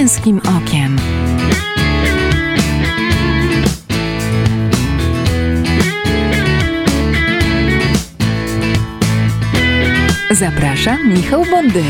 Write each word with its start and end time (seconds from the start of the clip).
męskim 0.00 0.38
okiem. 0.38 0.96
Zapraszam 10.30 11.12
Michał 11.12 11.44
Bondyra. 11.50 11.84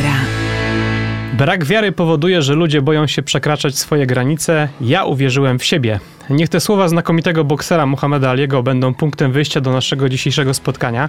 Brak 1.33 1.65
wiary 1.65 1.93
powoduje, 1.93 2.43
że 2.43 2.55
ludzie 2.55 2.83
boją 2.83 3.07
się 3.07 3.23
przekraczać 3.23 3.79
swoje 3.79 4.07
granice. 4.07 4.69
Ja 4.81 5.05
uwierzyłem 5.05 5.59
w 5.59 5.65
siebie. 5.65 6.01
Niech 6.31 6.49
te 6.49 6.61
słowa 6.61 6.89
znakomitego 6.89 7.45
boksera 7.45 7.87
Muhammeda 7.87 8.31
Aliego 8.31 8.63
będą 8.63 8.95
punktem 8.95 9.33
wyjścia 9.33 9.61
do 9.61 9.73
naszego 9.73 10.09
dzisiejszego 10.09 10.55
spotkania. 10.55 11.09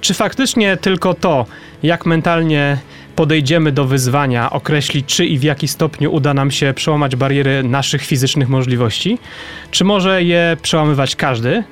Czy 0.00 0.14
faktycznie 0.14 0.76
tylko 0.76 1.14
to, 1.14 1.46
jak 1.82 2.06
mentalnie 2.06 2.78
podejdziemy 3.16 3.72
do 3.72 3.84
wyzwania, 3.84 4.50
określi, 4.50 5.04
czy 5.04 5.26
i 5.26 5.38
w 5.38 5.42
jaki 5.42 5.68
stopniu 5.68 6.14
uda 6.14 6.34
nam 6.34 6.50
się 6.50 6.72
przełamać 6.76 7.16
bariery 7.16 7.62
naszych 7.62 8.02
fizycznych 8.02 8.48
możliwości? 8.48 9.18
Czy 9.70 9.84
może 9.84 10.22
je 10.22 10.56
przełamywać 10.62 11.16
każdy? 11.16 11.64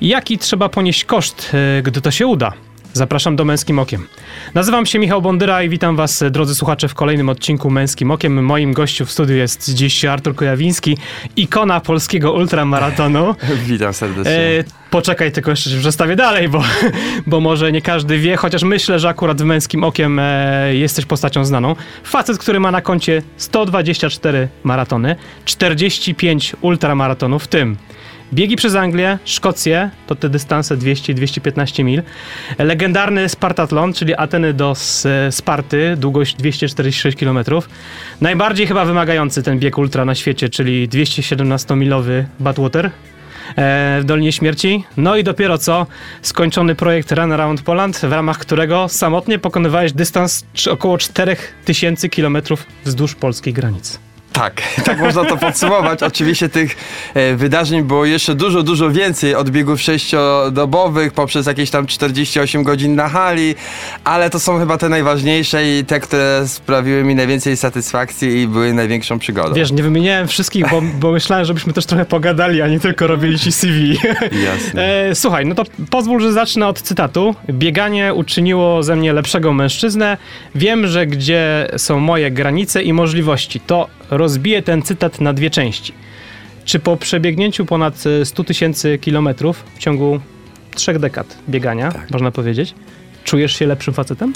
Jaki 0.00 0.38
trzeba 0.38 0.68
ponieść 0.68 1.04
koszt, 1.04 1.50
e, 1.78 1.82
gdy 1.82 2.00
to 2.00 2.10
się 2.10 2.26
uda? 2.26 2.52
Zapraszam 2.98 3.36
do 3.36 3.44
Męskim 3.44 3.78
Okiem. 3.78 4.06
Nazywam 4.54 4.86
się 4.86 4.98
Michał 4.98 5.22
Bondyra 5.22 5.62
i 5.62 5.68
witam 5.68 5.96
Was, 5.96 6.24
drodzy 6.30 6.54
słuchacze, 6.54 6.88
w 6.88 6.94
kolejnym 6.94 7.28
odcinku 7.28 7.70
Męskim 7.70 8.10
Okiem. 8.10 8.44
Moim 8.44 8.72
gościem 8.72 9.06
w 9.06 9.10
studiu 9.10 9.36
jest 9.36 9.74
dziś 9.74 10.04
Artur 10.04 10.34
Kojawiński, 10.34 10.96
ikona 11.36 11.80
polskiego 11.80 12.32
ultramaratonu. 12.32 13.34
Witam 13.66 13.92
serdecznie. 13.92 14.32
E, 14.32 14.64
poczekaj, 14.90 15.32
tylko 15.32 15.50
jeszcze 15.50 15.70
się 15.70 15.78
przestawię 15.78 16.16
dalej, 16.16 16.48
bo, 16.48 16.62
bo 17.26 17.40
może 17.40 17.72
nie 17.72 17.82
każdy 17.82 18.18
wie, 18.18 18.36
chociaż 18.36 18.62
myślę, 18.62 18.98
że 18.98 19.08
akurat 19.08 19.42
w 19.42 19.44
Męskim 19.44 19.84
Okiem 19.84 20.18
e, 20.18 20.74
jesteś 20.74 21.04
postacią 21.04 21.44
znaną. 21.44 21.76
Facet, 22.04 22.38
który 22.38 22.60
ma 22.60 22.70
na 22.70 22.80
koncie 22.80 23.22
124 23.36 24.48
maratony, 24.64 25.16
45 25.44 26.56
ultramaratonów, 26.60 27.44
w 27.44 27.48
tym 27.48 27.76
Biegi 28.32 28.56
przez 28.56 28.74
Anglię, 28.74 29.18
Szkocję, 29.24 29.90
to 30.06 30.14
te 30.14 30.28
dystanse 30.28 30.76
200-215 30.76 31.84
mil. 31.84 32.02
Legendarny 32.58 33.28
Spartatlon, 33.28 33.92
czyli 33.92 34.14
Ateny 34.14 34.52
do 34.52 34.74
Sparty, 35.30 35.96
długość 35.96 36.34
246 36.34 37.18
km. 37.18 37.38
Najbardziej 38.20 38.66
chyba 38.66 38.84
wymagający 38.84 39.42
ten 39.42 39.58
bieg 39.58 39.78
ultra 39.78 40.04
na 40.04 40.14
świecie, 40.14 40.48
czyli 40.48 40.88
217-milowy 40.88 42.24
Badwater 42.40 42.86
e, 42.86 42.90
w 44.00 44.04
Dolinie 44.04 44.32
Śmierci. 44.32 44.84
No 44.96 45.16
i 45.16 45.24
dopiero 45.24 45.58
co 45.58 45.86
skończony 46.22 46.74
projekt 46.74 47.12
Run 47.12 47.32
Around 47.32 47.62
Poland, 47.62 47.96
w 47.96 48.12
ramach 48.12 48.38
którego 48.38 48.88
samotnie 48.88 49.38
pokonywałeś 49.38 49.92
dystans 49.92 50.44
około 50.70 50.98
4000 50.98 52.08
km 52.08 52.38
wzdłuż 52.84 53.14
polskiej 53.14 53.52
granicy. 53.52 54.07
Tak, 54.32 54.62
tak 54.84 55.00
można 55.00 55.24
to 55.24 55.36
podsumować. 55.36 56.02
Oczywiście 56.02 56.48
tych 56.48 56.76
e, 57.14 57.34
wydarzeń 57.34 57.82
było 57.82 58.04
jeszcze 58.04 58.34
dużo, 58.34 58.62
dużo 58.62 58.90
więcej. 58.90 59.34
Od 59.34 59.50
biegów 59.50 59.80
sześciodobowych 59.80 61.12
poprzez 61.12 61.46
jakieś 61.46 61.70
tam 61.70 61.86
48 61.86 62.62
godzin 62.62 62.94
na 62.94 63.08
hali, 63.08 63.54
ale 64.04 64.30
to 64.30 64.40
są 64.40 64.58
chyba 64.58 64.78
te 64.78 64.88
najważniejsze 64.88 65.78
i 65.78 65.84
te, 65.84 66.00
które 66.00 66.42
sprawiły 66.46 67.04
mi 67.04 67.14
najwięcej 67.14 67.56
satysfakcji 67.56 68.40
i 68.40 68.48
były 68.48 68.72
największą 68.72 69.18
przygodą. 69.18 69.54
Wiesz, 69.54 69.72
nie 69.72 69.82
wymieniałem 69.82 70.28
wszystkich, 70.28 70.70
bo, 70.70 70.82
bo 71.00 71.12
myślałem, 71.12 71.44
żebyśmy 71.44 71.72
też 71.72 71.86
trochę 71.86 72.04
pogadali, 72.04 72.62
a 72.62 72.68
nie 72.68 72.80
tylko 72.80 73.06
robili 73.06 73.38
ci 73.38 73.52
CV. 73.52 73.98
Jasne. 74.44 74.88
E, 74.88 75.14
słuchaj, 75.14 75.46
no 75.46 75.54
to 75.54 75.64
pozwól, 75.90 76.20
że 76.20 76.32
zacznę 76.32 76.66
od 76.66 76.82
cytatu. 76.82 77.34
Bieganie 77.50 78.14
uczyniło 78.14 78.82
ze 78.82 78.96
mnie 78.96 79.12
lepszego 79.12 79.52
mężczyznę. 79.52 80.16
Wiem, 80.54 80.86
że 80.86 81.06
gdzie 81.06 81.68
są 81.76 82.00
moje 82.00 82.30
granice 82.30 82.82
i 82.82 82.92
możliwości, 82.92 83.60
to 83.60 83.88
rozbiję 84.18 84.62
ten 84.62 84.82
cytat 84.82 85.20
na 85.20 85.32
dwie 85.32 85.50
części. 85.50 85.92
Czy 86.64 86.78
po 86.78 86.96
przebiegnięciu 86.96 87.66
ponad 87.66 88.04
100 88.24 88.44
tysięcy 88.44 88.98
kilometrów 88.98 89.64
w 89.74 89.78
ciągu 89.78 90.20
trzech 90.74 90.98
dekad 90.98 91.38
biegania, 91.48 91.92
tak. 91.92 92.10
można 92.10 92.30
powiedzieć, 92.30 92.74
czujesz 93.24 93.58
się 93.58 93.66
lepszym 93.66 93.94
facetem? 93.94 94.32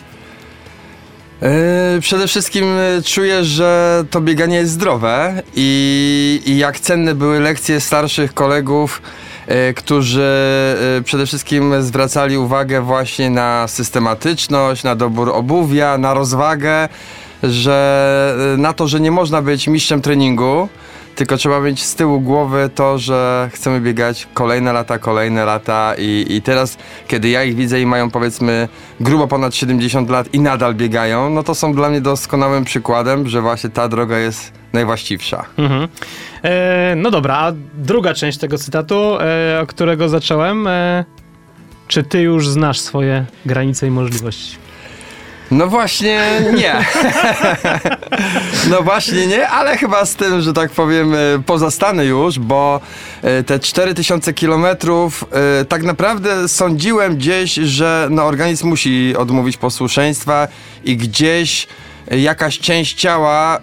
Yy, 1.43 2.01
przede 2.01 2.27
wszystkim 2.27 2.65
e, 2.65 3.03
czuję, 3.03 3.45
że 3.45 4.05
to 4.11 4.21
bieganie 4.21 4.57
jest 4.57 4.73
zdrowe 4.73 5.43
i, 5.55 6.41
i 6.47 6.59
jak 6.59 6.81
cenne 6.81 7.15
były 7.15 7.41
lekcje 7.41 7.81
starszych 7.81 8.35
kolegów, 8.35 9.03
yy, 9.49 9.75
którzy 9.75 10.31
yy, 10.97 11.03
przede 11.03 11.27
wszystkim 11.27 11.83
zwracali 11.83 12.39
uwagę 12.39 12.81
właśnie 12.81 13.31
na 13.31 13.69
systematyczność, 13.69 14.83
na 14.83 14.97
dobór 14.97 15.31
obuwia, 15.31 15.99
na 15.99 16.15
rozwagę 16.15 16.89
że 17.43 18.37
y, 18.55 18.59
na 18.59 18.73
to, 18.73 18.89
że 18.89 19.01
nie 19.01 19.11
można 19.11 19.43
być 19.43 19.69
mistrzem 19.69 20.03
treningu, 20.03 20.69
tylko 21.17 21.37
trzeba 21.37 21.61
mieć 21.61 21.83
z 21.83 21.95
tyłu 21.95 22.21
głowy 22.21 22.71
to, 22.75 22.99
że 22.99 23.51
chcemy 23.53 23.81
biegać 23.81 24.29
kolejne 24.35 24.73
lata, 24.73 24.99
kolejne 24.99 25.45
lata 25.45 25.95
i, 25.99 26.27
i 26.29 26.43
teraz, 26.43 26.79
kiedy 27.09 27.29
ja 27.29 27.45
ich 27.45 27.55
widzę 27.55 27.81
i 27.81 27.87
mają 27.87 28.11
powiedzmy 28.11 28.69
grubo 29.01 29.29
ponad 29.29 29.55
70 29.55 30.11
lat 30.11 30.35
i 30.35 30.41
nadal 30.41 30.75
biegają, 30.75 31.31
no 31.31 31.43
to 31.43 31.55
są 31.55 31.75
dla 31.75 31.91
mnie 31.91 32.01
doskonałym 32.01 32.65
przykładem, 32.65 33.29
że 33.29 33.41
właśnie 33.41 33.71
ta 33.71 33.89
droga 33.89 34.19
jest 34.19 34.53
najwłaściwsza. 34.73 35.45
Mhm. 35.59 35.89
E, 36.43 36.95
no 36.97 37.11
dobra, 37.11 37.37
a 37.37 37.53
druga 37.75 38.15
część 38.15 38.39
tego 38.39 38.59
cytatu, 38.59 39.19
e, 39.21 39.61
o 39.63 39.67
którego 39.67 40.09
zacząłem, 40.09 40.67
e, 40.67 41.05
czy 41.89 42.03
ty 42.03 42.21
już 42.21 42.49
znasz 42.49 42.81
swoje 42.81 43.27
granice 43.47 43.87
i 43.87 43.91
możliwości? 43.91 44.62
No 45.53 45.67
właśnie 45.67 46.21
nie. 46.57 46.85
no 48.71 48.83
właśnie 48.83 49.27
nie, 49.27 49.49
ale 49.49 49.77
chyba 49.77 50.07
z 50.07 50.15
tym, 50.15 50.41
że 50.41 50.53
tak 50.53 50.71
powiem, 50.71 51.15
e, 51.15 51.19
pozostanę 51.47 52.05
już, 52.05 52.39
bo 52.39 52.81
e, 53.23 53.43
te 53.43 53.59
4000 53.59 54.33
kilometrów 54.33 55.25
e, 55.61 55.65
tak 55.65 55.83
naprawdę 55.83 56.49
sądziłem 56.49 57.17
gdzieś, 57.17 57.55
że 57.55 58.09
no, 58.11 58.25
organizm 58.25 58.69
musi 58.69 59.17
odmówić 59.17 59.57
posłuszeństwa 59.57 60.49
i 60.85 60.97
gdzieś 60.97 61.67
jakaś 62.11 62.59
część 62.59 62.95
ciała 62.95 63.61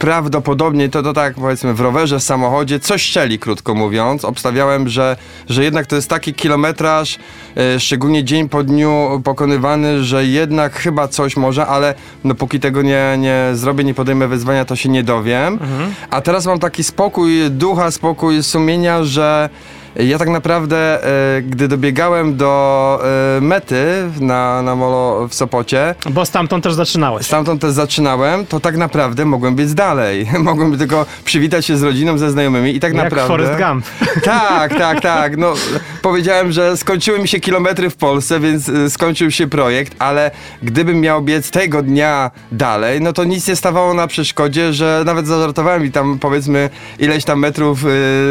prawdopodobnie 0.00 0.88
to, 0.88 1.02
to 1.02 1.12
tak 1.12 1.34
powiedzmy 1.34 1.74
w 1.74 1.80
rowerze, 1.80 2.18
w 2.18 2.22
samochodzie 2.22 2.80
coś 2.80 3.02
szczeli, 3.02 3.38
krótko 3.38 3.74
mówiąc. 3.74 4.24
Obstawiałem, 4.24 4.88
że, 4.88 5.16
że 5.48 5.64
jednak 5.64 5.86
to 5.86 5.96
jest 5.96 6.10
taki 6.10 6.34
kilometraż, 6.34 7.18
e, 7.56 7.80
szczególnie 7.80 8.24
dzień 8.24 8.48
po 8.48 8.62
dniu 8.62 9.20
pokonywany, 9.24 10.04
że 10.04 10.24
jednak 10.24 10.72
chyba 10.72 11.08
coś 11.08 11.36
może, 11.36 11.66
ale 11.66 11.94
no 12.24 12.34
póki 12.34 12.60
tego 12.60 12.82
nie, 12.82 13.16
nie 13.18 13.50
zrobię, 13.54 13.84
nie 13.84 13.94
podejmę 13.94 14.28
wyzwania, 14.28 14.64
to 14.64 14.76
się 14.76 14.88
nie 14.88 15.02
dowiem. 15.02 15.52
Mhm. 15.52 15.94
A 16.10 16.20
teraz 16.20 16.46
mam 16.46 16.58
taki 16.58 16.84
spokój 16.84 17.50
ducha, 17.50 17.90
spokój 17.90 18.42
sumienia, 18.42 19.04
że 19.04 19.48
ja 19.96 20.18
tak 20.18 20.28
naprawdę, 20.28 21.04
e, 21.36 21.42
gdy 21.42 21.68
dobiegałem 21.68 22.36
do 22.36 23.00
e, 23.36 23.40
mety 23.40 23.84
na, 24.20 24.62
na 24.62 24.76
molo 24.76 25.28
w 25.28 25.34
Sopocie... 25.34 25.94
Bo 26.10 26.26
stamtąd 26.26 26.64
też 26.64 26.74
zaczynałeś. 26.74 27.26
Stamtąd 27.26 27.60
też 27.60 27.72
zaczynałem, 27.72 28.46
to 28.46 28.60
tak 28.60 28.76
naprawdę 28.76 29.24
mogłem 29.24 29.54
być 29.54 29.74
dalej. 29.74 30.26
mogłem 30.38 30.78
tylko 30.78 31.06
przywitać 31.24 31.66
się 31.66 31.76
z 31.76 31.82
rodziną, 31.82 32.18
ze 32.18 32.30
znajomymi 32.30 32.76
i 32.76 32.80
tak 32.80 32.94
Jak 32.94 33.04
naprawdę... 33.04 33.28
Forrest 33.28 33.62
Gump. 33.62 33.86
Tak, 34.24 34.78
tak, 34.78 35.00
tak. 35.00 35.36
No, 35.36 35.54
powiedziałem, 36.02 36.52
że 36.52 36.76
skończyły 36.76 37.18
mi 37.18 37.28
się 37.28 37.40
kilometry 37.40 37.90
w 37.90 37.96
Polsce, 37.96 38.40
więc 38.40 38.68
e, 38.68 38.90
skończył 38.90 39.30
się 39.30 39.46
projekt, 39.46 39.94
ale 39.98 40.30
gdybym 40.62 41.00
miał 41.00 41.22
biec 41.22 41.50
tego 41.50 41.82
dnia 41.82 42.30
dalej, 42.52 43.00
no 43.00 43.12
to 43.12 43.24
nic 43.24 43.48
nie 43.48 43.56
stawało 43.56 43.94
na 43.94 44.06
przeszkodzie, 44.06 44.72
że 44.72 45.02
nawet 45.06 45.26
zażartowałem 45.26 45.84
i 45.84 45.90
tam 45.90 46.18
powiedzmy 46.18 46.70
ileś 46.98 47.24
tam 47.24 47.38
metrów 47.38 47.84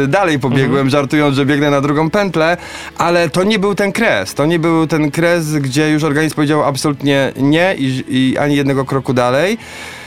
dalej 0.08 0.38
pobiegłem, 0.38 0.70
mhm. 0.70 0.90
żartując, 0.90 1.36
że 1.36 1.46
biegnę 1.50 1.70
na 1.70 1.80
drugą 1.80 2.10
pętlę, 2.10 2.56
ale 2.98 3.28
to 3.28 3.44
nie 3.44 3.58
był 3.58 3.74
ten 3.74 3.92
kres. 3.92 4.34
To 4.34 4.46
nie 4.46 4.58
był 4.58 4.86
ten 4.86 5.10
kres, 5.10 5.52
gdzie 5.52 5.90
już 5.90 6.04
organizm 6.04 6.34
powiedział 6.34 6.64
absolutnie 6.64 7.32
nie 7.36 7.74
i, 7.78 8.04
i 8.08 8.38
ani 8.38 8.56
jednego 8.56 8.84
kroku 8.84 9.12
dalej. 9.14 9.58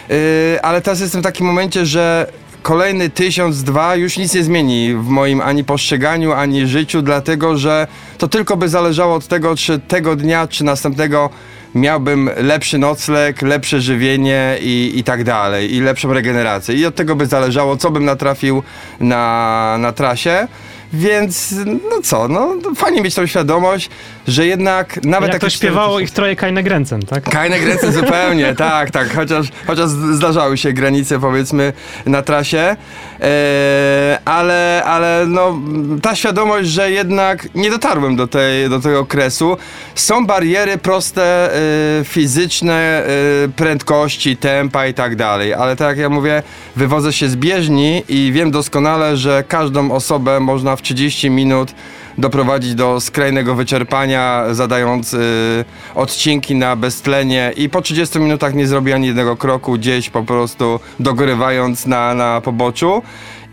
Yy, 0.10 0.16
ale 0.62 0.82
teraz 0.82 1.00
jestem 1.00 1.22
w 1.22 1.24
takim 1.24 1.48
momencie, 1.48 1.86
że 1.86 2.28
kolejny 2.64 3.10
tysiąc, 3.10 3.64
dwa 3.64 3.96
już 3.96 4.18
nic 4.18 4.34
nie 4.34 4.44
zmieni 4.44 4.94
w 4.96 5.08
moim 5.08 5.42
ani 5.42 5.64
postrzeganiu, 5.64 6.32
ani 6.32 6.68
życiu, 6.68 7.02
dlatego 7.02 7.58
że 7.58 7.88
to 8.18 8.28
tylko 8.28 8.58
by 8.58 8.70
zależało 8.70 9.16
od 9.16 9.28
tego, 9.28 9.56
czy 9.56 9.80
tego 9.80 10.16
dnia, 10.16 10.48
czy 10.48 10.64
następnego 10.64 11.30
miałbym 11.76 12.30
lepszy 12.38 12.78
nocleg, 12.78 13.42
lepsze 13.42 13.82
żywienie 13.82 14.58
i, 14.62 14.92
i 14.96 15.04
tak 15.04 15.24
dalej, 15.24 15.76
i 15.76 15.82
lepszą 15.82 16.14
regenerację. 16.14 16.76
I 16.76 16.86
od 16.86 16.96
tego 16.96 17.16
by 17.16 17.26
zależało, 17.26 17.78
co 17.78 17.92
bym 17.92 18.06
natrafił 18.06 18.64
na, 19.00 19.76
na 19.80 19.92
trasie. 19.92 20.48
Więc 20.94 21.56
no 21.90 22.02
co, 22.04 22.28
no 22.28 22.56
fajnie 22.76 23.02
mieć 23.02 23.16
tą 23.16 23.26
świadomość, 23.26 23.90
że 24.28 24.46
jednak 24.46 25.04
nawet 25.04 25.34
Jak 25.34 25.42
to 25.42 25.50
śpiewało 25.50 25.94
4 25.94 26.04
ich 26.04 26.12
troje 26.12 26.36
Kajne 26.36 26.64
Gręcem, 26.64 27.04
tak? 27.04 27.24
Kajne 27.24 27.60
granice 27.60 27.92
zupełnie, 27.92 28.56
tak, 28.70 28.92
tak, 28.92 29.16
chociaż, 29.16 29.48
chociaż 29.68 29.90
zdarzały 29.90 30.58
się 30.58 30.74
granice 30.74 31.20
powiedzmy 31.20 31.74
na 32.06 32.22
trasie, 32.22 32.76
e, 33.22 34.20
ale, 34.26 34.84
ale 34.86 35.26
no, 35.28 35.60
ta 36.02 36.16
świadomość, 36.16 36.70
że 36.70 36.92
jednak 36.92 37.48
nie 37.56 37.70
dotarłem 37.70 38.16
do, 38.16 38.28
tej, 38.28 38.70
do 38.70 38.80
tego 38.80 39.00
okresu, 39.00 39.58
są 39.96 40.26
bariery 40.26 40.78
proste, 40.78 41.56
e, 41.56 42.04
fizyczne, 42.04 42.74
e, 42.74 43.08
prędkości, 43.56 44.38
tempa 44.38 44.88
i 44.88 44.94
tak 44.94 45.16
dalej, 45.16 45.54
ale 45.54 45.76
tak 45.76 45.88
jak 45.88 45.98
ja 45.98 46.10
mówię, 46.10 46.44
wywodzę 46.76 47.14
się 47.14 47.30
z 47.30 47.36
bieżni 47.36 48.04
i 48.10 48.32
wiem 48.34 48.52
doskonale, 48.52 49.18
że 49.18 49.44
każdą 49.48 49.92
osobę 49.92 50.40
można 50.40 50.76
w 50.76 50.83
30 50.84 51.30
minut 51.30 51.74
doprowadzić 52.18 52.76
do 52.76 53.00
skrajnego 53.02 53.56
wyczerpania, 53.56 54.46
zadając 54.52 55.14
y, 55.14 55.66
odcinki 55.96 56.56
na 56.56 56.76
beztlenie 56.76 57.54
i 57.58 57.70
po 57.70 57.82
30 57.82 58.20
minutach 58.20 58.54
nie 58.54 58.68
zrobi 58.68 58.94
ani 58.94 59.08
jednego 59.08 59.38
kroku 59.38 59.74
gdzieś 59.74 60.10
po 60.10 60.24
prostu 60.24 60.80
dogrywając 61.00 61.86
na, 61.86 62.14
na 62.14 62.42
poboczu. 62.42 63.02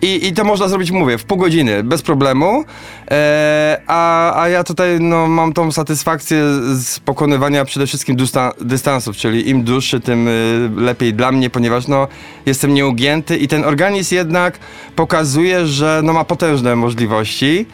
I, 0.03 0.27
I 0.27 0.33
to 0.33 0.45
można 0.45 0.69
zrobić, 0.69 0.91
mówię, 0.91 1.19
w 1.19 1.25
pół 1.25 1.39
godziny, 1.39 1.85
bez 1.85 2.03
problemu. 2.03 2.65
E, 3.11 3.81
a, 3.87 4.43
a 4.43 4.49
ja 4.49 4.65
tutaj 4.65 5.01
no, 5.01 5.27
mam 5.27 5.53
tą 5.53 5.73
satysfakcję 5.73 6.45
z 6.75 7.01
pokonywania 7.01 7.65
przede 7.65 7.87
wszystkim 7.87 8.17
dysta, 8.17 8.53
dystansów, 8.61 9.17
czyli 9.17 9.49
im 9.49 9.65
dłuższy, 9.65 10.01
tym 10.01 10.29
y, 10.29 10.71
lepiej 10.77 11.15
dla 11.15 11.33
mnie, 11.33 11.51
ponieważ 11.51 11.89
no, 11.89 12.09
jestem 12.47 12.75
nieugięty 12.75 13.37
i 13.37 13.49
ten 13.49 13.65
organizm 13.65 14.15
jednak 14.15 14.59
pokazuje, 14.97 15.67
że 15.67 16.01
no, 16.05 16.13
ma 16.13 16.25
potężne 16.25 16.77
możliwości. 16.77 17.67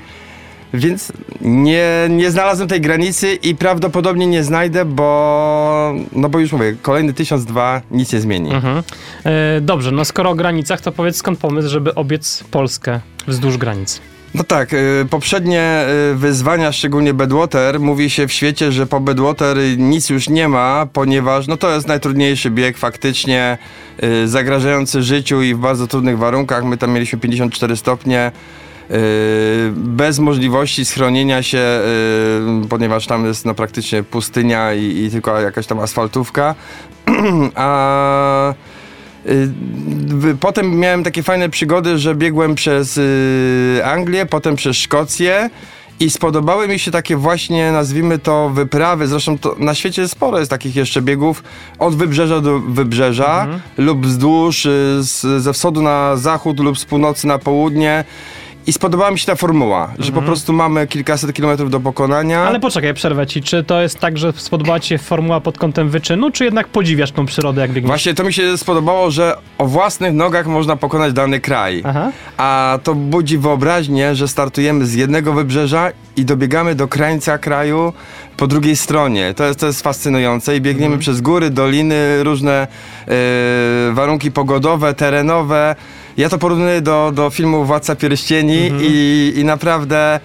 Więc 0.75 1.13
nie, 1.41 1.87
nie 2.11 2.31
znalazłem 2.31 2.69
tej 2.69 2.81
granicy 2.81 3.35
i 3.35 3.55
prawdopodobnie 3.55 4.27
nie 4.27 4.45
znajdę, 4.45 4.85
bo 4.85 5.95
no 6.13 6.29
bo 6.29 6.39
już 6.39 6.53
mówię, 6.53 6.77
kolejny 6.83 7.13
tysiąc 7.13 7.45
dwa 7.45 7.83
nic 7.91 8.13
nie 8.13 8.21
zmieni. 8.21 8.53
Mhm. 8.55 8.83
E, 9.25 9.61
dobrze, 9.61 9.91
no 9.91 10.05
skoro 10.05 10.31
o 10.31 10.35
granicach, 10.35 10.81
to 10.81 10.93
powiedz 10.93 11.17
skąd 11.17 11.39
pomysł, 11.39 11.69
żeby 11.69 11.95
obiec 11.95 12.45
Polskę 12.51 13.01
wzdłuż 13.27 13.57
granic? 13.57 14.01
No 14.35 14.45
tak, 14.45 14.73
y, 14.73 15.07
poprzednie 15.11 15.85
y, 16.13 16.15
wyzwania, 16.15 16.73
szczególnie 16.73 17.15
Bedwater, 17.15 17.81
mówi 17.81 18.11
się 18.11 18.29
w 18.29 18.33
świecie, 18.33 18.73
że 18.73 18.87
po 18.87 19.01
Bedwater 19.01 19.57
nic 19.79 20.11
już 20.11 20.29
nie 20.29 20.49
ma, 20.49 20.87
ponieważ 20.93 21.47
no 21.47 21.57
to 21.57 21.75
jest 21.75 21.89
najtrudniejszy 21.89 22.51
bieg 22.51 22.79
faktycznie, 22.79 23.59
y, 24.05 24.29
zagrażający 24.29 25.03
życiu 25.03 25.43
i 25.43 25.55
w 25.55 25.59
bardzo 25.59 25.87
trudnych 25.87 26.19
warunkach. 26.19 26.65
My 26.65 26.77
tam 26.77 26.91
mieliśmy 26.91 27.19
54 27.19 27.77
stopnie. 27.77 28.33
Y, 28.91 28.95
Bez 29.77 30.19
możliwości 30.19 30.85
schronienia 30.85 31.43
się, 31.43 31.59
y, 32.65 32.69
ponieważ 32.69 33.07
tam 33.07 33.27
jest 33.27 33.45
no, 33.45 33.55
praktycznie 33.55 34.03
pustynia 34.03 34.75
i, 34.75 35.05
i 35.05 35.11
tylko 35.11 35.41
jakaś 35.41 35.67
tam 35.67 35.79
asfaltówka. 35.81 36.55
A 37.55 38.55
w- 40.09 40.39
Potem 40.41 40.79
miałem 40.79 41.05
takie 41.05 41.23
fajne 41.23 41.49
przygody, 41.49 41.99
że 41.99 42.15
biegłem 42.15 42.55
przez 42.55 43.01
Anglię, 43.85 44.27
potem 44.27 44.57
przez 44.57 44.77
Szkocję. 44.77 45.51
I 46.01 46.11
spodobały 46.11 46.69
mi 46.69 46.79
się 46.79 46.91
takie 46.91 47.17
właśnie, 47.17 47.73
nazwijmy 47.73 48.19
to, 48.19 48.51
wyprawy. 48.51 49.07
Zresztą 49.07 49.39
to 49.39 49.57
na 49.59 49.75
świecie 49.75 50.09
sporo 50.09 50.39
jest 50.39 50.51
takich 50.51 50.77
jeszcze 50.77 51.03
biegów 51.03 51.43
od 51.79 51.97
wybrzeża 51.97 52.41
do 52.41 52.61
wybrzeża 52.61 53.47
lub 53.79 54.07
wzdłuż, 54.07 54.63
z, 55.01 55.43
ze 55.43 55.53
wschodu 55.53 55.83
na 55.83 56.17
zachód 56.17 56.61
lub 56.61 56.79
z 56.79 56.85
północy 56.85 57.27
na 57.27 57.39
południe. 57.39 58.05
I 58.67 58.73
spodobała 58.73 59.11
mi 59.11 59.19
się 59.19 59.27
ta 59.27 59.35
formuła, 59.35 59.93
że 59.99 60.13
po 60.13 60.23
prostu 60.23 60.53
mamy 60.53 60.87
kilkaset 60.87 61.33
kilometrów 61.33 61.71
do 61.71 61.81
pokonania. 61.81 62.41
Ale 62.41 62.61
poczekaj, 62.61 62.95
przerwę 62.95 63.27
ci. 63.27 63.43
Czy 63.43 63.65
to 63.65 63.83
jest 63.83 63.99
tak, 63.99 64.19
że 64.19 64.33
spodobała 64.37 64.81
ci 64.81 64.89
się 64.89 64.99
formuła 64.99 65.41
pod 65.41 65.59
kątem 65.59 65.91
wyczynu, 65.91 66.31
czy 66.31 66.45
jednak 66.45 66.69
podziwiasz 66.69 67.13
tą 67.13 67.27
przyrodę, 67.27 67.61
jak 67.61 67.71
biegniesz? 67.71 67.89
Właśnie 67.89 68.15
to 68.15 68.25
mi 68.25 68.33
się 68.33 68.59
spodobało, 68.59 69.11
że 69.11 69.37
o 69.59 69.67
własnych 69.67 70.13
nogach 70.13 70.47
można 70.47 70.77
pokonać 70.77 71.13
dany 71.13 71.41
kraj. 71.41 71.83
Aha. 71.85 72.13
A 72.37 72.79
to 72.83 72.95
budzi 72.95 73.39
wyobraźnię, 73.39 74.15
że 74.15 74.29
startujemy 74.29 74.87
z 74.87 74.95
jednego 74.95 75.33
wybrzeża 75.33 75.91
i 76.17 76.25
dobiegamy 76.25 76.75
do 76.75 76.89
krańca 76.89 77.39
kraju 77.39 77.93
po 78.37 78.47
drugiej 78.47 78.77
stronie. 78.77 79.35
To 79.35 79.45
jest, 79.45 79.61
to 79.61 79.67
jest 79.67 79.83
fascynujące 79.83 80.57
i 80.57 80.61
biegniemy 80.61 80.99
przez 80.99 81.21
góry, 81.21 81.51
doliny, 81.51 82.25
różne 82.25 82.67
e, 83.09 83.15
warunki 83.93 84.31
pogodowe, 84.31 84.95
terenowe. 84.95 85.77
Ja 86.17 86.29
to 86.29 86.39
porównuję 86.39 86.81
do, 86.81 87.13
do 87.15 87.31
filmu 87.31 87.65
Władca 87.65 87.97
Pierścieni 87.97 88.71
i, 88.81 89.33
i 89.37 89.45
naprawdę 89.45 90.21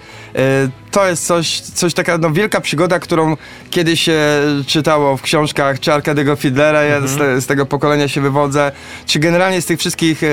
to 0.92 1.08
jest 1.08 1.26
coś, 1.26 1.60
coś 1.60 1.94
taka 1.94 2.18
no, 2.18 2.30
wielka 2.30 2.60
przygoda, 2.60 2.98
którą 2.98 3.36
kiedyś 3.70 4.00
się 4.00 4.20
czytało 4.66 5.16
w 5.16 5.22
książkach 5.22 5.80
czy 5.80 5.92
Arkadego 5.92 6.36
Fiedlera, 6.36 6.82
ja 6.82 7.06
z, 7.06 7.16
te, 7.16 7.40
z 7.40 7.46
tego 7.46 7.66
pokolenia 7.66 8.08
się 8.08 8.20
wywodzę, 8.20 8.72
czy 9.06 9.18
generalnie 9.18 9.62
z 9.62 9.66
tych 9.66 9.78
wszystkich 9.78 10.22
e, 10.22 10.26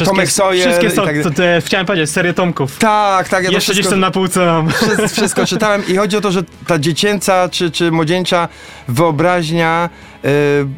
e, 0.00 0.04
Tomek 0.04 0.30
Sawyer 0.30 0.68
Wszystkie 0.68 0.90
są, 0.90 1.04
tak 1.04 1.22
to, 1.22 1.30
te, 1.30 1.62
chciałem 1.64 1.86
powiedzieć, 1.86 2.10
serię 2.10 2.34
Tomków. 2.34 2.78
tak, 2.78 3.28
tak, 3.28 3.44
ja 3.44 3.50
to 3.50 3.54
Jeszcze 3.54 3.72
wszystko, 3.72 3.96
na 3.96 4.10
półce 4.10 4.46
mam. 4.46 4.70
wszystko, 4.70 5.08
wszystko 5.08 5.46
czytałem 5.46 5.82
i 5.88 5.96
chodzi 5.96 6.16
o 6.16 6.20
to, 6.20 6.32
że 6.32 6.42
ta 6.66 6.78
dziecięca 6.78 7.48
czy, 7.48 7.70
czy 7.70 7.90
młodzieńcza 7.90 8.48
wyobraźnia 8.88 9.90
y, 10.24 10.28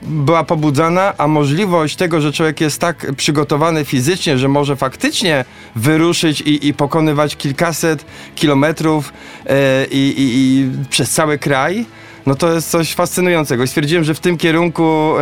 była 0.02 0.44
pobudzana, 0.44 1.14
a 1.18 1.28
możliwość 1.28 1.96
tego, 1.96 2.20
że 2.20 2.32
człowiek 2.32 2.60
jest 2.60 2.80
tak 2.80 3.06
przygotowany 3.16 3.84
fizycznie, 3.84 4.38
że 4.38 4.48
może 4.48 4.76
faktycznie 4.76 5.44
wyruszyć 5.76 6.40
i, 6.40 6.68
i 6.68 6.74
pokonywać 6.74 7.36
kilkaset 7.38 8.04
kilometrów 8.34 9.12
y, 9.46 9.50
i, 9.90 9.96
i, 9.96 10.24
i 10.24 10.70
przez 10.90 11.10
cały 11.10 11.38
kraj, 11.38 11.86
no 12.28 12.34
to 12.34 12.52
jest 12.52 12.70
coś 12.70 12.94
fascynującego. 12.94 13.66
Stwierdziłem, 13.66 14.04
że 14.04 14.14
w 14.14 14.20
tym 14.20 14.38
kierunku 14.38 15.14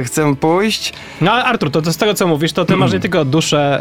y, 0.00 0.04
chcę 0.04 0.36
pójść. 0.36 0.92
No 1.20 1.32
ale 1.32 1.44
Artur, 1.44 1.70
to, 1.70 1.82
to 1.82 1.92
z 1.92 1.96
tego 1.96 2.14
co 2.14 2.26
mówisz, 2.26 2.52
to 2.52 2.64
ty 2.64 2.76
masz 2.76 2.92
nie 2.92 3.00
tylko 3.00 3.24
duszę 3.24 3.80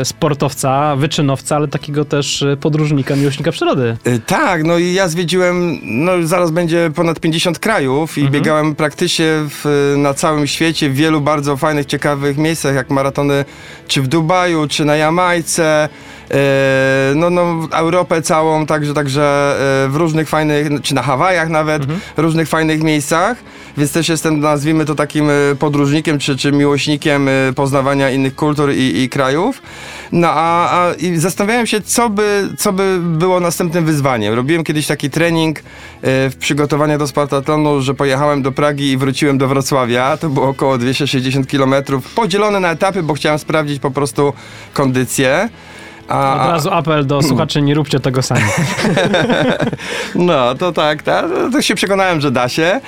e, 0.00 0.04
sportowca, 0.04 0.96
wyczynowca, 0.96 1.56
ale 1.56 1.68
takiego 1.68 2.04
też 2.04 2.42
e, 2.42 2.56
podróżnika, 2.56 3.16
miłośnika 3.16 3.52
przyrody. 3.52 3.96
Y, 4.06 4.20
Tak, 4.26 4.64
no 4.64 4.78
i 4.78 4.92
ja 4.92 5.08
zwiedziłem, 5.08 5.78
no 5.82 6.12
zaraz 6.22 6.50
będzie 6.50 6.90
ponad 6.94 7.20
50 7.20 7.58
krajów 7.58 8.18
i 8.18 8.30
biegałem 8.30 8.74
praktycznie 8.74 9.26
w, 9.30 9.94
na 9.98 10.14
całym 10.14 10.46
świecie 10.46 10.90
w 10.90 10.94
wielu 10.94 11.20
bardzo 11.20 11.56
fajnych, 11.56 11.86
ciekawych 11.86 12.38
miejscach, 12.38 12.74
jak 12.74 12.90
maratony 12.90 13.44
czy 13.88 14.02
w 14.02 14.06
Dubaju, 14.06 14.66
czy 14.68 14.84
na 14.84 14.96
Jamajce, 14.96 15.64
e, 15.84 15.88
no, 17.14 17.30
no 17.30 17.54
w 17.54 17.72
Europę 17.72 18.22
całą, 18.22 18.66
także, 18.66 18.94
także 18.94 19.22
e, 19.84 19.88
w 19.88 19.96
różnych 19.96 20.28
fajnych, 20.28 20.68
czy 20.82 20.94
na 20.94 21.02
Hawajach 21.02 21.48
nawet, 21.48 21.82
różnych 22.16 22.48
fajnych 22.48 22.82
miejscach, 22.82 23.36
więc 23.78 23.92
też 23.92 24.08
jestem, 24.08 24.40
nazwijmy 24.40 24.84
to 24.84 24.94
takim 24.94 25.30
e, 25.30 25.32
podróżnikiem, 25.58 26.18
czy, 26.18 26.36
czy 26.36 26.52
miłośnikiem 26.52 27.28
e, 27.28 27.32
poznawania 27.54 28.10
innych 28.10 28.34
kultur 28.34 28.72
i, 28.72 29.02
i 29.02 29.08
krajów. 29.08 29.62
No 30.12 30.28
a, 30.30 30.70
a 30.70 30.94
i 30.94 31.16
zastanawiałem 31.16 31.66
się, 31.66 31.80
co 31.80 32.10
by, 32.10 32.48
co 32.58 32.72
by 32.72 32.98
było 33.00 33.40
następnym 33.40 33.84
wyzwaniem. 33.84 34.34
Robiłem 34.34 34.64
kiedyś 34.64 34.86
taki 34.86 35.10
trening 35.10 35.58
e, 35.58 35.62
w 36.30 36.36
przygotowaniu 36.38 36.98
do 36.98 37.06
Spartatlonu, 37.06 37.80
że 37.80 37.94
pojechałem 37.94 38.42
do 38.42 38.52
Pragi 38.52 38.90
i 38.90 38.96
wróciłem 38.96 39.38
do 39.38 39.48
Wrocławia. 39.48 40.16
To 40.16 40.28
było 40.28 40.48
około 40.48 40.78
260 40.78 41.46
km, 41.50 41.74
podzielone 42.14 42.60
na 42.60 42.70
etapy, 42.70 43.02
bo 43.02 43.14
chciałem 43.14 43.38
sprawdzić 43.38 43.80
po 43.80 43.90
prostu 43.90 44.32
kondycję. 44.72 45.48
A, 46.08 46.44
Od 46.44 46.50
razu 46.50 46.70
apel 46.72 47.06
do 47.06 47.22
słuchaczy, 47.22 47.62
nie 47.62 47.74
róbcie 47.74 48.00
tego 48.00 48.22
sami. 48.22 48.42
No, 50.14 50.54
to 50.54 50.72
tak, 50.72 51.02
tak. 51.02 51.26
To 51.52 51.62
się 51.62 51.74
przekonałem, 51.74 52.20
że 52.20 52.30
da 52.30 52.48
się. 52.48 52.80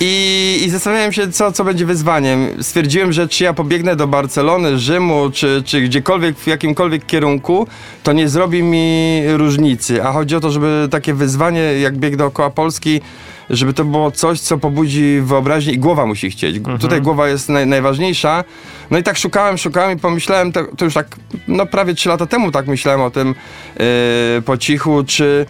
I, 0.00 0.60
i 0.64 0.70
zastanawiałem 0.70 1.12
się, 1.12 1.32
co, 1.32 1.52
co 1.52 1.64
będzie 1.64 1.86
wyzwaniem. 1.86 2.48
Stwierdziłem, 2.62 3.12
że 3.12 3.28
czy 3.28 3.44
ja 3.44 3.52
pobiegnę 3.52 3.96
do 3.96 4.06
Barcelony, 4.06 4.78
Rzymu, 4.78 5.30
czy, 5.30 5.62
czy 5.66 5.80
gdziekolwiek, 5.80 6.38
w 6.38 6.46
jakimkolwiek 6.46 7.06
kierunku, 7.06 7.66
to 8.02 8.12
nie 8.12 8.28
zrobi 8.28 8.62
mi 8.62 9.22
różnicy. 9.36 10.04
A 10.04 10.12
chodzi 10.12 10.36
o 10.36 10.40
to, 10.40 10.50
żeby 10.50 10.88
takie 10.90 11.14
wyzwanie, 11.14 11.60
jak 11.60 11.96
bieg 11.96 12.16
dookoła 12.16 12.50
Polski, 12.50 13.00
żeby 13.50 13.74
to 13.74 13.84
było 13.84 14.10
coś, 14.10 14.40
co 14.40 14.58
pobudzi 14.58 15.20
wyobraźnię 15.20 15.72
i 15.72 15.78
głowa 15.78 16.06
musi 16.06 16.30
chcieć. 16.30 16.56
Tutaj 16.80 17.02
głowa 17.02 17.28
jest 17.28 17.48
naj, 17.48 17.66
najważniejsza. 17.66 18.44
No 18.90 18.98
i 18.98 19.02
tak 19.02 19.16
szukałem, 19.16 19.58
szukałem 19.58 19.98
i 19.98 20.00
pomyślałem, 20.00 20.52
to, 20.52 20.64
to 20.76 20.84
już 20.84 20.94
tak, 20.94 21.16
no 21.48 21.66
prawie 21.66 21.94
trzy 21.94 22.08
lata 22.08 22.26
temu 22.26 22.50
tak 22.50 22.66
myślałem 22.66 23.00
o 23.00 23.10
tym 23.10 23.34
yy, 23.78 24.42
po 24.42 24.56
cichu, 24.56 25.04
czy 25.06 25.46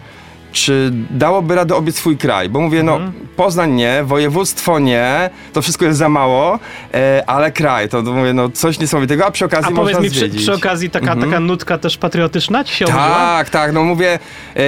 czy 0.55 0.91
dałoby 1.09 1.55
radę 1.55 1.75
obiec 1.75 1.95
swój 1.95 2.17
kraj, 2.17 2.49
bo 2.49 2.59
mówię, 2.59 2.79
Mhm. 2.79 3.03
no 3.05 3.11
Poznań 3.35 3.71
nie, 3.71 4.03
województwo 4.03 4.79
nie, 4.79 5.29
to 5.53 5.61
wszystko 5.61 5.85
jest 5.85 5.97
za 5.99 6.09
mało, 6.09 6.59
e, 6.93 7.23
ale 7.27 7.51
kraj, 7.51 7.89
to, 7.89 8.01
mówię, 8.01 8.33
no 8.33 8.49
coś 8.49 8.79
niesamowitego, 8.79 9.25
a 9.25 9.31
przy 9.31 9.45
okazji 9.45 9.73
A 9.73 9.75
powiedz 9.75 9.93
można 9.93 9.99
mi 10.03 10.09
przy, 10.09 10.19
zwiedzić. 10.19 10.41
przy 10.41 10.53
okazji 10.53 10.89
taka, 10.89 11.15
taka 11.15 11.39
nutka 11.39 11.77
też 11.77 11.97
patriotyczna 11.97 12.63
ci 12.63 12.75
się 12.75 12.85
obudziła? 12.85 13.05
Tak, 13.09 13.49
tak, 13.49 13.73
no 13.73 13.83
mówię, 13.83 14.19
e, 14.55 14.59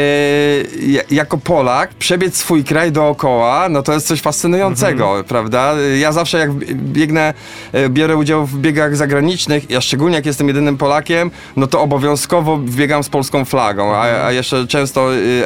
ja- 0.88 1.02
jako 1.12 1.38
Polak 1.38 1.90
przebiec 1.94 2.38
swój 2.38 2.64
kraj 2.64 2.92
dookoła, 2.92 3.70
no 3.70 3.84
to 3.84 3.94
jest 3.94 4.08
coś 4.08 4.22
fascynującego, 4.22 5.06
Mhm. 5.08 5.24
prawda? 5.26 5.74
Ja 6.00 6.12
zawsze 6.12 6.38
jak 6.38 6.54
biegnę, 6.74 7.34
e, 7.74 7.90
biorę 7.90 8.16
udział 8.18 8.46
w 8.46 8.58
biegach 8.60 8.96
zagranicznych, 8.96 9.70
ja 9.70 9.82
szczególnie 9.82 10.16
jak 10.16 10.26
jestem 10.26 10.48
jedynym 10.48 10.78
Polakiem, 10.78 11.32
no 11.56 11.68
to 11.68 11.82
obowiązkowo 11.82 12.58
biegam 12.58 13.04
z 13.04 13.10
polską 13.10 13.46
flagą, 13.46 13.96
a, 13.96 14.08
Mhm. 14.08 14.26
a 14.28 14.32
jeszcze 14.32 14.68
często 14.68 15.14
y, 15.16 15.44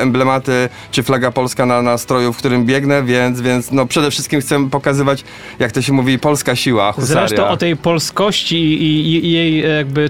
czy 0.91 1.03
flaga 1.03 1.31
polska 1.31 1.65
na, 1.65 1.81
na 1.81 1.97
stroju, 1.97 2.33
w 2.33 2.37
którym 2.37 2.65
biegnę, 2.65 3.03
więc, 3.03 3.41
więc 3.41 3.71
no 3.71 3.85
przede 3.85 4.11
wszystkim 4.11 4.41
chcę 4.41 4.69
pokazywać, 4.69 5.23
jak 5.59 5.71
to 5.71 5.81
się 5.81 5.93
mówi, 5.93 6.19
polska 6.19 6.55
siła, 6.55 6.91
husaria. 6.91 7.27
Zresztą 7.27 7.47
o 7.47 7.57
tej 7.57 7.77
polskości 7.77 8.55
i, 8.57 8.99
i, 8.99 9.25
i 9.25 9.31
jej 9.31 9.65
e, 9.65 9.67
jakby 9.67 10.09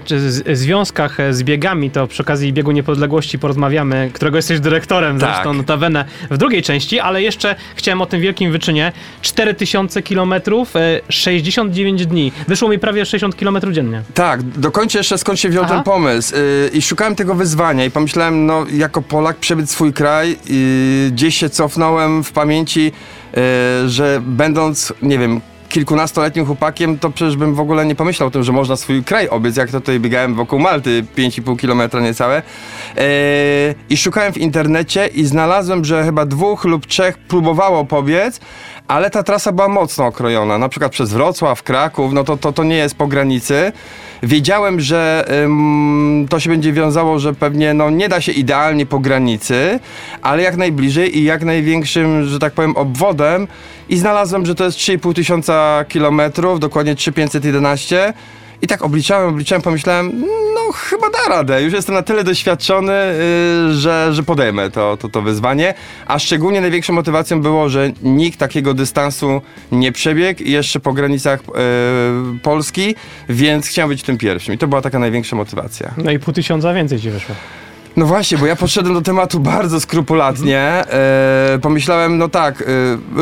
związkach 0.52 1.20
e, 1.20 1.34
z 1.34 1.42
biegami, 1.42 1.90
to 1.90 2.06
przy 2.06 2.22
okazji 2.22 2.52
biegu 2.52 2.70
niepodległości 2.70 3.38
porozmawiamy, 3.38 4.10
którego 4.14 4.38
jesteś 4.38 4.60
dyrektorem 4.60 5.18
Tak. 5.18 5.30
zresztą 5.30 5.52
notabene 5.52 6.04
w 6.30 6.36
drugiej 6.38 6.62
części, 6.62 7.00
ale 7.00 7.22
jeszcze 7.22 7.56
chciałem 7.74 8.02
o 8.02 8.06
tym 8.06 8.20
wielkim 8.20 8.52
wyczynie. 8.52 8.92
4000 9.22 10.02
kilometrów, 10.02 10.76
e, 10.76 11.00
69 11.08 12.06
dni. 12.06 12.32
Wyszło 12.48 12.68
mi 12.68 12.78
prawie 12.78 13.06
60 13.06 13.36
kilometrów 13.36 13.74
dziennie. 13.74 14.02
Tak, 14.14 14.42
dokończę 14.42 14.98
jeszcze 14.98 15.18
skąd 15.18 15.40
się 15.40 15.48
wziął 15.48 15.64
Aha. 15.64 15.74
ten 15.74 15.82
pomysł. 15.82 16.34
Yy, 16.34 16.70
I 16.72 16.82
szukałem 16.82 17.14
tego 17.14 17.34
wyzwania 17.34 17.84
i 17.84 17.90
pomyślałem, 17.90 18.46
no 18.46 18.66
jako 18.72 19.02
Polak 19.02 19.36
przebyć 19.36 19.70
swój 19.70 19.92
kraj, 20.02 20.36
gdzieś 21.10 21.36
się 21.36 21.50
cofnąłem 21.50 22.24
w 22.24 22.32
pamięci, 22.32 22.84
yy, 22.84 23.42
że 23.88 24.22
będąc, 24.26 24.92
nie 25.02 25.18
wiem, 25.18 25.40
kilkunastoletnim 25.68 26.46
chłopakiem, 26.46 26.98
to 26.98 27.10
przecież 27.10 27.36
bym 27.36 27.54
w 27.54 27.60
ogóle 27.60 27.86
nie 27.86 27.94
pomyślał 27.94 28.28
o 28.28 28.30
tym, 28.30 28.42
że 28.42 28.52
można 28.52 28.76
swój 28.76 29.04
kraj 29.04 29.28
obiec, 29.28 29.56
jak 29.56 29.70
to 29.70 29.80
tutaj 29.80 30.00
biegałem 30.00 30.34
wokół 30.34 30.58
Malty, 30.58 31.04
5,5 31.16 31.58
kilometra 31.58 32.00
niecałe. 32.00 32.42
Yy, 32.96 33.02
I 33.90 33.96
szukałem 33.96 34.32
w 34.32 34.38
internecie 34.38 35.06
i 35.06 35.24
znalazłem, 35.24 35.84
że 35.84 36.04
chyba 36.04 36.26
dwóch 36.26 36.64
lub 36.64 36.86
trzech 36.86 37.18
próbowało 37.18 37.84
pobiec, 37.84 38.40
ale 38.88 39.10
ta 39.10 39.22
trasa 39.22 39.52
była 39.52 39.68
mocno 39.68 40.06
okrojona, 40.06 40.58
na 40.58 40.68
przykład 40.68 40.92
przez 40.92 41.12
Wrocław, 41.12 41.62
Kraków, 41.62 42.12
no 42.12 42.24
to, 42.24 42.36
to, 42.36 42.52
to 42.52 42.64
nie 42.64 42.76
jest 42.76 42.94
po 42.94 43.06
granicy. 43.06 43.72
Wiedziałem, 44.22 44.80
że 44.80 45.24
ym, 45.44 46.26
to 46.30 46.40
się 46.40 46.50
będzie 46.50 46.72
wiązało, 46.72 47.18
że 47.18 47.34
pewnie 47.34 47.74
no, 47.74 47.90
nie 47.90 48.08
da 48.08 48.20
się 48.20 48.32
idealnie 48.32 48.86
po 48.86 48.98
granicy, 48.98 49.80
ale 50.22 50.42
jak 50.42 50.56
najbliżej 50.56 51.18
i 51.18 51.24
jak 51.24 51.44
największym, 51.44 52.24
że 52.26 52.38
tak 52.38 52.52
powiem, 52.52 52.76
obwodem. 52.76 53.48
I 53.88 53.96
znalazłem, 53.96 54.46
że 54.46 54.54
to 54.54 54.64
jest 54.64 54.78
3,5 54.78 55.14
tysiąca 55.14 55.84
kilometrów, 55.88 56.60
dokładnie 56.60 56.94
3,511 56.94 58.14
i 58.62 58.66
tak 58.66 58.82
obliczałem, 58.82 59.28
obliczałem, 59.28 59.62
pomyślałem, 59.62 60.24
no 60.54 60.72
chyba 60.72 61.10
da 61.10 61.28
radę. 61.28 61.62
Już 61.62 61.72
jestem 61.72 61.94
na 61.94 62.02
tyle 62.02 62.24
doświadczony, 62.24 62.92
yy, 63.68 63.74
że, 63.74 64.08
że 64.12 64.22
podejmę 64.22 64.70
to, 64.70 64.96
to, 64.96 65.08
to 65.08 65.22
wyzwanie. 65.22 65.74
A 66.06 66.18
szczególnie 66.18 66.60
największą 66.60 66.92
motywacją 66.92 67.42
było, 67.42 67.68
że 67.68 67.92
nikt 68.02 68.38
takiego 68.38 68.74
dystansu 68.74 69.42
nie 69.72 69.92
przebiegł 69.92 70.42
jeszcze 70.44 70.80
po 70.80 70.92
granicach 70.92 71.40
yy, 71.46 72.38
Polski, 72.42 72.94
więc 73.28 73.66
chciałem 73.66 73.88
być 73.88 74.02
tym 74.02 74.18
pierwszym. 74.18 74.54
I 74.54 74.58
to 74.58 74.68
była 74.68 74.80
taka 74.80 74.98
największa 74.98 75.36
motywacja. 75.36 75.94
No 75.96 76.10
i 76.10 76.18
pół 76.18 76.34
tysiąca 76.34 76.74
więcej 76.74 77.00
ci 77.00 77.10
wyszło. 77.10 77.34
No 77.96 78.06
właśnie, 78.06 78.38
bo 78.38 78.46
ja 78.46 78.56
podszedłem 78.56 78.94
do 78.94 79.00
tematu 79.00 79.40
bardzo 79.40 79.80
skrupulatnie. 79.80 80.58
E, 80.58 81.58
pomyślałem, 81.62 82.18
no 82.18 82.28
tak, 82.28 82.62
e, 82.62 82.64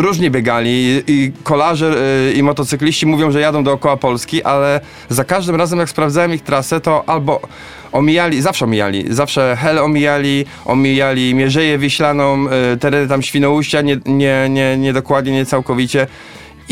różnie 0.03 0.31
biegali 0.31 0.71
i, 0.71 1.03
i 1.07 1.33
kolarze 1.43 1.95
e, 2.29 2.33
i 2.33 2.43
motocykliści 2.43 3.07
mówią, 3.07 3.31
że 3.31 3.41
jadą 3.41 3.65
dookoła 3.65 3.97
Polski, 3.97 4.43
ale 4.43 4.81
za 5.09 5.25
każdym 5.25 5.57
razem 5.57 5.79
jak 5.79 5.91
sprawdzałem 5.91 6.35
ich 6.35 6.43
trasę, 6.43 6.81
to 6.81 7.09
albo 7.09 7.41
omijali, 7.93 8.43
zawsze 8.43 8.65
omijali, 8.65 9.05
zawsze 9.15 9.57
Hel 9.61 9.79
omijali, 9.79 10.45
omijali 10.65 11.35
Mierzeję 11.35 11.79
Wiślaną, 11.79 12.49
e, 12.49 12.77
tereny 12.77 13.09
tam 13.09 13.23
Świnoujścia, 13.23 13.81
nie, 13.81 13.99
nie, 14.07 14.47
nie, 14.51 14.79
nie 14.79 14.93
dokładnie, 14.93 15.33
nie 15.33 15.47
całkowicie. 15.47 16.07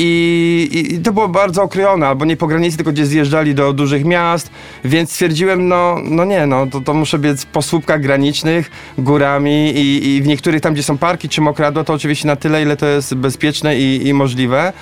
I, 0.01 0.69
i- 0.95 0.99
to 1.03 1.13
było 1.13 1.29
bardzo 1.29 1.63
okrojone, 1.63 2.07
albo 2.07 2.25
nie 2.25 2.37
po 2.37 2.47
granicy, 2.47 2.77
tylko 2.77 2.93
gdzie 2.93 3.07
zjeżdżali 3.07 3.55
do 3.55 3.73
dużych 3.73 4.05
miast, 4.05 4.51
więc 4.85 5.11
stwierdziłem, 5.13 5.69
no, 5.69 5.97
no 6.05 6.25
nie, 6.25 6.47
no 6.47 6.67
to, 6.67 6.81
to 6.81 6.95
muszę 6.95 7.19
biec 7.19 7.47
po 7.47 7.63
słupkach 7.63 8.01
granicznych, 8.01 8.71
górami 8.99 9.71
i, 9.77 10.07
i 10.17 10.23
w 10.23 10.27
niektórych 10.27 10.61
tam, 10.61 10.75
gdzie 10.75 10.83
są 10.83 10.99
parki 10.99 11.29
czy 11.29 11.41
mokradła, 11.41 11.85
to 11.85 11.93
oczywiście 11.93 12.27
na 12.27 12.37
tyle, 12.37 12.63
ile 12.63 12.77
to 12.77 12.87
jest 12.87 13.15
bezpieczne 13.15 13.79
i, 13.79 14.07
i 14.07 14.15
możliwe. 14.15 14.73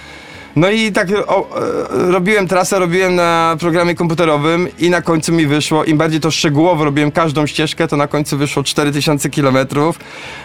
No 0.56 0.70
i 0.70 0.92
tak 0.92 1.08
o, 1.26 1.48
robiłem 1.90 2.48
trasę, 2.48 2.78
robiłem 2.78 3.14
na 3.14 3.56
programie 3.60 3.94
komputerowym 3.94 4.68
i 4.78 4.90
na 4.90 5.02
końcu 5.02 5.32
mi 5.32 5.46
wyszło, 5.46 5.84
im 5.84 5.98
bardziej 5.98 6.20
to 6.20 6.30
szczegółowo 6.30 6.84
robiłem 6.84 7.10
każdą 7.10 7.46
ścieżkę, 7.46 7.88
to 7.88 7.96
na 7.96 8.06
końcu 8.06 8.38
wyszło 8.38 8.62
4000 8.62 9.30
kilometrów. 9.30 9.98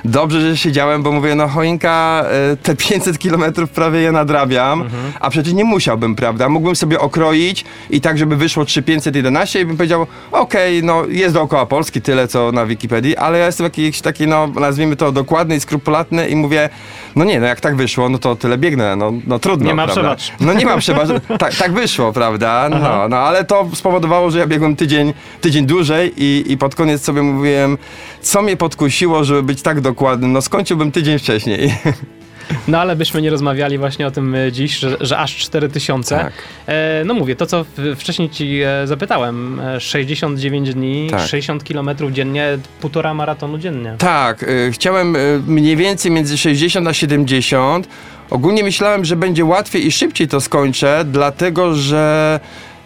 Dobrze, 0.06 0.41
że 0.41 0.58
siedziałem, 0.58 1.03
bo 1.03 1.12
mówię, 1.12 1.36
no 1.36 1.48
choinka, 1.48 2.25
e, 2.51 2.58
te 2.58 2.75
500 2.75 3.20
kilometrów 3.20 3.70
prawie 3.70 4.00
je 4.00 4.12
nadrabiam, 4.12 4.84
a 5.20 5.30
przecież 5.30 5.53
nie 5.53 5.63
musiałbym, 5.63 6.15
prawda? 6.15 6.50
Mógłbym 6.50 6.75
sobie 6.75 7.00
okroić 7.00 7.65
i 7.89 8.01
tak, 8.01 8.18
żeby 8.18 8.36
wyszło 8.36 8.65
3511 8.65 9.62
i 9.62 9.65
bym 9.65 9.77
powiedział, 9.77 10.08
okej, 10.32 10.84
no 10.84 11.06
jest 11.06 11.34
dookoła 11.34 11.65
Polski, 11.65 12.01
tyle 12.01 12.27
co 12.27 12.51
na 12.51 12.65
Wikipedii, 12.65 13.18
ale 13.18 13.38
ja 13.39 13.46
jestem 13.46 13.63
jakiś 13.63 14.01
taki, 14.01 14.27
no 14.27 14.48
nazwijmy 14.48 14.96
to 14.96 15.12
dokładny 15.12 15.56
i 15.56 15.60
skrupulatny 15.60 16.27
i 16.30 16.36
mówię, 16.36 16.70
no 17.15 17.25
nie, 17.25 17.39
no 17.39 17.46
jak 17.48 17.62
tak 17.62 17.75
wyszło, 17.75 18.10
no 18.10 18.18
to 18.18 18.36
tyle 18.36 18.58
biegnę, 18.58 18.96
no, 18.96 19.13
no 19.27 19.39
trudno, 19.39 19.68
Nie 19.68 19.74
ma 19.75 19.86
prawda? 19.86 20.00
Przebacz. 20.01 20.31
No 20.39 20.53
nie 20.53 20.65
mam 20.65 20.79
przebacz, 20.79 21.08
tak, 21.39 21.55
tak 21.55 21.74
wyszło, 21.74 22.13
prawda? 22.13 22.67
No, 22.70 22.77
Aha. 22.77 23.08
no 23.10 23.17
ale 23.17 23.43
to 23.43 23.70
spowodowało, 23.74 24.31
że 24.31 24.39
ja 24.39 24.48
biegłem 24.48 24.75
tydzień, 24.75 25.13
tydzień 25.41 25.65
dłużej 25.65 26.13
i, 26.17 26.51
i 26.51 26.58
pod 26.58 26.75
koniec 26.75 27.03
sobie 27.03 27.22
mówiłem, 27.22 27.77
co 28.22 28.41
mnie 28.41 28.58
podkusiło, 28.58 29.24
żeby 29.24 29.43
być 29.43 29.62
tak 29.62 29.81
dokładnym, 29.81 30.31
no 30.31 30.41
skończyłbym 30.41 30.91
tydzień 30.91 31.20
wcześniej. 31.20 31.74
No 32.67 32.79
ale 32.79 32.96
byśmy 32.96 33.22
nie 33.22 33.29
rozmawiali 33.29 33.77
właśnie 33.77 34.08
o 34.08 34.12
tym 34.12 34.36
e, 34.36 34.51
dziś, 34.51 34.77
że, 34.77 34.98
że 35.01 35.17
aż 35.17 35.36
4000. 35.36 36.15
Tak. 36.15 36.34
E, 36.67 37.03
no 37.05 37.13
mówię, 37.13 37.36
to 37.36 37.46
co 37.46 37.65
wcześniej 37.96 38.29
ci 38.29 38.62
e, 38.62 38.88
zapytałem, 38.88 39.60
e, 39.60 39.79
69 39.79 40.74
dni, 40.74 41.08
Tak. 41.12 41.27
60 41.27 41.63
kilometrów 41.63 42.12
dziennie, 42.12 42.58
półtora 42.81 43.13
maratonu 43.13 43.58
dziennie. 43.58 43.96
Tak, 43.98 44.43
y, 44.43 44.72
chciałem 44.74 45.17
mniej 45.48 45.75
więcej 45.75 46.12
między 46.12 46.38
60 46.38 46.88
a 46.88 46.93
70. 46.93 47.88
Ogólnie 48.31 48.63
myślałem, 48.63 49.05
że 49.05 49.15
będzie 49.15 49.45
łatwiej 49.45 49.88
i 49.88 49.91
szybciej 49.91 50.27
to 50.27 50.41
skończę, 50.41 51.05
dlatego 51.11 51.75
że 51.75 52.39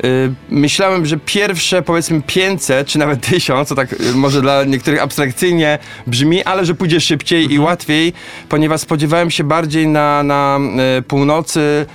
y, 0.06 0.34
myślałem, 0.50 1.06
że 1.06 1.18
pierwsze 1.18 1.82
powiedzmy 1.82 2.22
500 2.22 2.88
czy 2.88 3.00
nawet 3.00 3.22
1000, 3.22 3.68
co 3.70 3.76
tak 3.76 3.94
y, 3.94 4.14
może 4.14 4.42
dla 4.42 4.64
niektórych 4.64 5.02
abstrakcyjnie 5.02 5.80
brzmi, 6.08 6.44
ale 6.44 6.66
że 6.66 6.76
pójdzie 6.76 7.02
szybciej 7.02 7.54
i 7.54 7.60
łatwiej, 7.60 8.14
ponieważ 8.50 8.82
spodziewałem 8.82 9.32
się 9.32 9.44
bardziej 9.44 9.88
na, 9.88 10.24
na 10.24 10.60
y, 11.00 11.02
północy 11.02 11.86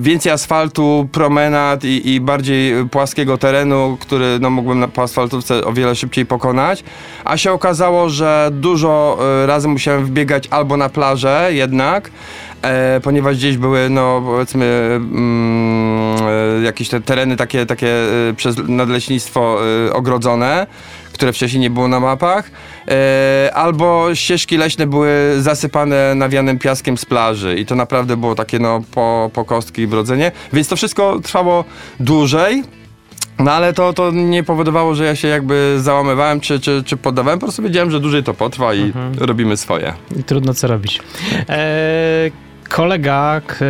więcej 0.00 0.32
asfaltu, 0.32 1.08
promenad 1.12 1.84
i, 1.84 2.14
i 2.14 2.20
bardziej 2.20 2.78
y, 2.78 2.88
płaskiego 2.88 3.38
terenu, 3.38 3.96
który 4.00 4.38
no, 4.40 4.50
mógłbym 4.50 4.80
na, 4.80 4.88
po 4.88 5.02
asfaltówce 5.02 5.64
o 5.64 5.72
wiele 5.72 5.94
szybciej 5.94 6.26
pokonać. 6.26 6.84
A 7.24 7.36
się 7.36 7.52
okazało, 7.52 8.08
że 8.08 8.50
dużo 8.52 9.18
y, 9.44 9.46
razy 9.46 9.68
musiałem 9.68 10.04
wbiegać 10.04 10.48
albo 10.50 10.76
na 10.76 10.88
plażę 10.88 11.48
jednak, 11.50 12.10
e, 12.62 13.00
ponieważ 13.00 13.36
gdzieś 13.36 13.56
były, 13.56 13.90
no 13.90 14.22
powiedzmy, 14.24 14.90
mm, 14.94 16.16
e, 16.60 16.62
jakieś 16.62 16.88
te 16.88 17.00
tereny 17.00 17.36
takie, 17.36 17.66
takie 17.66 17.88
e, 18.30 18.34
przez 18.36 18.56
nadleśnictwo 18.68 19.58
ogrodzone, 19.92 20.66
które 21.12 21.32
wcześniej 21.32 21.60
nie 21.60 21.70
było 21.70 21.88
na 21.88 22.00
mapach, 22.00 22.50
albo 23.54 24.14
ścieżki 24.14 24.56
leśne 24.56 24.86
były 24.86 25.34
zasypane 25.38 26.14
nawianym 26.14 26.58
piaskiem 26.58 26.98
z 26.98 27.04
plaży 27.04 27.56
i 27.56 27.66
to 27.66 27.74
naprawdę 27.74 28.16
było 28.16 28.34
takie 28.34 28.58
no 28.58 28.82
po, 28.94 29.30
po 29.34 29.44
kostki 29.44 29.82
i 29.82 29.86
brodzenie, 29.86 30.32
więc 30.52 30.68
to 30.68 30.76
wszystko 30.76 31.20
trwało 31.20 31.64
dłużej, 32.00 32.62
no 33.38 33.52
ale 33.52 33.72
to, 33.72 33.92
to 33.92 34.10
nie 34.10 34.44
powodowało, 34.44 34.94
że 34.94 35.04
ja 35.04 35.16
się 35.16 35.28
jakby 35.28 35.76
załamywałem 35.80 36.40
czy, 36.40 36.60
czy, 36.60 36.82
czy 36.86 36.96
poddawałem, 36.96 37.38
po 37.38 37.46
prostu 37.46 37.62
wiedziałem, 37.62 37.90
że 37.90 38.00
dłużej 38.00 38.22
to 38.22 38.34
potrwa 38.34 38.74
i 38.74 38.92
robimy 39.18 39.56
swoje. 39.56 39.92
I 40.20 40.24
trudno 40.24 40.54
co 40.54 40.66
robić. 40.66 41.00
E, 41.48 42.30
kolega, 42.68 43.40
k, 43.46 43.64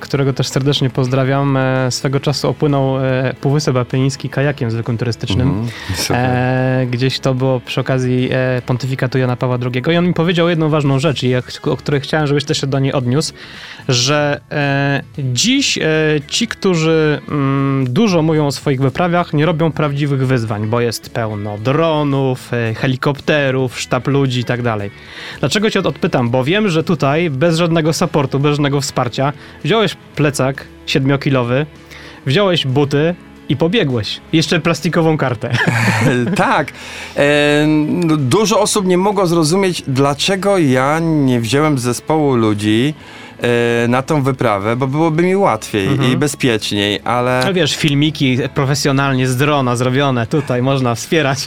którego 0.00 0.32
też 0.32 0.48
serdecznie 0.48 0.90
pozdrawiam, 0.90 1.56
e, 1.56 1.90
swego 1.90 2.20
czasu 2.20 2.48
opłynął 2.48 3.04
e, 3.04 3.34
Półwysep 3.40 3.76
Apeniński 3.76 4.28
kajakiem 4.28 4.70
zwykłym 4.70 4.98
turystycznym. 4.98 5.68
Super. 5.94 6.16
E, 6.16 6.86
gdzieś 6.90 7.20
to 7.20 7.34
było 7.34 7.60
przy 7.60 7.80
okazji 7.80 8.28
e, 8.32 8.62
pontyfikatu 8.66 9.18
Jana 9.18 9.36
Pawła 9.36 9.58
II. 9.74 9.94
I 9.94 9.96
on 9.96 10.06
mi 10.06 10.14
powiedział 10.14 10.48
jedną 10.48 10.68
ważną 10.68 10.98
rzecz, 10.98 11.24
o 11.62 11.76
której 11.76 12.00
chciałem, 12.00 12.26
żebyś 12.26 12.44
też 12.44 12.60
się 12.60 12.66
do 12.66 12.78
niej 12.78 12.92
odniósł, 12.92 13.32
że 13.88 14.40
e, 14.50 15.02
dziś 15.18 15.78
e, 15.78 15.82
ci, 16.28 16.48
którzy 16.48 17.20
mm, 17.28 17.92
dużo 17.92 18.22
mówią 18.22 18.46
o 18.46 18.52
swoich 18.52 18.80
wyprawiach, 18.80 19.32
nie 19.32 19.46
robią 19.46 19.72
prawdziwych 19.72 20.26
wyzwań, 20.26 20.66
bo 20.66 20.80
jest 20.80 21.10
pełno 21.10 21.58
dronów, 21.58 22.52
e, 22.52 22.74
helikopterów, 22.74 23.80
sztab 23.80 24.06
ludzi 24.06 24.40
i 24.40 24.44
tak 24.44 24.62
dalej. 24.62 24.90
Dlaczego 25.40 25.70
cię 25.70 25.80
odpytam? 25.80 26.30
Bo 26.30 26.44
wiem, 26.44 26.68
że 26.68 26.84
tutaj 26.84 27.30
bez 27.30 27.56
żadnego 27.56 27.92
supportu, 27.92 28.35
żadnego 28.44 28.80
wsparcia 28.80 29.32
wziąłeś 29.64 29.96
plecak 30.16 30.64
siedmiokilowy, 30.86 31.66
wziąłeś 32.26 32.66
buty 32.66 33.14
i 33.48 33.56
pobiegłeś. 33.56 34.20
Jeszcze 34.32 34.60
plastikową 34.60 35.16
kartę. 35.16 35.50
tak. 36.36 36.72
E, 37.16 37.66
no, 37.66 38.16
dużo 38.16 38.60
osób 38.60 38.86
nie 38.86 38.98
mogło 38.98 39.26
zrozumieć, 39.26 39.82
dlaczego 39.88 40.58
ja 40.58 40.98
nie 40.98 41.40
wziąłem 41.40 41.78
zespołu 41.78 42.36
ludzi 42.36 42.94
na 43.88 44.02
tą 44.02 44.22
wyprawę, 44.22 44.76
bo 44.76 44.86
byłoby 44.86 45.22
mi 45.22 45.36
łatwiej 45.36 45.86
Mhm. 45.86 46.12
i 46.12 46.16
bezpieczniej, 46.16 47.00
ale 47.04 47.42
No 47.46 47.52
wiesz, 47.54 47.76
filmiki 47.76 48.38
profesjonalnie 48.54 49.26
z 49.28 49.36
drona 49.36 49.76
zrobione, 49.76 50.26
tutaj 50.26 50.62
można 50.62 50.94
wspierać. 50.94 51.38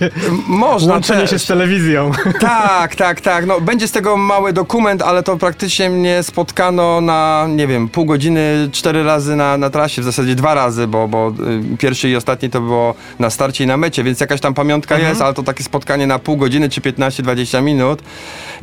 można 0.47 0.93
Łączenie 0.93 1.21
też. 1.21 1.29
się 1.29 1.39
z 1.39 1.45
telewizją. 1.45 2.11
Tak, 2.39 2.95
tak, 2.95 3.21
tak. 3.21 3.45
No, 3.45 3.61
będzie 3.61 3.87
z 3.87 3.91
tego 3.91 4.17
mały 4.17 4.53
dokument, 4.53 5.01
ale 5.01 5.23
to 5.23 5.37
praktycznie 5.37 5.89
mnie 5.89 6.23
spotkano 6.23 7.01
na, 7.01 7.45
nie 7.49 7.67
wiem, 7.67 7.89
pół 7.89 8.05
godziny, 8.05 8.69
cztery 8.71 9.03
razy 9.03 9.35
na, 9.35 9.57
na 9.57 9.69
trasie, 9.69 10.01
w 10.01 10.05
zasadzie 10.05 10.35
dwa 10.35 10.53
razy, 10.53 10.87
bo, 10.87 11.07
bo 11.07 11.33
y, 11.73 11.77
pierwszy 11.77 12.09
i 12.09 12.15
ostatni 12.15 12.49
to 12.49 12.61
było 12.61 12.93
na 13.19 13.29
starcie 13.29 13.63
i 13.63 13.67
na 13.67 13.77
mecie, 13.77 14.03
więc 14.03 14.19
jakaś 14.19 14.41
tam 14.41 14.53
pamiątka 14.53 14.95
Mhm. 14.95 15.09
jest, 15.11 15.21
ale 15.21 15.33
to 15.33 15.43
takie 15.43 15.63
spotkanie 15.63 16.07
na 16.07 16.19
pół 16.19 16.37
godziny 16.37 16.69
czy 16.69 16.81
15-20 16.81 17.61
minut. 17.63 18.01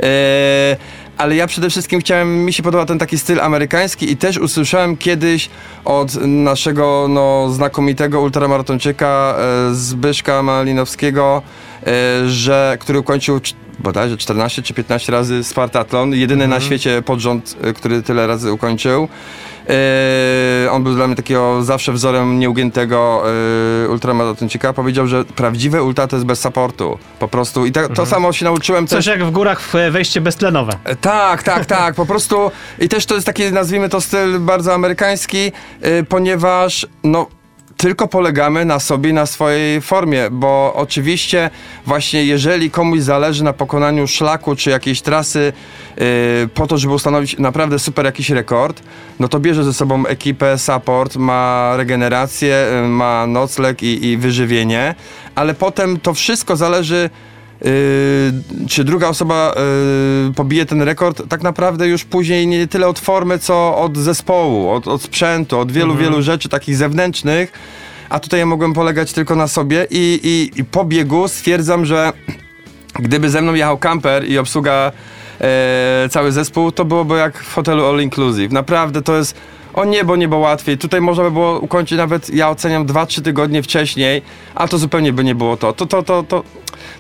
E, 0.02 0.76
ale 1.16 1.36
ja 1.36 1.46
przede 1.46 1.70
wszystkim 1.70 2.00
chciałem, 2.00 2.44
mi 2.44 2.52
się 2.52 2.62
podoba 2.62 2.86
ten 2.86 2.98
taki 2.98 3.18
styl 3.18 3.40
amerykański 3.40 4.12
i 4.12 4.16
też 4.16 4.38
usłyszałem 4.38 4.96
kiedyś 4.96 5.50
od 5.84 6.14
naszego 6.26 7.06
no, 7.08 7.50
znakomitego 7.50 8.20
ultramaratończyka 8.20 9.34
e, 9.38 9.74
Zbyszka 9.74 10.42
Malinowskiego, 10.42 11.42
e, 11.86 12.28
że, 12.28 12.76
który 12.80 12.98
ukończył 12.98 13.38
cz- 13.38 13.54
bodajże 13.78 14.16
14 14.16 14.62
czy 14.62 14.74
15 14.74 15.12
razy 15.12 15.44
Spartatlon, 15.44 16.12
jedyny 16.14 16.48
na 16.48 16.60
świecie 16.60 17.02
podrząd, 17.02 17.56
e, 17.62 17.72
który 17.72 18.02
tyle 18.02 18.26
razy 18.26 18.52
ukończył. 18.52 19.08
E, 19.68 20.70
on 20.70 20.84
był 20.84 20.94
dla 20.94 21.06
mnie 21.06 21.16
takiego 21.16 21.62
zawsze 21.62 21.92
wzorem 21.92 22.38
nieugiętego 22.38 23.22
e, 23.84 23.88
ultramaratończyka. 23.88 24.72
Powiedział, 24.72 25.06
że 25.06 25.24
prawdziwe 25.24 25.82
ultra 25.82 26.06
to 26.06 26.16
jest 26.16 26.26
bez 26.26 26.40
supportu. 26.40 26.98
Po 27.18 27.28
prostu. 27.28 27.66
I 27.66 27.72
ta, 27.72 27.88
to 27.88 28.06
samo 28.06 28.32
się 28.32 28.44
nauczyłem 28.44 28.86
Coś 28.86 28.96
też. 29.04 29.06
jak 29.06 29.24
w 29.24 29.30
górach 29.30 29.60
w 29.60 29.72
wejście 29.90 30.20
beztlenowe. 30.20 30.72
E, 30.84 30.96
Tak, 30.96 31.42
tak, 31.42 31.66
tak, 31.66 31.94
po 31.94 32.06
prostu 32.06 32.50
i 32.78 32.88
też 32.88 33.06
to 33.06 33.14
jest 33.14 33.26
taki, 33.26 33.52
nazwijmy 33.52 33.88
to 33.88 34.00
styl 34.00 34.40
bardzo 34.40 34.74
amerykański, 34.74 35.52
y, 35.86 36.04
ponieważ 36.08 36.86
no 37.04 37.26
tylko 37.76 38.08
polegamy 38.08 38.64
na 38.64 38.80
sobie 38.80 39.12
na 39.12 39.26
swojej 39.26 39.80
formie, 39.80 40.30
bo 40.30 40.72
oczywiście 40.74 41.50
właśnie 41.86 42.24
jeżeli 42.24 42.70
komuś 42.70 43.00
zależy 43.00 43.44
na 43.44 43.52
pokonaniu 43.52 44.06
szlaku 44.06 44.56
czy 44.56 44.70
jakiejś 44.70 45.02
trasy 45.02 45.52
y, 45.98 46.48
po 46.54 46.66
to, 46.66 46.78
żeby 46.78 46.94
ustanowić 46.94 47.38
naprawdę 47.38 47.78
super 47.78 48.04
jakiś 48.04 48.30
rekord, 48.30 48.82
no 49.20 49.28
to 49.28 49.40
bierze 49.40 49.64
ze 49.64 49.74
sobą 49.74 50.06
ekipę, 50.06 50.58
support, 50.58 51.16
ma 51.16 51.72
regenerację, 51.76 52.66
y, 52.84 52.88
ma 52.88 53.26
nocleg 53.26 53.82
i, 53.82 54.06
i 54.06 54.16
wyżywienie, 54.16 54.94
ale 55.34 55.54
potem 55.54 56.00
to 56.00 56.14
wszystko 56.14 56.56
zależy 56.56 57.10
Yy, 57.64 58.68
czy 58.68 58.84
druga 58.84 59.08
osoba 59.08 59.54
yy, 60.26 60.34
pobije 60.34 60.66
ten 60.66 60.82
rekord, 60.82 61.22
tak 61.28 61.42
naprawdę 61.42 61.88
już 61.88 62.04
później 62.04 62.46
nie 62.46 62.66
tyle 62.66 62.88
od 62.88 62.98
formy, 62.98 63.38
co 63.38 63.78
od 63.78 63.96
zespołu, 63.96 64.70
od, 64.70 64.88
od 64.88 65.02
sprzętu, 65.02 65.58
od 65.58 65.72
wielu, 65.72 65.96
wielu 65.96 66.22
rzeczy 66.22 66.48
takich 66.48 66.76
zewnętrznych. 66.76 67.52
A 68.08 68.20
tutaj 68.20 68.40
ja 68.40 68.46
mogłem 68.46 68.72
polegać 68.72 69.12
tylko 69.12 69.36
na 69.36 69.48
sobie 69.48 69.86
i, 69.90 70.20
i, 70.22 70.60
i 70.60 70.64
po 70.64 70.84
biegu 70.84 71.28
stwierdzam, 71.28 71.84
że 71.84 72.12
gdyby 72.94 73.30
ze 73.30 73.42
mną 73.42 73.54
jechał 73.54 73.78
kamper 73.78 74.28
i 74.28 74.38
obsługa 74.38 74.92
e, 75.40 76.08
cały 76.10 76.32
zespół, 76.32 76.72
to 76.72 76.84
byłoby 76.84 77.16
jak 77.16 77.38
w 77.38 77.54
hotelu 77.54 77.86
All 77.86 78.00
Inclusive. 78.00 78.52
Naprawdę 78.52 79.02
to 79.02 79.16
jest 79.16 79.36
o 79.76 79.84
niebo, 79.84 80.16
niebo 80.16 80.38
łatwiej. 80.38 80.78
Tutaj 80.78 81.00
można 81.00 81.24
by 81.24 81.30
było 81.30 81.60
ukończyć 81.60 81.98
nawet, 81.98 82.34
ja 82.34 82.50
oceniam 82.50 82.86
2-3 82.86 83.22
tygodnie 83.22 83.62
wcześniej, 83.62 84.22
a 84.54 84.68
to 84.68 84.78
zupełnie 84.78 85.12
by 85.12 85.24
nie 85.24 85.34
było 85.34 85.56
to. 85.56 85.72
To, 85.72 85.86
to, 85.86 86.02
to, 86.02 86.22
to, 86.22 86.44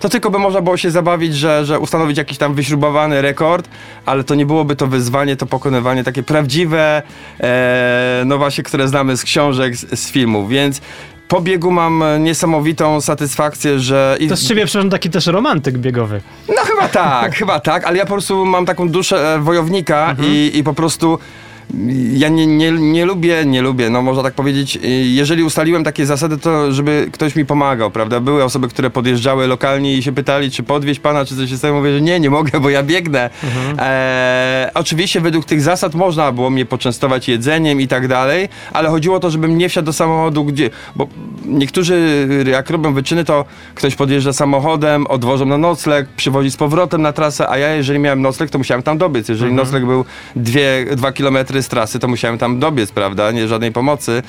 to 0.00 0.08
tylko 0.08 0.30
by 0.30 0.38
można 0.38 0.60
było 0.60 0.76
się 0.76 0.90
zabawić, 0.90 1.34
że, 1.36 1.64
że 1.64 1.78
ustanowić 1.78 2.18
jakiś 2.18 2.38
tam 2.38 2.54
wyśrubowany 2.54 3.22
rekord, 3.22 3.68
ale 4.06 4.24
to 4.24 4.34
nie 4.34 4.46
byłoby 4.46 4.76
to 4.76 4.86
wyzwanie, 4.86 5.36
to 5.36 5.46
pokonywanie 5.46 6.04
takie 6.04 6.22
prawdziwe, 6.22 7.02
e, 7.40 8.22
no 8.26 8.38
właśnie, 8.38 8.64
które 8.64 8.88
znamy 8.88 9.16
z 9.16 9.22
książek, 9.22 9.76
z, 9.76 10.00
z 10.00 10.10
filmów, 10.10 10.48
więc 10.48 10.80
po 11.28 11.40
biegu 11.40 11.70
mam 11.70 12.04
niesamowitą 12.18 13.00
satysfakcję, 13.00 13.80
że... 13.80 14.18
To 14.28 14.36
z 14.36 14.48
ciebie 14.48 14.64
przepraszam 14.66 14.90
taki 14.90 15.10
też 15.10 15.26
romantyk 15.26 15.78
biegowy. 15.78 16.20
no 16.48 16.62
chyba 16.62 16.88
tak, 16.88 17.34
chyba 17.34 17.60
tak, 17.60 17.84
ale 17.84 17.98
ja 17.98 18.04
po 18.04 18.12
prostu 18.12 18.46
mam 18.46 18.66
taką 18.66 18.88
duszę 18.88 19.34
e, 19.34 19.38
wojownika 19.38 20.16
i, 20.22 20.50
i 20.54 20.64
po 20.64 20.74
prostu 20.74 21.18
ja 22.12 22.28
nie, 22.28 22.46
nie, 22.46 22.72
nie 22.72 23.04
lubię, 23.04 23.44
nie 23.46 23.62
lubię, 23.62 23.90
no 23.90 24.02
można 24.02 24.22
tak 24.22 24.34
powiedzieć, 24.34 24.76
y, 24.76 24.88
jeżeli 24.88 25.42
ustaliłem 25.42 25.84
takie 25.84 26.06
zasady, 26.06 26.38
to 26.38 26.72
żeby 26.72 27.08
ktoś 27.12 27.36
mi 27.36 27.46
pomagał, 27.46 27.90
prawda? 27.90 28.20
Były 28.20 28.44
osoby, 28.44 28.68
które 28.68 28.90
podjeżdżały 28.90 29.46
lokalnie 29.46 29.94
i 29.94 30.02
się 30.02 30.12
pytali, 30.12 30.50
czy 30.50 30.62
podwieźć 30.62 31.00
pana, 31.00 31.24
czy 31.24 31.36
coś 31.36 31.50
się 31.50 31.56
stało. 31.56 31.78
Mówię, 31.78 31.92
że 31.92 32.00
nie, 32.00 32.20
nie 32.20 32.30
mogę, 32.30 32.60
bo 32.60 32.70
ja 32.70 32.82
biegnę. 32.82 33.30
E, 33.78 34.70
oczywiście 34.74 35.20
według 35.20 35.44
tych 35.44 35.60
zasad 35.60 35.94
można 35.94 36.32
było 36.32 36.50
mnie 36.50 36.66
poczęstować 36.66 37.28
jedzeniem 37.28 37.80
i 37.80 37.88
tak 37.88 38.08
dalej, 38.08 38.48
ale 38.72 38.88
chodziło 38.88 39.16
o 39.16 39.20
to, 39.20 39.30
żebym 39.30 39.58
nie 39.58 39.68
wsiadł 39.68 39.86
do 39.86 39.92
samochodu, 39.92 40.44
gdzie, 40.44 40.70
bo 40.96 41.08
niektórzy 41.44 42.28
jak 42.50 42.70
robią 42.70 42.94
wyczyny, 42.94 43.24
to 43.24 43.44
ktoś 43.74 43.96
podjeżdża 43.96 44.32
samochodem, 44.32 45.06
odwożą 45.06 45.46
na 45.46 45.58
nocleg, 45.58 46.08
przywozi 46.16 46.50
z 46.50 46.56
powrotem 46.56 47.02
na 47.02 47.12
trasę, 47.12 47.48
a 47.48 47.58
ja 47.58 47.74
jeżeli 47.74 47.98
miałem 47.98 48.22
nocleg, 48.22 48.50
to 48.50 48.58
musiałem 48.58 48.82
tam 48.82 48.98
dobiec. 48.98 49.28
Jeżeli 49.28 49.52
nocleg 49.52 49.86
był 49.86 50.04
dwie, 50.36 50.86
dwa 50.96 51.12
kilometry 51.12 51.55
z 51.62 51.68
trasy, 51.68 51.98
to 51.98 52.08
musiałem 52.08 52.38
tam 52.38 52.58
dobiec, 52.58 52.92
prawda? 52.92 53.30
Nie 53.32 53.48
żadnej 53.48 53.72
pomocy. 53.72 54.22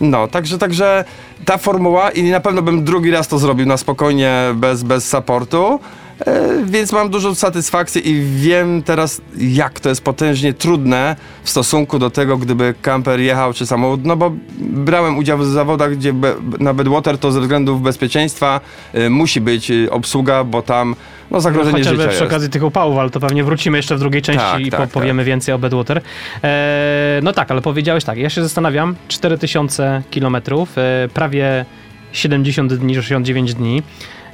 No, 0.00 0.28
także, 0.28 0.58
także 0.58 1.04
ta 1.44 1.58
formuła 1.58 2.10
i 2.10 2.22
na 2.22 2.40
pewno 2.40 2.62
bym 2.62 2.84
drugi 2.84 3.10
raz 3.10 3.28
to 3.28 3.38
zrobił 3.38 3.66
na 3.66 3.76
spokojnie, 3.76 4.34
bez, 4.54 4.82
bez 4.82 5.08
supportu. 5.08 5.80
E, 6.26 6.64
Więc 6.64 6.92
mam 6.92 7.10
dużą 7.10 7.34
satysfakcję 7.34 8.02
i 8.02 8.22
wiem 8.36 8.82
teraz, 8.82 9.20
jak 9.38 9.80
to 9.80 9.88
jest 9.88 10.02
potężnie 10.02 10.54
trudne 10.54 11.16
w 11.42 11.50
stosunku 11.50 11.98
do 11.98 12.10
tego, 12.10 12.36
gdyby 12.38 12.74
kamper 12.82 13.20
jechał 13.20 13.52
czy 13.52 13.66
samochód. 13.66 14.00
No 14.04 14.16
bo 14.16 14.32
brałem 14.58 15.18
udział 15.18 15.38
w 15.38 15.46
zawodach, 15.46 15.96
gdzie 15.96 16.14
na 16.60 16.74
Bedwater 16.74 17.18
to 17.18 17.32
ze 17.32 17.40
względów 17.40 17.82
bezpieczeństwa 17.82 18.60
e, 18.92 19.10
musi 19.10 19.40
być 19.40 19.70
e, 19.70 19.90
obsługa, 19.90 20.44
bo 20.44 20.62
tam 20.62 20.94
no, 21.32 21.40
zagrożenie 21.40 21.78
Chociażby 21.78 21.96
życia 21.96 22.08
przy 22.08 22.22
jest. 22.22 22.32
okazji 22.32 22.50
tych 22.50 22.64
upałów, 22.64 22.98
ale 22.98 23.10
to 23.10 23.20
pewnie 23.20 23.44
wrócimy 23.44 23.76
jeszcze 23.78 23.96
w 23.96 23.98
drugiej 23.98 24.22
części 24.22 24.40
Tak, 24.52 24.60
i 24.60 24.70
tak, 24.70 24.80
tak. 24.80 24.90
powiemy 24.90 25.24
więcej 25.24 25.54
o 25.54 25.58
Bedwater. 25.58 26.00
E, 26.44 27.20
no 27.22 27.32
tak, 27.32 27.50
ale 27.50 27.60
powiedziałeś 27.60 28.04
tak, 28.04 28.18
ja 28.18 28.30
się 28.30 28.42
zastanawiam, 28.42 28.96
4000 29.08 30.02
kilometrów, 30.10 30.78
e, 30.78 31.08
prawie 31.14 31.64
70 32.12 32.74
dni, 32.74 32.94
69 32.94 33.54
dni. 33.54 33.82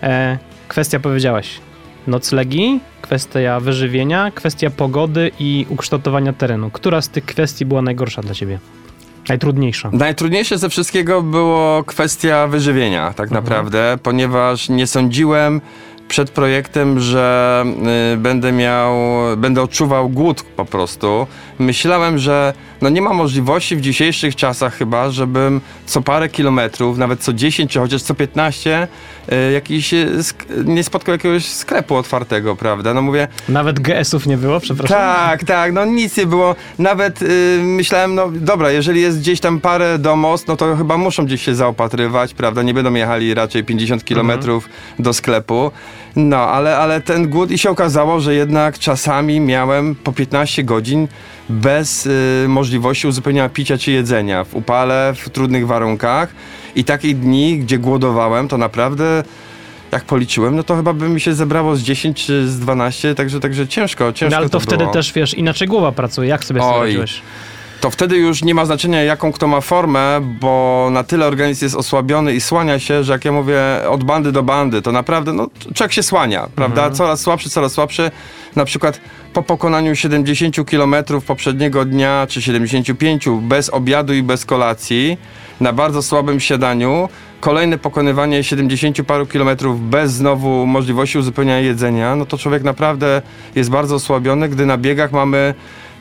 E, 0.02 0.38
kwestia 0.68 1.00
powiedziałeś, 1.00 1.60
noclegi, 2.06 2.80
kwestia 3.02 3.60
wyżywienia, 3.60 4.30
kwestia 4.34 4.70
pogody 4.70 5.30
i 5.38 5.66
ukształtowania 5.68 6.32
terenu. 6.32 6.70
Która 6.70 7.00
z 7.02 7.08
tych 7.08 7.24
kwestii 7.24 7.64
była 7.66 7.82
najgorsza 7.82 8.22
dla 8.22 8.34
ciebie? 8.34 8.58
Najtrudniejsza. 9.28 9.90
Najtrudniejsze 9.92 10.58
ze 10.58 10.68
wszystkiego 10.68 11.22
było 11.22 11.84
kwestia 11.84 12.46
wyżywienia, 12.46 13.12
tak 13.12 13.30
naprawdę, 13.30 13.98
ponieważ 14.02 14.68
nie 14.68 14.86
sądziłem 14.86 15.60
przed 16.08 16.30
projektem, 16.30 17.00
że 17.00 17.64
y, 18.14 18.16
będę 18.16 18.52
miał, 18.52 18.94
będę 19.36 19.62
odczuwał 19.62 20.08
głód 20.08 20.42
po 20.42 20.64
prostu. 20.64 21.26
Myślałem, 21.58 22.18
że 22.18 22.52
no 22.82 22.88
nie 22.88 23.02
ma 23.02 23.12
możliwości 23.14 23.76
w 23.76 23.80
dzisiejszych 23.80 24.36
czasach 24.36 24.74
chyba, 24.74 25.10
żebym 25.10 25.60
co 25.86 26.02
parę 26.02 26.28
kilometrów, 26.28 26.98
nawet 26.98 27.20
co 27.20 27.32
10 27.32 27.70
czy 27.72 27.78
chociaż 27.78 28.02
co 28.02 28.14
15 28.14 28.88
y, 29.32 29.52
jakiś, 29.52 29.92
y, 29.94 30.08
nie 30.64 30.84
spotkał 30.84 31.12
jakiegoś 31.12 31.46
sklepu 31.46 31.96
otwartego, 31.96 32.56
prawda? 32.56 32.94
No 32.94 33.02
mówię, 33.02 33.28
Nawet 33.48 33.80
GS-ów 33.80 34.26
nie 34.26 34.36
było, 34.36 34.60
przepraszam. 34.60 34.98
tak, 34.98 35.44
tak, 35.44 35.72
no 35.72 35.84
nic 35.84 36.16
nie 36.16 36.26
było. 36.26 36.54
Nawet 36.78 37.22
y, 37.22 37.58
myślałem, 37.62 38.14
no 38.14 38.28
dobra, 38.34 38.70
jeżeli 38.70 39.00
jest 39.00 39.18
gdzieś 39.18 39.40
tam 39.40 39.60
parę 39.60 39.98
do 39.98 40.16
most, 40.16 40.48
no 40.48 40.56
to 40.56 40.76
chyba 40.76 40.96
muszą 40.96 41.24
gdzieś 41.26 41.42
się 41.42 41.54
zaopatrywać, 41.54 42.34
prawda? 42.34 42.62
Nie 42.62 42.74
będą 42.74 42.94
jechali 42.94 43.34
raczej 43.34 43.64
50 43.64 44.04
kilometrów 44.04 44.68
do 44.98 45.12
sklepu. 45.12 45.70
No, 46.16 46.36
ale, 46.36 46.76
ale 46.76 47.00
ten 47.00 47.28
głód 47.28 47.50
i 47.50 47.58
się 47.58 47.70
okazało, 47.70 48.20
że 48.20 48.34
jednak 48.34 48.78
czasami 48.78 49.40
miałem 49.40 49.94
po 49.94 50.12
15 50.12 50.64
godzin 50.64 51.08
bez 51.48 52.06
y, 52.06 52.46
możliwości 52.48 53.06
uzupełnienia 53.06 53.48
picia 53.48 53.78
czy 53.78 53.92
jedzenia, 53.92 54.44
w 54.44 54.54
upale, 54.54 55.12
w 55.16 55.30
trudnych 55.30 55.66
warunkach. 55.66 56.28
I 56.74 56.84
takich 56.84 57.18
dni, 57.18 57.58
gdzie 57.58 57.78
głodowałem, 57.78 58.48
to 58.48 58.58
naprawdę 58.58 59.24
jak 59.92 60.04
policzyłem, 60.04 60.56
no 60.56 60.62
to 60.62 60.76
chyba 60.76 60.92
by 60.92 61.08
mi 61.08 61.20
się 61.20 61.34
zebrało 61.34 61.76
z 61.76 61.82
10 61.82 62.26
czy 62.26 62.48
z 62.48 62.58
12, 62.60 63.14
także, 63.14 63.40
także 63.40 63.68
ciężko, 63.68 64.12
ciężko 64.12 64.30
No, 64.30 64.36
ale 64.36 64.46
to, 64.46 64.50
to 64.50 64.60
wtedy 64.60 64.78
było. 64.78 64.92
też, 64.92 65.12
wiesz, 65.12 65.34
inaczej 65.34 65.68
głowa 65.68 65.92
pracuje. 65.92 66.28
Jak 66.28 66.44
sobie 66.44 66.60
z 66.60 66.64
tym 66.64 66.82
radziłeś? 66.82 67.22
To 67.80 67.90
wtedy 67.90 68.16
już 68.16 68.42
nie 68.42 68.54
ma 68.54 68.64
znaczenia, 68.64 69.02
jaką 69.02 69.32
kto 69.32 69.46
ma 69.46 69.60
formę, 69.60 70.20
bo 70.40 70.88
na 70.92 71.04
tyle 71.04 71.26
organizm 71.26 71.64
jest 71.64 71.74
osłabiony 71.74 72.34
i 72.34 72.40
słania 72.40 72.78
się, 72.78 73.04
że 73.04 73.12
jak 73.12 73.24
ja 73.24 73.32
mówię, 73.32 73.60
od 73.88 74.04
bandy 74.04 74.32
do 74.32 74.42
bandy, 74.42 74.82
to 74.82 74.92
naprawdę, 74.92 75.32
no, 75.32 75.48
człowiek 75.74 75.92
się 75.92 76.02
słania, 76.02 76.48
prawda? 76.54 76.90
Coraz 76.90 77.20
słabszy, 77.20 77.50
coraz 77.50 77.72
słabszy. 77.72 78.10
Na 78.56 78.64
przykład 78.64 79.00
po 79.32 79.42
pokonaniu 79.42 79.96
70 79.96 80.56
km 80.70 80.94
poprzedniego 81.26 81.84
dnia, 81.84 82.26
czy 82.28 82.42
75, 82.42 83.28
bez 83.40 83.70
obiadu 83.70 84.14
i 84.14 84.22
bez 84.22 84.44
kolacji, 84.44 85.18
na 85.60 85.72
bardzo 85.72 86.02
słabym 86.02 86.40
siadaniu, 86.40 87.08
kolejne 87.40 87.78
pokonywanie 87.78 88.44
70 88.44 89.02
paru 89.06 89.26
kilometrów 89.26 89.90
bez 89.90 90.12
znowu 90.12 90.66
możliwości 90.66 91.18
uzupełniania 91.18 91.60
jedzenia, 91.60 92.16
no 92.16 92.26
to 92.26 92.38
człowiek 92.38 92.62
naprawdę 92.62 93.22
jest 93.54 93.70
bardzo 93.70 93.94
osłabiony, 93.94 94.48
gdy 94.48 94.66
na 94.66 94.78
biegach 94.78 95.12
mamy 95.12 95.54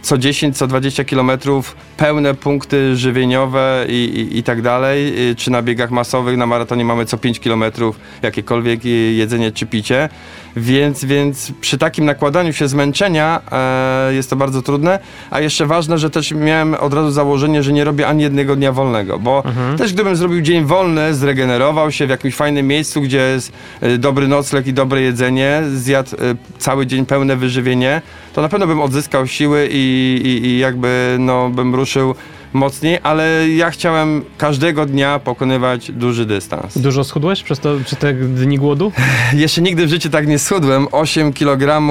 co 0.08 0.18
10, 0.18 0.58
co 0.58 0.68
20 0.68 1.04
kilometrów 1.04 1.76
pełne 1.98 2.34
punkty 2.34 2.96
żywieniowe 2.96 3.86
i, 3.90 3.94
i, 3.94 4.38
i 4.38 4.44
tak 4.44 4.62
dalej, 4.62 5.30
y, 5.30 5.36
czy 5.36 5.52
na 5.52 5.62
biegach 5.62 5.92
masowych, 5.92 6.38
na 6.38 6.46
maratonie 6.46 6.86
mamy 6.86 7.06
co 7.06 7.18
5 7.18 7.40
kilometrów 7.40 8.00
jakiekolwiek 8.22 8.86
y, 8.86 8.90
jedzenie 8.90 9.52
czy 9.52 9.66
picie, 9.66 10.10
więc, 10.58 11.06
więc 11.06 11.52
przy 11.62 11.78
takim 11.78 12.06
nakładaniu 12.06 12.54
się 12.54 12.68
zmęczenia 12.68 13.42
e, 13.52 14.14
jest 14.14 14.30
to 14.30 14.36
bardzo 14.36 14.62
trudne, 14.62 15.00
a 15.32 15.40
jeszcze 15.40 15.66
ważne, 15.66 15.98
że 15.98 16.10
też 16.10 16.32
miałem 16.32 16.74
od 16.74 16.94
razu 16.94 17.12
założenie, 17.12 17.64
że 17.64 17.74
nie 17.74 17.84
robię 17.84 18.08
ani 18.08 18.24
jednego 18.24 18.56
dnia 18.56 18.72
wolnego, 18.72 19.20
bo 19.20 19.44
też 19.78 19.94
gdybym 19.94 20.16
zrobił 20.16 20.42
dzień 20.42 20.66
wolny, 20.66 21.14
zregenerował 21.14 21.92
się 21.92 22.08
w 22.08 22.10
jakimś 22.10 22.36
fajnym 22.36 22.68
miejscu, 22.68 23.02
gdzie 23.02 23.18
jest 23.18 23.52
y, 23.84 23.98
dobry 23.98 24.28
nocleg 24.28 24.68
i 24.68 24.74
dobre 24.74 25.02
jedzenie, 25.02 25.64
zjadł 25.76 26.16
y, 26.16 26.18
cały 26.58 26.88
dzień 26.88 27.06
pełne 27.06 27.36
wyżywienie, 27.36 28.02
to 28.34 28.42
na 28.42 28.50
pewno 28.50 28.68
bym 28.68 28.82
odzyskał 28.82 29.28
siły 29.28 29.70
i, 29.72 30.20
i, 30.24 30.48
i 30.48 30.58
jakby 30.58 31.16
no, 31.20 31.50
bym 31.50 31.76
ruszył 31.76 32.16
mocniej, 32.54 33.00
ale 33.04 33.50
ja 33.50 33.70
chciałem 33.72 34.24
każdego 34.38 34.86
dnia 34.86 35.20
pokonywać 35.20 35.92
duży 35.92 36.26
dystans. 36.26 36.78
Dużo 36.78 37.04
schudłeś 37.04 37.44
przez, 37.44 37.60
to, 37.60 37.76
przez 37.86 38.00
te 38.00 38.14
dni 38.14 38.58
głodu? 38.58 38.92
Jeszcze 39.34 39.62
nigdy 39.62 39.86
w 39.86 39.90
życiu 39.90 40.10
tak 40.10 40.28
nie 40.28 40.40
schudłem. 40.40 40.88
8 40.92 41.34
kg 41.34 41.82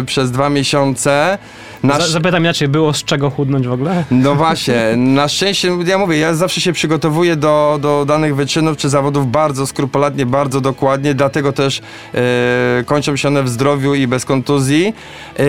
y, 0.00 0.04
przez 0.04 0.30
dwa 0.30 0.48
miesiące. 0.50 1.38
Na 1.82 2.00
Za- 2.00 2.08
Zapytam 2.08 2.42
inaczej, 2.42 2.68
było 2.68 2.92
z 2.92 3.04
czego 3.04 3.30
chudnąć 3.30 3.66
w 3.66 3.72
ogóle? 3.72 4.04
No 4.10 4.34
właśnie, 4.34 4.94
na 4.96 5.28
szczęście, 5.28 5.70
ja 5.86 5.98
mówię, 5.98 6.18
ja 6.18 6.34
zawsze 6.34 6.60
się 6.60 6.72
przygotowuję 6.72 7.36
do, 7.36 7.78
do 7.82 8.04
danych 8.08 8.36
wyczynów 8.36 8.76
czy 8.76 8.88
zawodów 8.88 9.30
bardzo 9.30 9.66
skrupulatnie, 9.66 10.26
bardzo 10.26 10.60
dokładnie, 10.60 11.14
dlatego 11.14 11.52
też 11.52 11.82
e, 12.14 12.84
kończą 12.86 13.16
się 13.16 13.28
one 13.28 13.42
w 13.42 13.48
zdrowiu 13.48 13.94
i 13.94 14.06
bez 14.06 14.24
kontuzji. 14.24 14.94
E, 15.38 15.44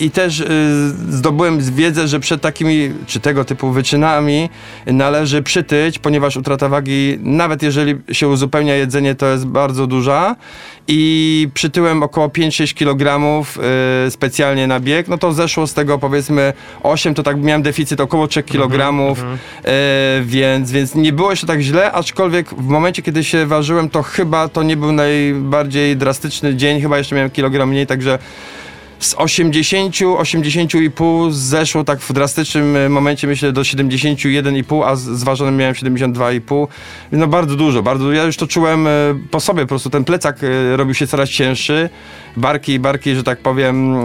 I 0.00 0.10
też 0.10 0.40
e, 0.40 0.44
zdobyłem 1.08 1.58
wiedzę, 1.60 2.08
że 2.08 2.20
przed 2.20 2.40
takimi 2.40 2.92
czy 3.06 3.20
tego 3.20 3.44
typu 3.44 3.70
wyczynami 3.70 3.87
należy 4.86 5.42
przytyć, 5.42 5.98
ponieważ 5.98 6.36
utrata 6.36 6.68
wagi, 6.68 7.18
nawet 7.20 7.62
jeżeli 7.62 7.94
się 8.12 8.28
uzupełnia 8.28 8.74
jedzenie, 8.74 9.14
to 9.14 9.26
jest 9.26 9.46
bardzo 9.46 9.86
duża. 9.86 10.36
I 10.90 11.48
przytyłem 11.54 12.02
około 12.02 12.28
5-6 12.28 12.74
kg 12.74 13.20
e, 14.06 14.10
specjalnie 14.10 14.66
na 14.66 14.80
bieg, 14.80 15.08
no 15.08 15.18
to 15.18 15.32
zeszło 15.32 15.66
z 15.66 15.74
tego 15.74 15.98
powiedzmy 15.98 16.52
8, 16.82 17.14
to 17.14 17.22
tak 17.22 17.42
miałem 17.42 17.62
deficyt 17.62 18.00
około 18.00 18.26
3 18.26 18.42
kg, 18.42 19.14
e, 19.64 20.22
więc, 20.22 20.72
więc 20.72 20.94
nie 20.94 21.12
było 21.12 21.30
jeszcze 21.30 21.46
tak 21.46 21.60
źle, 21.60 21.92
aczkolwiek 21.92 22.48
w 22.48 22.68
momencie, 22.68 23.02
kiedy 23.02 23.24
się 23.24 23.46
ważyłem, 23.46 23.90
to 23.90 24.02
chyba 24.02 24.48
to 24.48 24.62
nie 24.62 24.76
był 24.76 24.92
najbardziej 24.92 25.96
drastyczny 25.96 26.56
dzień, 26.56 26.80
chyba 26.80 26.98
jeszcze 26.98 27.14
miałem 27.14 27.30
kilogram 27.30 27.68
mniej, 27.68 27.86
także 27.86 28.18
z 28.98 29.14
80, 29.14 29.96
80,5 29.96 31.32
zeszło 31.32 31.84
tak 31.84 32.00
w 32.00 32.12
drastycznym 32.12 32.76
e, 32.76 32.88
momencie, 32.88 33.26
myślę, 33.26 33.52
do 33.52 33.60
71,5, 33.62 34.82
a 34.86 34.96
z- 34.96 35.02
zważonym 35.02 35.56
miałem 35.56 35.74
72,5. 35.74 36.66
No 37.12 37.26
bardzo 37.26 37.56
dużo, 37.56 37.82
bardzo. 37.82 38.12
Ja 38.12 38.24
już 38.24 38.36
to 38.36 38.46
czułem 38.46 38.86
e, 38.86 38.90
po 39.30 39.40
sobie, 39.40 39.62
po 39.62 39.68
prostu 39.68 39.90
ten 39.90 40.04
plecak 40.04 40.38
e, 40.44 40.76
robił 40.76 40.94
się 40.94 41.06
coraz 41.06 41.28
cięższy. 41.30 41.90
Barki, 42.38 42.78
barki, 42.78 43.14
że 43.14 43.22
tak 43.22 43.38
powiem, 43.38 43.94
e, 43.94 43.98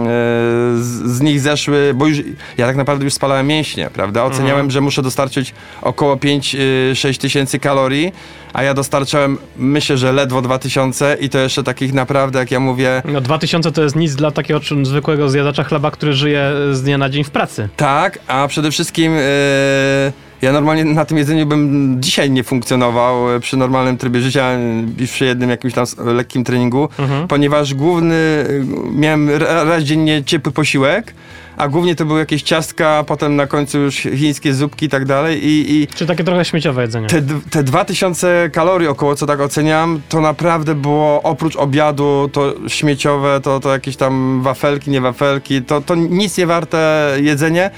z, 0.76 1.02
z 1.04 1.20
nich 1.20 1.40
zeszły, 1.40 1.92
bo 1.94 2.06
już 2.06 2.18
ja 2.58 2.66
tak 2.66 2.76
naprawdę 2.76 3.04
już 3.04 3.14
spalałem 3.14 3.46
mięśnie, 3.46 3.90
prawda? 3.92 4.24
Oceniałem, 4.24 4.70
że 4.70 4.80
muszę 4.80 5.02
dostarczyć 5.02 5.54
około 5.82 6.16
5-6 6.16 7.20
tysięcy 7.20 7.58
kalorii, 7.58 8.12
a 8.52 8.62
ja 8.62 8.74
dostarczałem, 8.74 9.38
myślę, 9.56 9.96
że 9.96 10.12
ledwo 10.12 10.42
2000 10.42 11.16
i 11.20 11.28
to 11.28 11.38
jeszcze 11.38 11.62
takich 11.62 11.92
naprawdę, 11.92 12.38
jak 12.38 12.50
ja 12.50 12.60
mówię, 12.60 13.02
No 13.04 13.20
2000 13.20 13.72
to 13.72 13.82
jest 13.82 13.96
nic 13.96 14.14
dla 14.14 14.30
takiego 14.30 14.60
zwykłego 14.82 15.28
zjadacza 15.28 15.64
chleba, 15.64 15.90
który 15.90 16.12
żyje 16.12 16.52
z 16.72 16.82
dnia 16.82 16.98
na 16.98 17.08
dzień 17.10 17.24
w 17.24 17.30
pracy. 17.30 17.68
Tak, 17.76 18.18
a 18.26 18.48
przede 18.48 18.70
wszystkim 18.70 19.12
e, 19.12 20.12
ja 20.44 20.52
normalnie 20.52 20.84
na 20.84 21.04
tym 21.04 21.18
jedzeniu 21.18 21.46
bym 21.46 21.96
dzisiaj 22.02 22.30
nie 22.30 22.44
funkcjonował 22.44 23.34
e, 23.36 23.40
przy 23.40 23.56
normalnym 23.56 23.96
trybie 23.98 24.20
życia 24.20 24.42
e, 24.44 24.58
i 24.98 25.06
przy 25.06 25.24
jednym 25.24 25.50
jakimś 25.50 25.74
tam 25.74 25.84
lekkim 26.04 26.44
treningu, 26.44 26.88
ponieważ 27.28 27.74
główny, 27.74 28.14
e, 28.14 28.46
miałem 28.92 29.30
ra- 29.30 29.64
raz 29.64 29.82
dziennie 29.82 30.24
ciepły 30.24 30.52
posiłek, 30.52 31.14
a 31.56 31.68
głównie 31.68 31.94
to 31.96 32.04
były 32.04 32.18
jakieś 32.18 32.42
ciastka, 32.42 33.04
potem 33.06 33.36
na 33.36 33.46
końcu 33.46 33.78
już 33.78 33.94
chińskie 33.96 34.54
zupki 34.54 34.86
i 34.86 34.88
tak 34.88 35.04
dalej 35.04 35.46
i, 35.46 35.74
i 35.82 35.86
Czy 35.86 36.06
takie 36.06 36.24
trochę 36.24 36.44
śmieciowe 36.44 36.82
jedzenie. 36.82 37.06
te, 37.06 37.22
te 37.50 37.62
2000 37.62 38.50
kalorii 38.52 38.88
około, 38.88 39.14
co 39.16 39.26
tak 39.26 39.40
oceniam, 39.40 40.00
to 40.08 40.20
naprawdę 40.20 40.74
było 40.74 41.22
oprócz 41.22 41.56
obiadu, 41.56 42.30
to 42.32 42.54
śmieciowe, 42.68 43.40
to, 43.42 43.60
to 43.60 43.72
jakieś 43.72 43.96
tam 43.96 44.42
wafelki, 44.42 44.90
nie 44.90 45.00
wafelki, 45.00 45.62
to, 45.62 45.80
to 45.80 45.94
nic 45.94 46.38
nie 46.38 46.46
warte 46.46 47.10
jedzenie. 47.20 47.70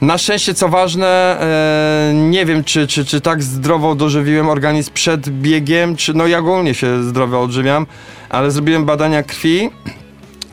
Na 0.00 0.18
szczęście, 0.18 0.54
co 0.54 0.68
ważne, 0.68 1.06
e, 1.40 2.14
nie 2.14 2.46
wiem, 2.46 2.64
czy, 2.64 2.86
czy, 2.86 3.04
czy 3.04 3.20
tak 3.20 3.42
zdrowo 3.42 3.94
dożywiłem 3.94 4.48
organizm 4.48 4.92
przed 4.94 5.28
biegiem, 5.28 5.96
czy 5.96 6.14
no 6.14 6.26
ja 6.26 6.38
ogólnie 6.38 6.74
się 6.74 7.02
zdrowo 7.02 7.42
odżywiam, 7.42 7.86
ale 8.28 8.50
zrobiłem 8.50 8.84
badania 8.84 9.22
krwi 9.22 9.70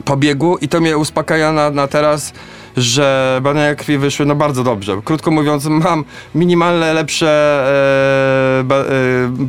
po 0.04 0.16
biegu 0.16 0.56
i 0.60 0.68
to 0.68 0.80
mnie 0.80 0.98
uspokaja 0.98 1.52
na, 1.52 1.70
na 1.70 1.88
teraz, 1.88 2.32
że 2.76 3.38
badania 3.42 3.74
krwi 3.74 3.98
wyszły 3.98 4.26
no 4.26 4.34
bardzo 4.34 4.64
dobrze. 4.64 5.00
Krótko 5.04 5.30
mówiąc, 5.30 5.64
mam 5.66 6.04
minimalne 6.34 6.92
lepsze 6.94 7.28
e, 8.60 8.64
ba, 8.64 8.76
e, 8.76 8.84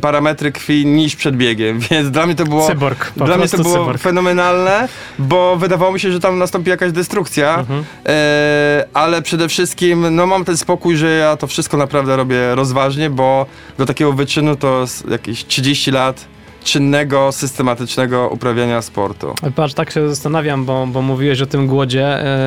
parametry 0.00 0.52
krwi 0.52 0.86
niż 0.86 1.16
przed 1.16 1.36
biegiem, 1.36 1.78
więc 1.90 2.10
dla 2.10 2.26
mnie 2.26 2.34
to 2.34 2.44
było 2.44 2.68
Cyborg, 2.68 3.12
dla 3.16 3.36
mnie 3.36 3.48
to 3.48 3.56
było 3.58 3.74
cyborg. 3.74 4.00
fenomenalne, 4.02 4.88
bo 5.18 5.56
wydawało 5.56 5.92
mi 5.92 6.00
się, 6.00 6.12
że 6.12 6.20
tam 6.20 6.38
nastąpi 6.38 6.70
jakaś 6.70 6.92
destrukcja, 6.92 7.54
Mhm. 7.58 7.84
e, 8.06 8.84
ale 8.94 9.22
przede 9.22 9.48
wszystkim 9.48 10.16
no 10.16 10.26
mam 10.26 10.44
ten 10.44 10.56
spokój, 10.56 10.96
że 10.96 11.10
ja 11.10 11.36
to 11.36 11.46
wszystko 11.46 11.76
naprawdę 11.76 12.16
robię 12.16 12.54
rozważnie, 12.54 13.10
bo 13.10 13.46
do 13.78 13.86
takiego 13.86 14.12
wyczynu 14.12 14.56
to 14.56 14.84
jakieś 15.10 15.44
30 15.46 15.90
lat 15.90 16.24
czynnego, 16.64 17.32
systematycznego 17.32 18.28
uprawiania 18.28 18.82
sportu. 18.82 19.34
Patrz, 19.56 19.74
tak 19.74 19.90
się 19.90 20.08
zastanawiam, 20.08 20.64
bo, 20.64 20.86
bo 20.86 21.02
mówiłeś 21.02 21.40
o 21.42 21.46
tym 21.46 21.66
głodzie. 21.66 22.06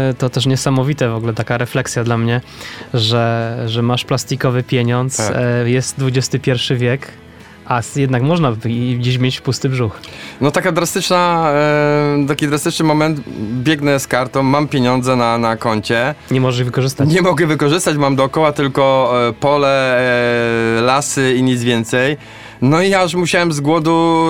e, 0.09 0.13
To 0.17 0.29
też 0.29 0.45
niesamowite 0.45 1.09
w 1.09 1.15
ogóle 1.15 1.33
taka 1.33 1.57
refleksja 1.57 2.03
dla 2.03 2.17
mnie, 2.17 2.41
że, 2.93 3.57
że 3.67 3.81
masz 3.81 4.05
plastikowy 4.05 4.63
pieniądz, 4.63 5.17
Tak. 5.17 5.35
e, 5.65 5.69
jest 5.69 5.95
XXI 6.15 6.51
wiek, 6.75 7.07
a 7.65 7.81
jednak 7.95 8.23
można 8.23 8.53
gdzieś 8.97 9.17
mieć 9.17 9.41
pusty 9.41 9.69
brzuch. 9.69 9.99
No 10.41 10.51
taka 10.51 10.71
drastyczna, 10.71 11.49
e, 11.53 12.25
taki 12.27 12.47
drastyczny 12.47 12.85
moment, 12.85 13.19
biegnę 13.63 13.99
z 13.99 14.07
kartą, 14.07 14.43
mam 14.43 14.67
pieniądze 14.67 15.15
na, 15.15 15.37
na 15.37 15.55
koncie, 15.57 16.15
Nie 16.31 16.41
możesz 16.41 16.63
wykorzystać. 16.63 17.09
nie 17.09 17.21
mogę 17.21 17.47
wykorzystać, 17.47 17.97
mam 17.97 18.15
dookoła 18.15 18.51
tylko 18.51 19.13
pole, 19.39 20.01
lasy 20.81 21.35
i 21.35 21.43
nic 21.43 21.63
więcej. 21.63 22.17
No 22.61 22.81
i 22.81 22.89
ja 22.89 23.03
już 23.03 23.13
musiałem 23.13 23.51
z 23.51 23.59
głodu 23.59 24.27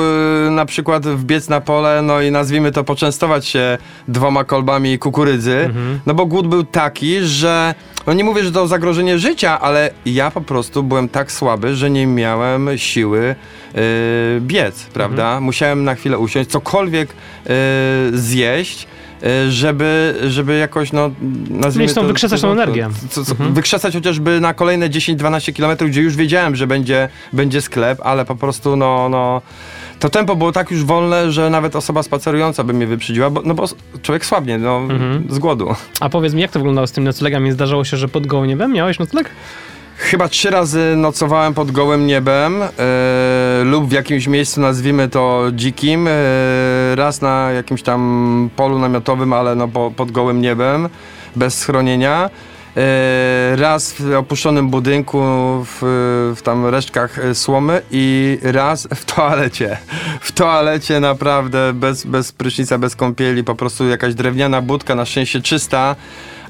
e, 0.48 0.52
na 0.52 0.66
przykład 0.66 1.08
wbiec 1.08 1.50
na 1.50 1.62
pole, 1.62 2.02
no 2.02 2.22
i 2.22 2.32
nazwijmy 2.32 2.72
to 2.72 2.84
poczęstować 2.84 3.46
się 3.46 3.78
dwoma 4.08 4.44
kolbami 4.44 5.00
kukurydzy, 5.00 5.70
no 6.06 6.14
bo 6.14 6.26
głód 6.26 6.48
był 6.48 6.64
taki, 6.64 7.20
że 7.22 7.76
no 8.08 8.14
nie 8.14 8.24
mówię, 8.24 8.44
że 8.44 8.52
to 8.52 8.68
zagrożenie 8.68 9.20
życia, 9.20 9.60
ale 9.60 9.90
ja 10.06 10.32
po 10.32 10.42
prostu 10.42 10.84
byłem 10.84 11.10
tak 11.10 11.32
słaby, 11.32 11.76
że 11.76 11.90
nie 11.90 12.08
miałem 12.08 12.70
siły 12.76 13.36
e, 13.76 13.82
biec, 14.40 14.84
prawda? 14.84 15.40
Musiałem 15.40 15.84
na 15.84 15.96
chwilę 15.96 16.18
usiąść, 16.18 16.50
cokolwiek 16.50 17.10
e, 17.10 17.54
zjeść, 18.14 18.84
y, 18.84 18.88
żeby, 19.50 20.16
żeby 20.28 20.58
jakoś, 20.58 20.92
no, 20.94 21.12
nazwijmy 21.50 21.94
tą 21.94 22.02
to- 22.02 22.08
wykrzesać 22.08 22.42
tą 22.42 22.48
to- 22.48 22.54
energię. 22.54 22.90
co- 23.10 23.26
co- 23.26 23.32
Mhm. 23.32 23.54
Wykrzesać 23.54 23.94
chociażby 23.94 24.40
na 24.40 24.54
kolejne 24.54 24.90
10-12 24.90 25.54
km, 25.54 25.78
gdzie 25.90 26.02
już 26.02 26.16
wiedziałem, 26.16 26.56
że 26.56 26.68
będzie, 26.68 27.10
będzie 27.34 27.62
sklep, 27.62 28.00
ale 28.04 28.26
po 28.26 28.36
prostu, 28.36 28.76
no, 28.76 29.10
no, 29.10 29.42
to 30.00 30.10
tempo 30.10 30.36
było 30.36 30.52
tak 30.52 30.72
już 30.72 30.84
wolne, 30.84 31.32
że 31.32 31.50
nawet 31.50 31.76
osoba 31.76 32.04
spacerująca 32.04 32.64
by 32.64 32.74
mnie 32.74 32.88
wyprzedziła, 32.88 33.30
bo, 33.30 33.42
no 33.46 33.54
bo 33.54 33.66
człowiek 34.02 34.26
słabnie, 34.26 34.58
no, 34.58 34.78
Mhm. 34.78 35.24
z 35.30 35.40
głodu. 35.40 35.76
A 36.00 36.10
powiedz 36.10 36.34
mi, 36.34 36.42
jak 36.42 36.52
to 36.52 36.60
wyglądało 36.60 36.88
z 36.88 36.92
tym 36.92 37.04
noclegami? 37.04 37.52
Zdarzało 37.52 37.84
się, 37.86 37.98
że 37.98 38.08
pod 38.08 38.28
gołym 38.28 38.48
niebem 38.48 38.74
miałeś 38.74 39.00
nocleg? 39.00 39.30
Chyba 39.98 40.30
trzy 40.30 40.50
razy 40.50 40.94
nocowałem 40.96 41.54
pod 41.54 41.72
gołym 41.72 42.08
niebem 42.08 42.64
e, 42.64 42.68
lub 43.64 43.88
w 43.88 43.92
jakimś 43.92 44.28
miejscu, 44.28 44.62
nazwijmy 44.62 45.10
to 45.10 45.44
dzikim. 45.54 46.08
E, 46.08 46.12
raz 46.96 47.22
na 47.22 47.52
jakimś 47.52 47.82
tam 47.82 48.50
polu 48.56 48.80
namiotowym, 48.80 49.34
ale 49.34 49.56
no 49.56 49.68
po, 49.68 49.92
pod 49.92 50.12
gołym 50.12 50.42
niebem, 50.42 50.90
bez 51.36 51.58
schronienia. 51.58 52.30
E, 52.78 53.56
raz 53.56 53.94
w 54.00 54.14
opuszczonym 54.14 54.70
budynku, 54.70 55.22
w, 55.66 55.80
w 56.38 56.42
tam 56.42 56.66
resztkach 56.66 57.20
słomy 57.34 57.82
i 57.92 58.38
raz 58.42 58.88
w 58.96 59.06
toalecie. 59.06 59.78
W 60.22 60.32
toalecie 60.32 61.00
naprawdę 61.00 61.74
bez, 61.74 62.06
bez 62.06 62.32
prysznica, 62.32 62.78
bez 62.78 62.96
kąpieli, 62.96 63.44
po 63.44 63.56
prostu 63.56 63.88
jakaś 63.88 64.16
drewniana 64.16 64.62
budka, 64.62 64.96
na 64.96 65.06
szczęście 65.06 65.42
czysta 65.42 65.96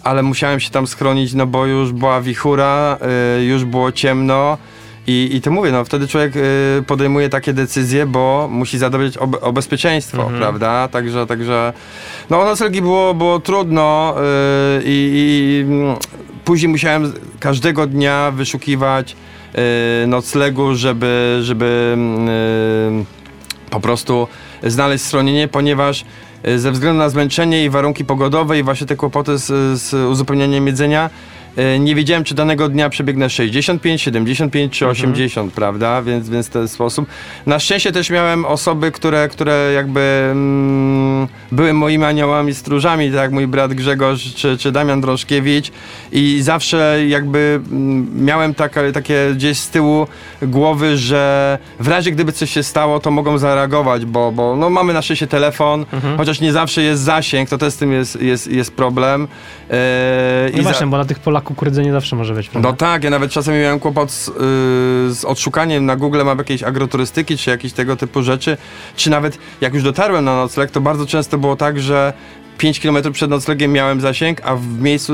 ale 0.08 0.24
musiałem 0.24 0.60
się 0.60 0.70
tam 0.70 0.88
schronić, 0.88 1.34
no 1.34 1.46
bo 1.46 1.66
już 1.66 1.92
była 1.92 2.22
wichura, 2.22 2.98
y, 3.40 3.44
już 3.46 3.66
było 3.66 3.92
ciemno. 3.92 4.58
I, 5.10 5.30
I 5.34 5.42
to 5.42 5.52
mówię, 5.52 5.72
no 5.72 5.86
wtedy 5.86 6.08
człowiek 6.08 6.36
y, 6.36 6.84
podejmuje 6.88 7.30
takie 7.30 7.54
decyzje, 7.54 8.06
bo 8.06 8.48
musi 8.52 8.78
zadbać 8.78 9.18
o, 9.18 9.22
o 9.42 9.54
bezpieczeństwo, 9.54 10.22
Mhm. 10.22 10.40
prawda? 10.40 10.88
Także, 10.88 11.26
także 11.28 11.74
no 12.30 12.46
noclegi 12.46 12.82
było, 12.82 13.14
było 13.14 13.40
trudno 13.40 14.16
y, 14.18 14.82
i, 14.86 15.66
później 16.46 16.70
musiałem 16.72 17.14
każdego 17.40 17.88
dnia 17.88 18.32
wyszukiwać 18.36 19.16
y, 20.04 20.08
noclegu, 20.08 20.76
żeby, 20.76 21.40
żeby 21.42 21.92
mm, 21.94 22.30
y, 22.30 23.06
po 23.70 23.80
prostu 23.80 24.28
znaleźć 24.64 25.06
schronienie, 25.06 25.48
ponieważ 25.48 26.06
ze 26.56 26.72
względu 26.72 27.00
na 27.00 27.10
zmęczenie 27.10 27.66
i 27.66 27.70
warunki 27.70 28.06
pogodowe 28.06 28.60
i 28.60 28.64
właśnie 28.64 28.88
te 28.88 28.96
kłopoty 28.96 29.38
z, 29.38 29.80
z 29.82 29.94
uzupełnianiem 29.94 30.68
jedzenia, 30.68 31.10
nie 31.80 31.96
wiedziałem, 31.96 32.24
czy 32.24 32.36
danego 32.36 32.70
dnia 32.70 32.90
przebiegnę 32.90 33.30
65, 33.30 34.02
75 34.02 34.74
czy 34.74 34.88
80, 34.88 35.54
prawda? 35.54 36.02
Więc, 36.02 36.30
więc 36.30 36.48
w 36.48 36.50
ten 36.50 36.68
sposób. 36.68 37.06
Na 37.46 37.60
szczęście 37.60 37.92
też 37.92 38.10
miałem 38.10 38.46
osoby, 38.46 38.92
które, 38.92 39.28
które 39.30 39.72
jakby 39.76 40.30
mm, 40.32 41.28
były 41.52 41.74
moimi 41.74 42.04
aniołami 42.04 42.54
stróżami, 42.54 43.08
tak 43.12 43.16
jak 43.22 43.32
mój 43.32 43.48
brat 43.48 43.74
Grzegorz 43.74 44.34
czy, 44.36 44.58
czy 44.58 44.72
Damian 44.72 45.02
Drążkiewicz 45.02 45.72
i 46.12 46.40
zawsze 46.42 47.00
jakby 47.08 47.60
mm, 47.72 48.26
miałem 48.26 48.54
taka, 48.54 48.82
takie 48.94 49.32
gdzieś 49.36 49.58
z 49.60 49.70
tyłu 49.70 50.08
głowy, 50.42 50.98
że 50.98 51.58
w 51.80 51.88
razie 51.88 52.12
gdyby 52.12 52.32
coś 52.32 52.52
się 52.52 52.64
stało, 52.64 53.00
to 53.00 53.12
mogą 53.12 53.38
zareagować, 53.38 54.06
bo, 54.06 54.32
bo 54.32 54.56
no, 54.56 54.70
mamy 54.70 54.94
na 54.94 55.02
szczęście 55.02 55.28
telefon, 55.28 55.86
Mhm. 55.94 56.18
chociaż 56.18 56.42
nie 56.42 56.54
zawsze 56.54 56.82
jest 56.82 57.02
zasięg, 57.02 57.50
to 57.50 57.58
też 57.58 57.74
z 57.74 57.78
tym 57.78 57.92
jest, 57.94 58.22
jest, 58.22 58.48
jest 58.48 58.74
problem. 58.76 59.28
Eee, 59.70 59.78
No 60.52 60.58
za- 60.58 60.70
właśnie, 60.70 60.88
bo 60.88 60.98
na 60.98 61.06
tych 61.06 61.20
polach 61.20 61.44
kukurydzy 61.48 61.84
nie 61.84 61.92
zawsze 61.92 62.16
może 62.16 62.34
być, 62.34 62.50
prawda? 62.50 62.70
no 62.70 62.76
tak, 62.76 63.04
ja 63.04 63.10
nawet 63.10 63.32
czasami 63.32 63.60
miałem 63.60 63.80
kłopot 63.80 64.12
z, 64.12 64.28
yy, 64.28 64.34
z 65.14 65.26
odszukaniem 65.26 65.86
na 65.86 65.96
Google 65.96 66.24
map 66.26 66.38
jakiejś 66.38 66.64
agroturystyki, 66.64 67.38
czy 67.38 67.50
jakieś 67.50 67.74
tego 67.74 67.96
typu 67.96 68.24
rzeczy, 68.24 68.58
czy 68.96 69.10
nawet 69.10 69.38
jak 69.62 69.74
już 69.74 69.84
dotarłem 69.84 70.26
na 70.26 70.36
nocleg, 70.36 70.72
to 70.72 70.82
bardzo 70.82 71.06
często 71.06 71.38
było 71.38 71.56
tak, 71.56 71.80
że 71.80 72.14
5 72.58 72.80
km 72.80 72.98
przed 73.14 73.30
noclegiem 73.30 73.72
miałem 73.72 74.02
zasięg, 74.02 74.42
a 74.44 74.56
w 74.56 74.80
miejscu 74.82 75.14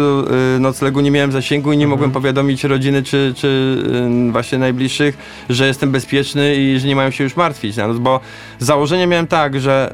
y, 0.55 0.59
noclegu 0.59 0.99
nie 0.99 1.11
miałem 1.11 1.31
zasięgu 1.31 1.71
i 1.73 1.77
nie 1.77 1.83
Mhm. 1.83 1.89
mogłem 1.89 2.11
powiadomić 2.11 2.63
rodziny 2.63 3.03
czy, 3.03 3.33
czy 3.37 3.47
y, 4.27 4.31
właśnie 4.31 4.57
najbliższych, 4.57 5.17
że 5.49 5.67
jestem 5.67 5.91
bezpieczny 5.91 6.55
i 6.55 6.79
że 6.79 6.87
nie 6.87 6.95
mają 6.95 7.11
się 7.11 7.23
już 7.23 7.35
martwić 7.35 7.77
na 7.77 7.87
noc, 7.87 7.97
bo 7.97 8.19
założenie 8.59 9.07
miałem 9.07 9.27
tak, 9.27 9.59
że 9.61 9.93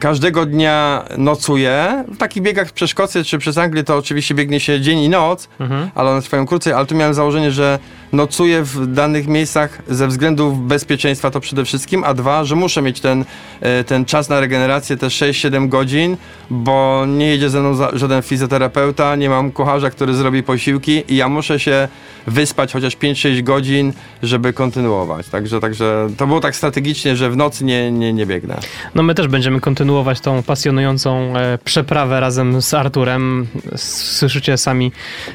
każdego 0.00 0.46
dnia 0.46 1.04
nocuję. 1.18 2.04
W 2.08 2.16
takich 2.16 2.42
biegach 2.42 2.72
przez 2.72 2.90
Szkocję 2.90 3.24
czy 3.24 3.38
przez 3.38 3.58
Anglię 3.58 3.84
to 3.84 3.96
oczywiście 3.96 4.34
biegnie 4.34 4.60
się 4.60 4.80
dzień 4.80 4.98
i 4.98 5.08
noc, 5.08 5.48
Mhm. 5.60 5.90
ale 5.94 6.10
one 6.10 6.22
trwają 6.22 6.46
krócej, 6.46 6.72
ale 6.72 6.86
tu 6.86 6.94
miałem 6.94 7.14
założenie, 7.14 7.50
że 7.50 7.78
nocuję 8.12 8.62
w 8.62 8.86
danych 8.86 9.26
miejscach 9.26 9.82
ze 9.88 10.08
względów 10.08 10.66
bezpieczeństwa 10.66 11.30
to 11.30 11.40
przede 11.40 11.64
wszystkim, 11.64 12.04
a 12.04 12.14
dwa, 12.14 12.44
że 12.44 12.56
muszę 12.56 12.82
mieć 12.82 13.00
ten, 13.00 13.24
e, 13.60 13.84
ten 13.84 14.04
czas 14.04 14.28
na 14.28 14.40
regenerację, 14.40 14.96
te 14.96 15.06
6-7 15.06 15.68
godzin, 15.68 16.16
bo 16.50 17.04
nie 17.08 17.26
jedzie 17.26 17.50
ze 17.50 17.60
mną 17.60 17.74
żaden 17.92 18.22
fizjoterapeuta, 18.22 19.16
nie 19.16 19.28
mam 19.28 19.52
kucharza, 19.52 19.90
który 19.90 20.14
zrobi 20.14 20.42
posiłki 20.42 21.02
i 21.08 21.16
ja 21.16 21.28
muszę 21.28 21.60
się 21.60 21.88
wyspać 22.26 22.72
chociaż 22.72 22.96
5-6 22.96 23.42
godzin, 23.42 23.92
żeby 24.22 24.52
kontynuować. 24.52 25.28
Także, 25.28 25.60
także 25.60 26.08
to 26.16 26.26
było 26.26 26.40
tak 26.40 26.56
strategicznie, 26.56 27.16
że 27.16 27.30
w 27.30 27.36
nocy 27.36 27.64
nie, 27.64 27.92
nie, 27.92 28.12
nie 28.12 28.26
biegnę. 28.26 28.58
No 28.94 29.02
my 29.02 29.14
też 29.14 29.28
będziemy 29.28 29.60
kontynuować 29.60 30.20
tą 30.20 30.42
pasjonującą 30.42 31.36
e, 31.36 31.58
przeprawę 31.64 32.20
razem 32.20 32.62
z 32.62 32.74
Arturem. 32.74 33.46
Słyszycie 33.76 34.56
sami, 34.56 34.92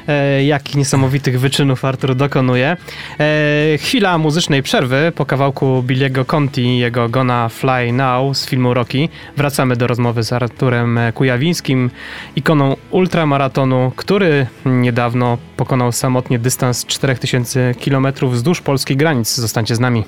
e, 0.08 0.44
jakich 0.44 0.76
niesamowitych 0.76 1.40
wyczynów 1.40 1.84
Artur 1.84 2.14
dokonuje. 2.14 2.65
E, 2.66 3.78
chwila 3.78 4.18
muzycznej 4.18 4.62
przerwy 4.62 5.12
po 5.14 5.26
kawałku 5.26 5.82
Billiego 5.82 6.24
Conti 6.24 6.62
i 6.62 6.78
jego 6.78 7.08
Gonna 7.08 7.48
Fly 7.48 7.92
Now 7.92 8.36
z 8.36 8.46
filmu 8.46 8.74
Rocky. 8.74 9.08
Wracamy 9.36 9.76
do 9.76 9.86
rozmowy 9.86 10.22
z 10.22 10.32
Arturem 10.32 10.98
Kujawińskim, 11.14 11.90
ikoną 12.36 12.76
ultramaratonu, 12.90 13.92
który 13.96 14.46
niedawno 14.64 15.38
pokonał 15.56 15.92
samotnie 15.92 16.38
dystans 16.38 16.86
4000 16.86 17.74
km 17.84 18.06
wzdłuż 18.22 18.60
polskich 18.60 18.96
granic. 18.96 19.34
Zostańcie 19.34 19.76
z 19.76 19.80
nami. 19.80 20.04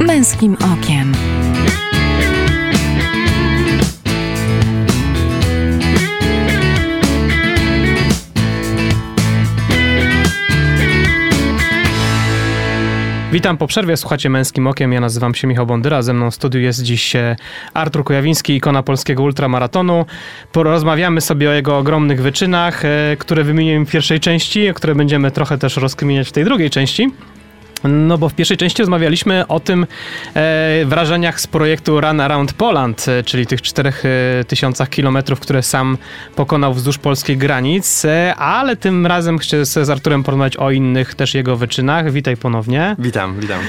Męskim 0.00 0.56
okiem. 0.72 1.33
Witam 13.34 13.56
po 13.56 13.66
przerwie, 13.66 13.96
słuchacie 13.96 14.30
Męskim 14.30 14.66
Okiem, 14.66 14.92
ja 14.92 15.00
nazywam 15.00 15.34
się 15.34 15.46
Michał 15.46 15.66
Bondyra, 15.66 16.02
ze 16.02 16.14
mną 16.14 16.30
w 16.30 16.34
studiu 16.34 16.60
jest 16.60 16.82
dziś 16.82 17.16
e, 17.16 17.36
Artur 17.74 18.04
Kujawiński, 18.04 18.56
ikona 18.56 18.82
polskiego 18.82 19.22
ultramaratonu. 19.22 20.06
Porozmawiamy 20.52 21.20
sobie 21.20 21.50
o 21.50 21.52
jego 21.52 21.78
ogromnych 21.78 22.22
wyczynach, 22.22 22.84
e, 22.84 23.16
które 23.18 23.44
wymieniłem 23.44 23.86
w 23.86 23.90
pierwszej 23.90 24.20
części, 24.20 24.68
które 24.74 24.94
będziemy 24.94 25.30
trochę 25.30 25.58
też 25.58 25.76
rozkminiać 25.76 26.28
w 26.28 26.32
tej 26.32 26.44
drugiej 26.44 26.70
części. 26.70 27.10
No 27.84 28.18
bo 28.18 28.28
w 28.28 28.34
pierwszej 28.34 28.56
części 28.56 28.82
rozmawialiśmy 28.82 29.46
o 29.46 29.60
tym 29.60 29.86
e, 30.34 30.84
wrażeniach 30.84 31.40
z 31.40 31.46
projektu 31.46 32.00
Run 32.00 32.20
Around 32.20 32.52
Poland, 32.52 33.06
e, 33.08 33.22
czyli 33.22 33.46
tych 33.46 33.62
4000 33.62 34.86
kilometrów, 34.86 35.40
które 35.40 35.62
sam 35.62 35.98
pokonał 36.36 36.74
wzdłuż 36.74 36.98
polskich 36.98 37.38
granic, 37.38 38.04
e, 38.04 38.34
ale 38.34 38.76
tym 38.76 39.06
razem 39.06 39.38
chcę 39.38 39.64
z 39.64 39.90
Arturem 39.90 40.22
porozmawiać 40.22 40.56
o 40.56 40.70
innych 40.70 41.14
też 41.14 41.34
jego 41.34 41.56
wyczynach. 41.56 42.12
Witaj 42.12 42.36
ponownie. 42.36 42.96
Witam, 42.98 43.40
witam. 43.40 43.60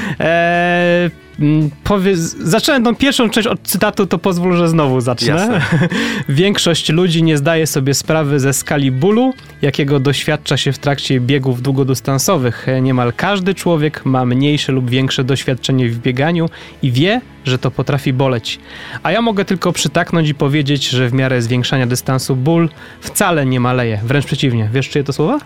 Mm, 1.39 1.69
powie, 1.83 2.17
zacząłem 2.43 2.83
tą 2.83 2.95
pierwszą 2.95 3.29
część 3.29 3.47
od 3.47 3.61
cytatu, 3.61 4.05
to 4.05 4.17
pozwól, 4.17 4.57
że 4.57 4.69
znowu 4.69 5.01
zacznę. 5.01 5.61
Większość 6.29 6.89
ludzi 6.89 7.23
nie 7.23 7.37
zdaje 7.37 7.67
sobie 7.67 7.93
sprawy 7.93 8.39
ze 8.39 8.53
skali 8.53 8.91
bólu, 8.91 9.33
jakiego 9.61 9.99
doświadcza 9.99 10.57
się 10.57 10.71
w 10.71 10.77
trakcie 10.77 11.19
biegów 11.19 11.61
długodystansowych. 11.61 12.67
Niemal 12.81 13.13
każdy 13.13 13.55
człowiek 13.55 14.05
ma 14.05 14.25
mniejsze 14.25 14.71
lub 14.71 14.89
większe 14.89 15.23
doświadczenie 15.23 15.89
w 15.89 15.99
bieganiu 15.99 16.49
i 16.81 16.91
wie, 16.91 17.21
że 17.45 17.57
to 17.57 17.71
potrafi 17.71 18.13
boleć. 18.13 18.59
A 19.03 19.11
ja 19.11 19.21
mogę 19.21 19.45
tylko 19.45 19.71
przytaknąć 19.71 20.29
i 20.29 20.35
powiedzieć, 20.35 20.89
że 20.89 21.09
w 21.09 21.13
miarę 21.13 21.41
zwiększania 21.41 21.87
dystansu 21.87 22.35
ból 22.35 22.69
wcale 23.01 23.45
nie 23.45 23.59
maleje. 23.59 23.99
Wręcz 24.03 24.25
przeciwnie. 24.25 24.69
Wiesz, 24.73 24.89
czyje 24.89 25.03
to 25.03 25.13
słowa? 25.13 25.39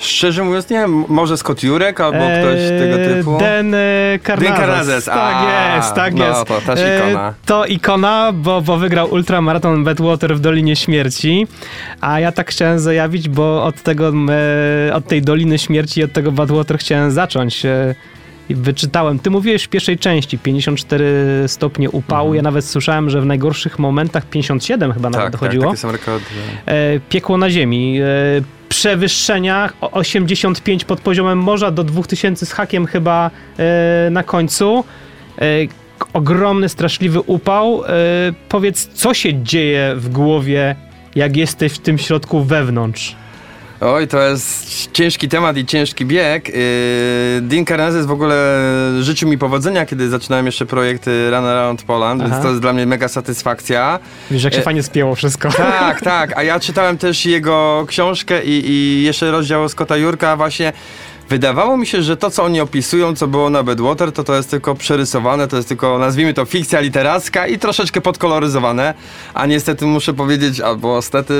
Szczerze 0.00 0.44
mówiąc, 0.44 0.70
nie 0.70 0.78
wiem, 0.78 1.04
może 1.08 1.36
Scott 1.36 1.62
Jurek 1.62 2.00
albo 2.00 2.18
ktoś 2.18 2.58
tego 2.78 2.96
Eee, 3.00 3.14
typu. 3.16 3.38
Den 3.38 3.74
e, 3.74 3.78
Carnazes. 4.26 4.48
Den 4.48 4.56
Carnazes, 4.56 5.04
Tak 5.04 5.34
a, 5.34 5.76
jest, 5.76 5.94
tak 5.94 6.14
no, 6.14 6.24
jest. 6.28 6.44
to 6.46 6.60
też 6.60 6.80
E, 6.80 6.98
ikona. 7.10 7.34
To 7.46 7.64
ikona, 7.66 8.32
bo, 8.34 8.60
bo 8.60 8.76
wygrał 8.76 9.10
ultramaraton 9.12 9.84
Badwater 9.84 10.36
w 10.36 10.40
Dolinie 10.40 10.76
Śmierci, 10.76 11.46
a 12.00 12.20
ja 12.20 12.32
tak 12.32 12.50
chciałem 12.50 12.78
zajawić, 12.78 13.28
bo 13.28 13.64
od 13.64 13.82
tego, 13.82 14.12
e, 14.88 14.94
od 14.94 15.06
tej 15.06 15.22
Doliny 15.22 15.58
Śmierci, 15.58 16.04
od 16.04 16.12
tego 16.12 16.32
Badwater 16.32 16.78
chciałem 16.78 17.10
zacząć. 17.10 17.64
E, 17.66 17.94
wyczytałem. 18.54 19.18
Ty 19.18 19.30
mówiłeś 19.30 19.64
w 19.64 19.68
pierwszej 19.68 19.98
części 19.98 20.38
54 20.38 21.04
stopnie 21.46 21.90
upału. 21.90 22.34
Ja 22.34 22.42
nawet 22.42 22.64
słyszałem, 22.64 23.10
że 23.10 23.20
w 23.20 23.26
najgorszych 23.26 23.78
momentach 23.78 24.26
57 24.26 24.92
chyba 24.92 25.10
nawet 25.10 25.24
tak, 25.26 25.32
tak, 25.32 25.40
dochodziło 25.40 25.64
takie 25.64 25.76
są 25.76 25.92
rekordy. 25.92 26.24
e, 26.66 27.00
piekło 27.00 27.36
na 27.36 27.50
ziemi. 27.50 28.00
E, 28.00 28.04
przewyższenia 28.68 29.72
o 29.80 29.90
85 29.90 30.84
pod 30.84 31.00
poziomem 31.00 31.38
morza 31.38 31.70
do 31.70 31.84
2000 31.84 32.46
z 32.46 32.52
hakiem 32.52 32.86
chyba 32.86 33.30
e, 33.58 34.08
na 34.10 34.22
końcu. 34.22 34.84
E, 35.38 35.44
ogromny, 36.12 36.68
straszliwy 36.68 37.20
upał. 37.20 37.84
E, 37.84 37.88
powiedz, 38.48 38.88
co 38.94 39.14
się 39.14 39.42
dzieje 39.42 39.92
w 39.96 40.08
głowie, 40.08 40.76
jak 41.14 41.36
jesteś 41.36 41.72
w 41.72 41.78
tym 41.78 41.98
środku 41.98 42.44
wewnątrz? 42.44 43.16
Oj, 43.80 44.08
to 44.08 44.22
jest 44.22 44.90
ciężki 44.92 45.28
temat 45.28 45.56
i 45.56 45.66
ciężki 45.66 46.04
bieg. 46.06 46.48
Yy, 46.48 46.54
Dean 47.42 47.64
Karnazes 47.64 48.06
w 48.06 48.10
ogóle 48.10 48.58
życzył 49.00 49.28
mi 49.28 49.38
powodzenia, 49.38 49.86
kiedy 49.86 50.08
zaczynałem 50.08 50.46
jeszcze 50.46 50.66
projekt 50.66 51.08
y, 51.08 51.30
Run 51.30 51.44
Around 51.44 51.82
Poland, 51.82 52.22
Aha. 52.22 52.30
więc 52.30 52.42
to 52.42 52.48
jest 52.48 52.60
dla 52.60 52.72
mnie 52.72 52.86
mega 52.86 53.08
satysfakcja. 53.08 53.98
Wiesz, 54.30 54.44
jak 54.44 54.54
się 54.54 54.60
E, 54.60 54.62
fajnie 54.62 54.82
spięło 54.82 55.14
wszystko. 55.14 55.48
Tak, 55.48 56.00
tak, 56.14 56.38
a 56.38 56.42
ja 56.42 56.60
czytałem 56.60 56.98
też 56.98 57.26
jego 57.26 57.84
książkę 57.88 58.44
i, 58.44 58.70
i 58.70 59.02
jeszcze 59.02 59.30
rozdział 59.30 59.68
Scotta 59.68 59.96
Jurka 59.96 60.36
właśnie. 60.36 60.72
Wydawało 61.30 61.76
mi 61.76 61.86
się, 61.86 62.02
że 62.02 62.16
to, 62.16 62.30
co 62.30 62.44
oni 62.44 62.60
opisują, 62.60 63.16
co 63.16 63.26
było 63.26 63.50
na 63.50 63.62
Bedwater, 63.62 64.12
to 64.12 64.24
to 64.24 64.34
jest 64.34 64.50
tylko 64.50 64.74
przerysowane, 64.74 65.48
to 65.48 65.56
jest 65.56 65.68
tylko, 65.68 65.98
nazwijmy 65.98 66.34
to, 66.34 66.44
fikcja 66.44 66.80
literacka 66.80 67.46
i 67.46 67.58
troszeczkę 67.58 68.00
podkoloryzowane, 68.00 68.94
a 69.34 69.46
niestety 69.46 69.86
muszę 69.86 70.14
powiedzieć, 70.14 70.60
albo 70.60 71.02
stety, 71.02 71.34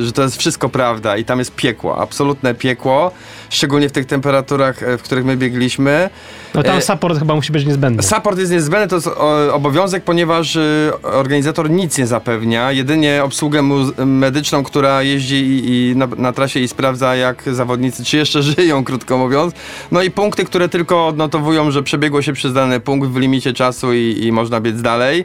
y, 0.00 0.04
że 0.04 0.12
to 0.12 0.22
jest 0.22 0.36
wszystko 0.36 0.68
prawda 0.68 1.16
i 1.16 1.24
tam 1.24 1.38
jest 1.38 1.54
piekło, 1.54 1.98
absolutne 1.98 2.54
piekło, 2.54 3.10
szczególnie 3.54 3.88
w 3.88 3.92
tych 3.92 4.06
temperaturach, 4.06 4.82
e, 4.82 4.98
w 4.98 5.02
których 5.02 5.24
my 5.24 5.36
biegliśmy. 5.36 6.10
No 6.54 6.62
tam 6.62 6.76
E, 6.76 6.82
support 6.82 7.18
chyba 7.18 7.34
musi 7.34 7.52
być 7.52 7.66
niezbędny. 7.66 8.02
Support 8.02 8.38
jest 8.38 8.52
niezbędny, 8.52 8.88
to 8.88 8.96
jest 8.96 9.08
obowiązek, 9.52 10.04
ponieważ 10.04 10.56
y, 10.56 10.92
organizator 11.02 11.70
nic 11.70 11.98
nie 11.98 12.06
zapewnia, 12.06 12.72
jedynie 12.72 13.20
obsługę 13.24 13.62
medyczną, 14.06 14.62
która 14.62 15.02
jeździ 15.02 15.34
i, 15.34 15.90
i 15.90 15.96
na, 15.96 16.06
na 16.06 16.32
trasie 16.32 16.60
i 16.60 16.68
sprawdza, 16.68 17.16
jak 17.16 17.42
zawodnicy, 17.52 18.04
czy 18.04 18.16
jeszcze 18.16 18.42
żyją, 18.56 18.84
krótko 18.84 19.18
mówiąc. 19.18 19.54
No 19.92 20.02
i 20.02 20.10
punkty, 20.10 20.44
które 20.44 20.68
tylko 20.68 21.06
odnotowują, 21.06 21.70
że 21.70 21.82
przebiegło 21.82 22.22
się 22.22 22.32
przez 22.32 22.52
dany 22.52 22.80
punkt 22.80 23.08
w 23.08 23.16
limicie 23.16 23.52
czasu 23.52 23.92
i, 23.92 24.18
i 24.22 24.32
można 24.32 24.60
biec 24.60 24.82
dalej. 24.82 25.24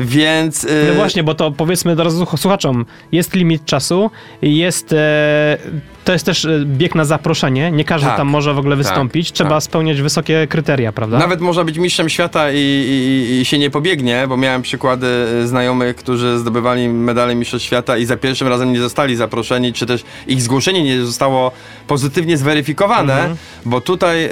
Więc. 0.00 0.64
y, 0.64 0.86
No 0.88 0.94
właśnie, 0.94 1.22
bo 1.22 1.34
to 1.34 1.50
powiedzmy 1.50 1.96
do 1.96 2.04
razu 2.04 2.26
słuchaczom, 2.36 2.84
jest 3.12 3.34
limit 3.34 3.64
czasu, 3.64 4.10
jest, 4.42 4.92
e, 4.92 5.58
to 6.04 6.12
jest 6.12 6.26
też 6.26 6.44
e, 6.44 6.64
bieg 6.64 6.94
na 6.94 7.04
zaproszenie, 7.04 7.57
nie 7.72 7.84
każdy 7.84 8.08
Tak, 8.08 8.16
tam 8.16 8.28
może 8.28 8.54
w 8.54 8.58
ogóle 8.58 8.76
tak, 8.76 8.84
wystąpić, 8.86 9.32
trzeba 9.32 9.50
tak. 9.50 9.62
spełniać 9.62 10.02
wysokie 10.02 10.46
kryteria, 10.46 10.92
prawda? 10.92 11.18
Nawet 11.18 11.40
można 11.40 11.64
być 11.64 11.78
mistrzem 11.78 12.08
świata 12.08 12.52
i, 12.52 12.56
i, 12.56 13.40
i 13.40 13.44
się 13.44 13.58
nie 13.58 13.70
pobiegnie, 13.70 14.24
bo 14.28 14.36
miałem 14.36 14.62
przykłady 14.62 15.06
znajomych, 15.44 15.96
którzy 15.96 16.38
zdobywali 16.38 16.88
medale 16.88 17.34
mistrzostw 17.34 17.66
świata 17.66 17.96
i 17.96 18.04
za 18.04 18.16
pierwszym 18.16 18.48
razem 18.48 18.72
nie 18.72 18.80
zostali 18.80 19.16
zaproszeni, 19.16 19.72
czy 19.72 19.86
też 19.86 20.04
ich 20.26 20.42
zgłoszenie 20.42 20.82
nie 20.82 21.00
zostało 21.00 21.52
pozytywnie 21.86 22.36
zweryfikowane, 22.36 23.14
Mhm. 23.18 23.36
bo 23.66 23.80
tutaj 23.80 24.24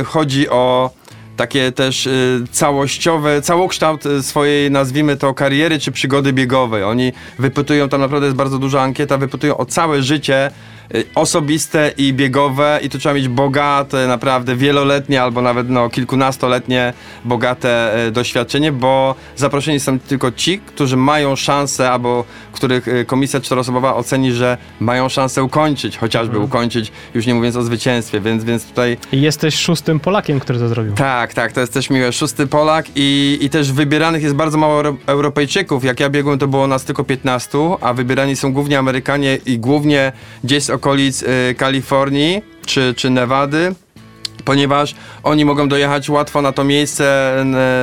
y, 0.00 0.04
chodzi 0.04 0.48
o 0.48 0.90
takie 1.36 1.72
też 1.72 2.06
y, 2.06 2.44
całościowe, 2.50 3.42
całokształt 3.42 4.06
y, 4.06 4.22
swojej, 4.22 4.70
nazwijmy 4.70 5.16
to, 5.16 5.34
kariery 5.34 5.78
czy 5.78 5.92
przygody 5.92 6.32
biegowej. 6.32 6.84
Oni 6.84 7.12
wypytują, 7.38 7.88
tam 7.88 8.00
naprawdę 8.00 8.26
jest 8.26 8.36
bardzo 8.36 8.58
duża 8.58 8.80
ankieta, 8.82 9.18
wypytują 9.18 9.56
o 9.56 9.66
całe 9.66 10.02
życie 10.02 10.50
osobiste 11.14 11.92
i 11.96 12.12
biegowe 12.12 12.80
i 12.82 12.90
tu 12.90 12.98
trzeba 12.98 13.14
mieć 13.14 13.28
bogate, 13.28 14.06
naprawdę 14.06 14.56
wieloletnie 14.56 15.22
albo 15.22 15.42
nawet 15.42 15.68
no, 15.70 15.90
kilkunastoletnie 15.90 16.92
bogate 17.24 17.98
y, 18.06 18.10
doświadczenie, 18.10 18.72
bo 18.72 19.14
zaproszeni 19.36 19.80
są 19.80 19.98
tylko 19.98 20.32
ci, 20.32 20.58
którzy 20.58 20.96
mają 20.96 21.36
szansę 21.36 21.90
albo 21.90 22.24
których 22.52 22.88
y, 22.88 23.04
komisja 23.04 23.40
czteroosobowa 23.40 23.94
oceni, 23.94 24.32
że 24.32 24.58
mają 24.80 25.08
szansę 25.08 25.42
ukończyć, 25.44 25.98
chociażby 25.98 26.38
ukończyć, 26.38 26.92
już 27.14 27.26
nie 27.26 27.34
mówiąc 27.34 27.56
o 27.56 27.62
zwycięstwie, 27.62 28.20
więc, 28.20 28.44
więc 28.44 28.64
tutaj 28.64 28.96
I 29.12 29.20
jesteś 29.20 29.54
szóstym 29.54 30.00
Polakiem, 30.00 30.40
który 30.40 30.58
to 30.58 30.68
zrobił. 30.68 30.92
tak, 30.94 31.34
tak, 31.34 31.52
to 31.52 31.60
jest 31.60 31.72
też 31.72 31.90
miłe. 31.90 32.12
Szósty 32.12 32.46
Polak 32.46 32.86
i, 32.94 33.38
i 33.40 33.50
też 33.50 33.72
wybieranych 33.72 34.22
jest 34.22 34.34
bardzo 34.34 34.58
mało 34.58 34.74
Euro- 34.82 34.96
Europejczyków. 35.06 35.84
Jak 35.84 36.00
ja 36.00 36.10
biegłem, 36.10 36.38
to 36.38 36.46
było 36.48 36.66
nas 36.66 36.84
tylko 36.84 37.04
15, 37.04 37.58
a 37.80 37.94
wybierani 37.94 38.36
są 38.36 38.52
głównie 38.52 38.78
Amerykanie 38.78 39.38
i 39.46 39.58
głównie 39.58 40.12
gdzieś 40.44 40.64
z 40.64 40.70
okolic 40.76 41.22
y, 41.22 41.54
Kalifornii 41.54 42.42
czy, 42.66 42.94
czy 42.96 43.10
Nevady. 43.10 43.74
Ponieważ 44.46 44.94
oni 45.22 45.44
mogą 45.44 45.68
dojechać 45.68 46.10
łatwo 46.10 46.42
na 46.42 46.52
to 46.52 46.64
miejsce, 46.64 47.36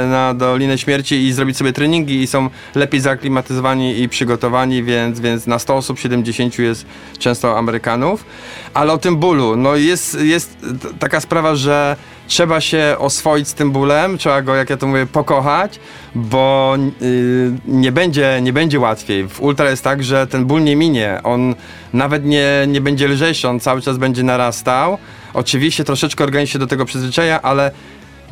na 0.10 0.34
Dolinę 0.34 0.78
Śmierci 0.78 1.16
i 1.16 1.34
zrobić 1.34 1.58
sobie 1.58 1.74
treningi 1.74 2.22
i 2.22 2.28
są 2.28 2.50
lepiej 2.76 3.02
zaaklimatyzowani 3.02 4.02
i 4.02 4.10
przygotowani, 4.10 4.84
więc, 4.84 5.20
więc 5.20 5.48
na 5.48 5.60
100 5.60 5.76
osób 5.76 6.00
70 6.00 6.60
jest 6.60 6.86
często 7.20 7.58
Amerykanów. 7.58 8.26
Ale 8.74 8.94
o 8.94 8.98
tym 8.98 9.18
bólu, 9.18 9.56
no 9.56 9.76
jest, 9.76 10.22
jest 10.22 10.58
taka 11.00 11.20
sprawa, 11.20 11.56
że 11.56 11.96
trzeba 12.28 12.62
się 12.62 12.96
oswoić 13.00 13.48
z 13.48 13.54
tym 13.54 13.72
bólem, 13.72 14.18
trzeba 14.18 14.42
go, 14.42 14.56
jak 14.56 14.70
ja 14.70 14.78
to 14.78 14.88
mówię, 14.88 15.06
pokochać, 15.06 15.80
bo 16.16 16.76
y, 17.02 17.52
nie, 17.68 17.92
będzie, 17.92 18.40
nie 18.42 18.54
będzie 18.54 18.80
łatwiej. 18.80 19.28
W 19.28 19.42
ultra 19.42 19.70
jest 19.70 19.84
tak, 19.84 20.04
że 20.04 20.28
ten 20.28 20.46
ból 20.46 20.64
nie 20.64 20.76
minie, 20.76 21.20
on 21.24 21.56
nawet 21.94 22.26
nie, 22.26 22.66
nie 22.68 22.82
będzie 22.82 23.08
lżejszy, 23.08 23.50
on 23.50 23.60
cały 23.60 23.82
czas 23.82 23.98
będzie 23.98 24.24
narastał. 24.24 24.98
Oczywiście 25.34 25.84
troszeczkę 25.84 26.24
organizm 26.24 26.52
się 26.54 26.60
do 26.60 26.68
tego 26.68 26.86
przyzwyczaja, 26.86 27.42
ale 27.42 27.72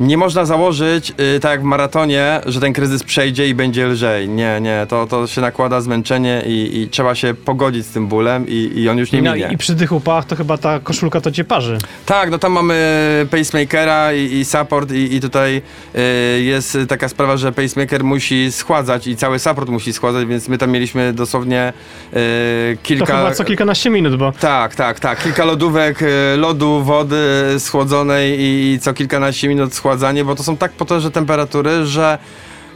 nie 0.02 0.16
można 0.16 0.44
założyć, 0.44 1.12
y, 1.36 1.40
tak 1.40 1.50
jak 1.50 1.60
w 1.60 1.64
maratonie, 1.64 2.40
że 2.46 2.60
ten 2.60 2.72
kryzys 2.72 3.02
przejdzie 3.04 3.48
i 3.48 3.54
będzie 3.54 3.86
lżej. 3.86 4.28
Nie, 4.28 4.58
nie, 4.60 4.86
to, 4.88 5.06
to 5.06 5.26
się 5.26 5.40
nakłada 5.40 5.80
zmęczenie 5.80 6.42
i, 6.46 6.80
i 6.80 6.88
trzeba 6.88 7.14
się 7.14 7.34
pogodzić 7.34 7.86
z 7.86 7.90
tym 7.90 8.06
bólem 8.08 8.44
i, 8.48 8.72
i 8.76 8.88
on 8.88 8.98
już 8.98 9.12
nie 9.12 9.22
No 9.22 9.34
minie. 9.34 9.48
i 9.52 9.56
przy 9.56 9.76
tych 9.76 9.92
upałach 9.92 10.24
to 10.24 10.36
chyba 10.36 10.58
ta 10.58 10.80
koszulka 10.80 11.20
to 11.20 11.30
cię 11.32 11.44
parzy. 11.44 11.78
Tak, 12.06 12.30
no 12.30 12.38
tam 12.38 12.52
mamy 12.52 12.76
pacemakera 13.30 14.12
i, 14.12 14.32
i 14.34 14.44
support 14.44 14.92
i, 14.92 15.14
i 15.14 15.20
tutaj 15.20 15.62
y, 16.38 16.42
jest 16.42 16.78
taka 16.88 17.08
sprawa, 17.08 17.36
że 17.36 17.52
pacemaker 17.52 18.04
musi 18.04 18.52
schładzać 18.52 19.06
i 19.06 19.16
cały 19.16 19.38
support 19.38 19.68
musi 19.68 19.92
schładzać, 19.92 20.26
więc 20.26 20.48
my 20.48 20.58
tam 20.58 20.70
mieliśmy 20.70 21.12
dosłownie 21.12 21.72
y, 22.12 22.76
To 22.76 22.82
kilka... 22.82 23.06
chyba 23.06 23.30
co 23.32 23.44
kilkanaście 23.44 23.90
minut, 23.90 24.16
bo 24.16 24.32
Tak, 24.40 24.74
tak, 24.74 25.00
tak. 25.00 25.22
Kilka 25.22 25.44
lodówek, 25.44 26.02
y, 26.02 26.06
lodu, 26.36 26.82
wody 26.82 27.16
schłodzonej 27.58 28.40
i, 28.40 28.72
i 28.72 28.78
co 28.80 28.94
kilkanaście 28.94 29.48
minut 29.48 29.74
bo 30.24 30.34
to 30.34 30.42
są 30.42 30.56
tak 30.56 30.72
potężne 30.72 31.10
temperatury, 31.10 31.86
że 31.86 32.18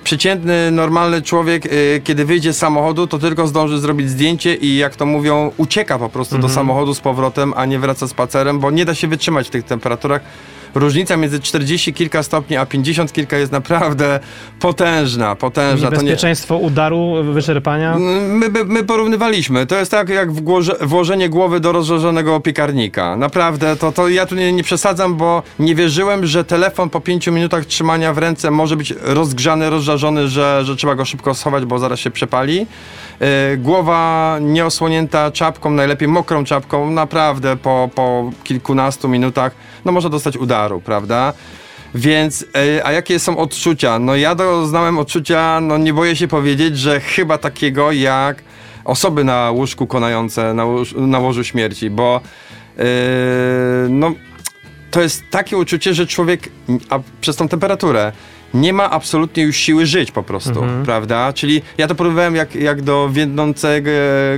przeciętny, 0.05 0.71
normalny 0.71 1.23
człowiek, 1.23 1.67
y, 1.67 2.01
kiedy 2.05 2.25
wyjdzie 2.25 2.53
z 2.53 2.59
samochodu, 2.59 3.07
to 3.07 3.19
tylko 3.19 3.47
zdąży 3.47 3.79
zrobić 3.79 4.11
zdjęcie 4.11 4.55
i 4.55 4.77
jak 4.77 4.97
to 4.97 5.07
mówią, 5.07 5.51
ucieka 5.57 5.99
po 5.99 6.09
prostu 6.09 6.39
do 6.39 6.49
samochodu 6.49 6.95
z 6.95 7.01
powrotem, 7.01 7.53
a 7.57 7.65
nie 7.65 7.79
wraca 7.79 8.09
spacerem, 8.09 8.59
bo 8.59 8.71
nie 8.71 8.85
da 8.85 8.95
się 8.95 9.09
wytrzymać 9.09 9.47
w 9.47 9.51
tych 9.51 9.65
temperaturach. 9.65 10.23
Różnica 10.77 11.17
między 11.17 11.41
40 11.41 11.93
kilka 11.93 12.23
stopni 12.23 12.57
a 12.57 12.67
50 12.67 13.12
kilka 13.12 13.37
jest 13.37 13.53
naprawdę 13.53 14.21
potężna, 14.61 15.37
potężna. 15.37 15.91
To 15.91 15.97
nie, 15.97 16.03
niebezpieczeństwo 16.03 16.57
udaru, 16.57 17.15
wyczerpania. 17.33 17.99
My, 17.99 18.49
my, 18.51 18.65
my 18.65 18.85
porównywaliśmy. 18.85 19.67
To 19.67 19.77
jest 19.77 19.91
tak 19.91 20.09
jak 20.09 20.33
wgłoże, 20.33 20.77
włożenie 20.81 21.29
głowy 21.29 21.61
do 21.61 21.73
rozżarzonego 21.73 22.41
piekarnika. 22.41 23.17
Naprawdę, 23.17 23.77
to, 23.77 23.93
to 23.93 24.09
ja 24.09 24.27
tu 24.27 24.35
nie, 24.35 24.53
nie 24.53 24.62
przesadzam, 24.62 25.17
bo 25.17 25.43
nie 25.59 25.75
wierzyłem, 25.75 26.27
że 26.27 26.45
telefon 26.45 26.91
po 26.91 27.01
pięciu 27.01 27.33
minutach 27.33 27.67
trzymania 27.67 28.12
w 28.12 28.19
ręce 28.19 28.51
może 28.51 28.77
być 28.77 28.95
rozgrzany, 29.03 29.71
rozżarzony, 29.71 30.29
że, 30.29 30.65
że 30.65 30.77
trzeba 30.77 30.95
go 30.95 31.05
szybko 31.05 31.35
schować, 31.35 31.65
bo 31.65 31.79
zaraz 31.79 32.01
się 32.01 32.11
przepali. 32.11 32.67
Yy, 33.21 33.57
głowa 33.57 34.39
nieosłonięta 34.41 35.31
czapką, 35.31 35.71
najlepiej 35.71 36.09
mokrą 36.09 36.45
czapką, 36.45 36.91
naprawdę 36.91 37.57
po, 37.57 37.91
po 37.95 38.31
kilkunastu 38.45 39.09
minutach, 39.09 39.55
no 39.85 39.93
może 39.93 40.11
dostać 40.11 40.37
udaru, 40.37 40.81
prawda? 40.81 41.33
Więc, 41.95 42.45
e, 42.79 42.87
a 42.87 42.93
jakie 42.93 43.19
są 43.19 43.37
odczucia? 43.37 43.99
No 43.99 44.17
ja 44.17 44.35
doznałem 44.35 44.99
odczucia, 44.99 45.61
no 45.61 45.79
nie 45.79 45.95
boję 45.95 46.17
się 46.17 46.29
powiedzieć, 46.29 46.79
że 46.79 47.01
chyba 47.01 47.39
takiego 47.39 47.93
jak 47.93 48.43
osoby 48.85 49.25
na 49.25 49.51
łóżku 49.51 49.87
konające, 49.87 50.55
na, 50.55 50.65
łoż, 50.65 50.95
na 50.97 51.19
łożu 51.19 51.45
śmierci, 51.45 51.91
bo 51.91 52.21
e, 52.79 52.83
no 53.89 54.13
to 54.91 55.03
jest 55.03 55.23
takie 55.31 55.57
uczucie, 55.57 55.95
że 55.95 56.07
człowiek 56.07 56.49
a 56.91 56.99
przez 57.21 57.37
tą 57.37 57.49
temperaturę 57.49 58.13
nie 58.55 58.73
ma 58.73 58.91
absolutnie 58.91 59.43
już 59.43 59.57
siły 59.57 59.87
żyć 59.87 60.11
po 60.13 60.23
prostu, 60.23 60.65
prawda? 60.85 61.33
Czyli 61.33 61.63
ja 61.79 61.87
to 61.87 61.95
porównywałem 61.95 62.35
jak, 62.35 62.55
jak 62.55 62.83
do, 62.83 63.09
wiednącego 63.13 63.91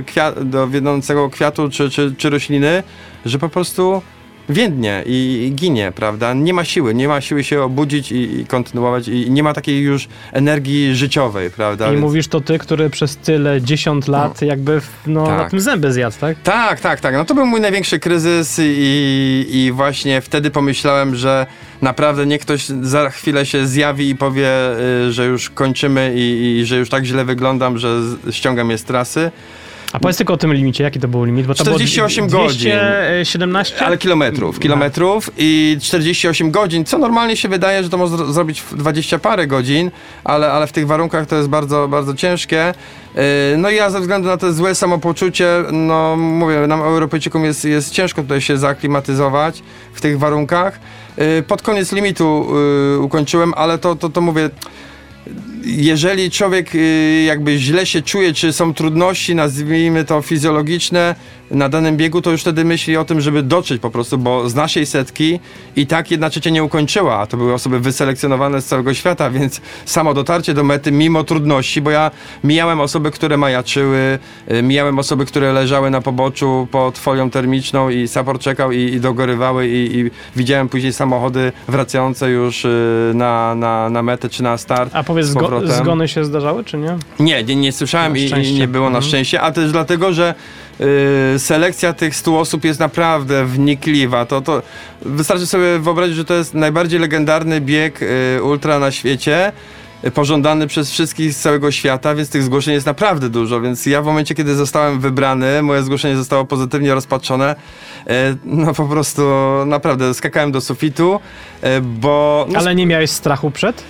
kwia, 0.05 0.31
do 0.31 0.67
wiednącego 0.67 1.29
kwiatu 1.29 1.69
czy, 1.69 1.89
czy, 1.89 2.15
czy 2.17 2.29
rośliny, 2.29 2.83
że 3.25 3.39
po 3.39 3.49
prostu 3.49 4.01
więdnie 4.49 5.03
i, 5.05 5.51
ginie, 5.55 5.91
prawda? 5.95 6.33
Nie 6.33 6.53
ma 6.53 6.63
siły, 6.65 6.93
nie 6.93 7.07
ma 7.07 7.21
siły 7.21 7.43
się 7.43 7.61
obudzić 7.61 8.11
i, 8.11 8.39
i 8.39 8.45
kontynuować 8.45 9.07
i 9.07 9.31
nie 9.31 9.43
ma 9.43 9.53
takiej 9.53 9.81
już 9.81 10.07
energii 10.31 10.95
życiowej, 10.95 11.49
prawda? 11.51 11.87
I 11.87 11.91
Więc- 11.91 12.01
mówisz 12.01 12.27
to 12.27 12.41
ty, 12.41 12.59
który 12.59 12.89
przez 12.89 13.17
tyle 13.17 13.61
dziesiąt 13.61 14.07
lat 14.07 14.41
jakby 14.41 14.81
w- 14.81 14.91
no, 15.07 15.25
Tak. 15.25 15.37
na 15.37 15.49
tym 15.49 15.59
zęby 15.59 15.93
zjadł, 15.93 16.15
tak? 16.19 16.37
Tak, 16.43 16.79
tak, 16.79 16.99
tak. 16.99 17.13
No 17.15 17.25
to 17.25 17.35
był 17.35 17.45
mój 17.45 17.61
największy 17.61 17.99
kryzys 17.99 18.59
i, 18.63 19.45
i 19.51 19.71
właśnie 19.71 20.21
wtedy 20.21 20.51
pomyślałem, 20.51 21.15
że 21.15 21.45
naprawdę 21.81 22.25
niech 22.25 22.41
ktoś 22.41 22.65
za 22.81 23.09
chwilę 23.09 23.45
się 23.45 23.67
zjawi 23.67 24.09
i 24.09 24.15
powie, 24.15 24.49
y, 25.07 25.11
że 25.11 25.25
już 25.25 25.49
kończymy 25.49 26.13
i, 26.15 26.57
i 26.59 26.65
że 26.65 26.77
już 26.77 26.89
tak 26.89 27.05
źle 27.05 27.25
wyglądam, 27.25 27.77
że 27.77 27.99
ściągam 28.31 28.69
je 28.69 28.77
z 28.77 28.83
trasy. 28.83 29.31
A 29.93 29.99
powiedz 29.99 30.17
tylko 30.17 30.33
o 30.33 30.37
tym 30.37 30.53
limicie, 30.53 30.83
jaki 30.83 30.99
to 30.99 31.07
był 31.07 31.23
limit? 31.23 31.45
Bo 31.47 31.53
to 31.55 31.63
48 31.63 32.27
było 32.27 32.43
godzin. 32.43 32.71
217? 32.71 33.85
Ale 33.85 33.97
kilometrów, 33.97 34.59
kilometrów 34.59 35.29
i 35.37 35.77
48 35.81 36.51
godzin, 36.51 36.85
co 36.85 36.97
normalnie 36.97 37.37
się 37.37 37.49
wydaje, 37.49 37.83
że 37.83 37.89
to 37.89 37.97
można 37.97 38.17
zro- 38.17 38.31
zrobić 38.31 38.61
w 38.61 38.75
20 38.75 39.19
parę 39.19 39.47
godzin, 39.47 39.91
ale, 40.23 40.51
ale 40.51 40.67
w 40.67 40.71
tych 40.71 40.87
warunkach 40.87 41.25
to 41.27 41.35
jest 41.35 41.49
bardzo, 41.49 41.87
bardzo 41.87 42.13
ciężkie. 42.13 42.73
Yy, 43.15 43.21
No 43.57 43.69
i 43.69 43.75
ja 43.75 43.89
ze 43.89 43.99
względu 44.01 44.27
na 44.27 44.37
to 44.37 44.53
złe 44.53 44.75
samopoczucie, 44.75 45.47
no 45.71 46.15
mówię, 46.15 46.67
nam 46.67 46.81
Europejczykom 46.81 47.45
jest, 47.45 47.65
jest 47.65 47.91
ciężko 47.93 48.21
tutaj 48.21 48.41
się 48.41 48.57
zaaklimatyzować 48.57 49.63
w 49.93 50.01
tych 50.01 50.19
warunkach. 50.19 50.79
Yy, 51.17 51.43
Pod 51.47 51.61
koniec 51.61 51.91
limitu 51.91 52.47
ukończyłem, 53.01 53.53
ale 53.53 53.77
to, 53.77 53.95
to, 53.95 54.09
to 54.09 54.21
mówię, 54.21 54.49
jeżeli 55.65 56.31
człowiek 56.31 56.75
y, 56.75 57.23
jakby 57.27 57.57
źle 57.57 57.85
się 57.85 58.01
czuje, 58.01 58.33
czy 58.33 58.53
są 58.53 58.73
trudności, 58.73 59.35
nazwijmy 59.35 60.05
to 60.05 60.21
fizjologiczne 60.21 61.15
na 61.51 61.69
danym 61.69 61.97
biegu, 61.97 62.21
to 62.21 62.31
już 62.31 62.41
wtedy 62.41 62.65
myśli 62.65 62.97
o 62.97 63.05
tym, 63.05 63.21
żeby 63.21 63.43
dotrzeć 63.43 63.81
po 63.81 63.89
prostu, 63.89 64.17
bo 64.17 64.49
z 64.49 64.55
naszej 64.55 64.85
setki 64.85 65.39
i 65.75 65.87
tak 65.87 66.11
jedna 66.11 66.29
trzecia 66.29 66.49
nie 66.49 66.63
ukończyła, 66.63 67.19
a 67.19 67.27
to 67.27 67.37
były 67.37 67.53
osoby 67.53 67.79
wyselekcjonowane 67.79 68.61
z 68.61 68.65
całego 68.65 68.93
świata, 68.93 69.29
więc 69.29 69.61
samo 69.85 70.13
dotarcie 70.13 70.53
do 70.53 70.63
mety 70.63 70.91
mimo 70.91 71.23
trudności, 71.23 71.81
bo 71.81 71.91
ja 71.91 72.11
mijałem 72.43 72.79
osoby, 72.79 73.11
które 73.11 73.37
majaczyły, 73.37 74.19
y, 74.51 74.63
mijałem 74.63 74.99
osoby, 74.99 75.25
które 75.25 75.53
leżały 75.53 75.89
na 75.89 76.01
poboczu 76.01 76.67
pod 76.71 76.97
folią 76.97 77.29
termiczną 77.29 77.89
i 77.89 78.07
support 78.07 78.41
czekał 78.41 78.71
i, 78.71 78.77
i 78.77 78.99
dogorywały 78.99 79.67
i, 79.67 79.99
i 79.99 80.11
widziałem 80.35 80.69
później 80.69 80.93
samochody 80.93 81.51
wracające 81.67 82.29
już 82.29 82.65
y, 82.65 83.11
na, 83.13 83.55
na, 83.55 83.89
na 83.89 84.03
metę 84.03 84.29
czy 84.29 84.43
na 84.43 84.57
start. 84.57 84.95
A 84.95 85.03
z 85.23 85.33
zgo- 85.33 85.67
zgony 85.71 86.07
się 86.07 86.25
zdarzały, 86.25 86.63
czy 86.63 86.77
nie? 86.77 86.97
Nie, 87.19 87.43
nie, 87.43 87.55
nie 87.55 87.71
słyszałem 87.71 88.13
Na 88.31 88.37
i, 88.37 88.53
nie 88.53 88.67
było 88.67 88.85
na 88.89 88.97
Mhm. 88.97 89.03
szczęście, 89.09 89.41
a 89.41 89.51
też 89.51 89.71
dlatego, 89.71 90.13
że 90.13 90.35
y, 91.35 91.39
selekcja 91.39 91.93
tych 91.93 92.15
100 92.15 92.39
osób 92.39 92.63
jest 92.65 92.79
naprawdę 92.79 93.45
wnikliwa. 93.45 94.25
To, 94.25 94.41
to 94.41 94.61
wystarczy 95.01 95.47
sobie 95.47 95.79
wyobrazić, 95.79 96.15
że 96.15 96.25
to 96.25 96.33
jest 96.33 96.53
najbardziej 96.53 96.99
legendarny 96.99 97.61
bieg 97.61 98.01
y, 98.01 98.43
ultra 98.43 98.79
na 98.79 98.91
świecie. 98.91 99.51
y, 100.05 100.11
Pożądany 100.11 100.67
przez 100.67 100.91
wszystkich 100.91 101.33
z 101.33 101.39
całego 101.39 101.71
świata, 101.71 102.15
więc 102.15 102.29
tych 102.29 102.43
zgłoszeń 102.43 102.73
jest 102.73 102.85
naprawdę 102.85 103.29
dużo. 103.29 103.61
Więc 103.61 103.85
ja 103.85 104.01
w 104.01 104.05
momencie, 104.05 104.35
kiedy 104.35 104.55
zostałem 104.55 104.99
wybrany, 104.99 105.61
moje 105.61 105.83
zgłoszenie 105.83 106.15
zostało 106.17 106.45
pozytywnie 106.45 106.93
rozpatrzone. 106.93 107.55
y, 108.07 108.11
No 108.45 108.73
po 108.73 108.85
prostu 108.85 109.21
naprawdę 109.65 110.13
skakałem 110.13 110.51
do 110.51 110.61
sufitu, 110.61 111.19
y, 111.63 111.67
bo. 111.81 112.45
No, 112.49 112.59
Ale 112.59 112.75
nie 112.75 112.85
miałeś 112.85 113.09
strachu 113.11 113.51
przed? 113.51 113.83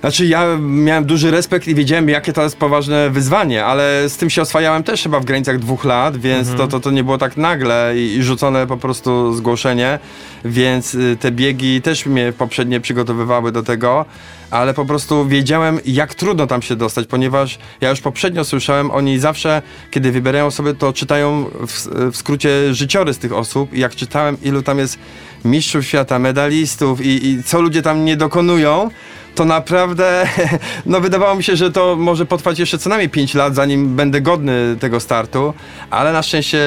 Znaczy 0.00 0.26
ja 0.26 0.56
miałem 0.60 1.04
duży 1.04 1.30
respekt 1.30 1.68
i 1.68 1.74
wiedziałem, 1.74 2.08
jakie 2.08 2.32
to 2.32 2.42
jest 2.42 2.56
poważne 2.56 3.10
wyzwanie, 3.10 3.64
ale 3.64 4.08
z 4.08 4.16
tym 4.16 4.30
się 4.30 4.42
oswajałem 4.42 4.82
też 4.82 5.02
chyba 5.02 5.20
w 5.20 5.24
granicach 5.24 5.58
dwóch 5.58 5.84
lat, 5.84 6.16
więc 6.16 6.54
to, 6.54 6.68
to, 6.68 6.80
to 6.80 6.90
nie 6.90 7.04
było 7.04 7.18
tak 7.18 7.36
nagle 7.36 7.92
i, 7.96 8.16
i 8.16 8.22
rzucone 8.22 8.66
po 8.66 8.76
prostu 8.76 9.34
zgłoszenie, 9.34 9.98
więc 10.44 10.94
y, 10.94 11.16
te 11.20 11.30
biegi 11.30 11.82
też 11.82 12.06
mnie 12.06 12.32
poprzednie 12.38 12.80
przygotowywały 12.80 13.52
do 13.52 13.62
tego, 13.62 14.04
ale 14.50 14.74
po 14.74 14.84
prostu 14.84 15.26
wiedziałem, 15.26 15.78
jak 15.86 16.14
trudno 16.14 16.46
tam 16.46 16.62
się 16.62 16.76
dostać, 16.76 17.06
ponieważ 17.06 17.58
ja 17.80 17.90
już 17.90 18.00
poprzednio 18.00 18.44
słyszałem, 18.44 18.90
oni 18.90 19.18
zawsze, 19.18 19.62
kiedy 19.90 20.12
wybierają 20.12 20.46
osoby, 20.46 20.74
to 20.74 20.92
czytają 20.92 21.44
w, 21.66 21.88
w 22.12 22.16
skrócie 22.16 22.74
życiorys 22.74 23.18
tych 23.18 23.32
osób 23.32 23.74
i 23.74 23.80
jak 23.80 23.94
czytałem, 23.94 24.36
ilu 24.42 24.62
tam 24.62 24.78
jest 24.78 24.98
mistrzów 25.44 25.86
świata, 25.86 26.18
medalistów 26.18 27.00
i, 27.00 27.26
i 27.26 27.42
co 27.42 27.60
ludzie 27.60 27.82
tam 27.82 28.04
nie 28.04 28.16
dokonują, 28.16 28.90
to 29.34 29.44
naprawdę, 29.44 30.28
no 30.86 31.00
wydawało 31.00 31.34
mi 31.34 31.44
się, 31.44 31.56
że 31.56 31.72
to 31.72 31.96
może 31.96 32.26
potrwać 32.26 32.58
jeszcze 32.58 32.78
co 32.78 32.88
najmniej 32.88 33.08
5 33.08 33.34
lat, 33.34 33.54
zanim 33.54 33.96
będę 33.96 34.20
godny 34.20 34.76
tego 34.80 35.00
startu, 35.00 35.54
ale 35.90 36.12
na 36.12 36.22
szczęście 36.22 36.58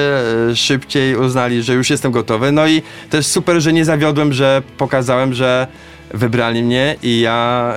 e, 0.50 0.56
szybciej 0.56 1.16
uznali, 1.16 1.62
że 1.62 1.74
już 1.74 1.90
jestem 1.90 2.12
gotowy. 2.12 2.52
No 2.52 2.66
i 2.66 2.82
też 3.10 3.26
super, 3.26 3.60
że 3.60 3.72
nie 3.72 3.84
zawiodłem, 3.84 4.32
że 4.32 4.62
pokazałem, 4.78 5.34
że 5.34 5.66
wybrali 6.14 6.62
mnie 6.62 6.96
i 7.02 7.20
ja 7.20 7.72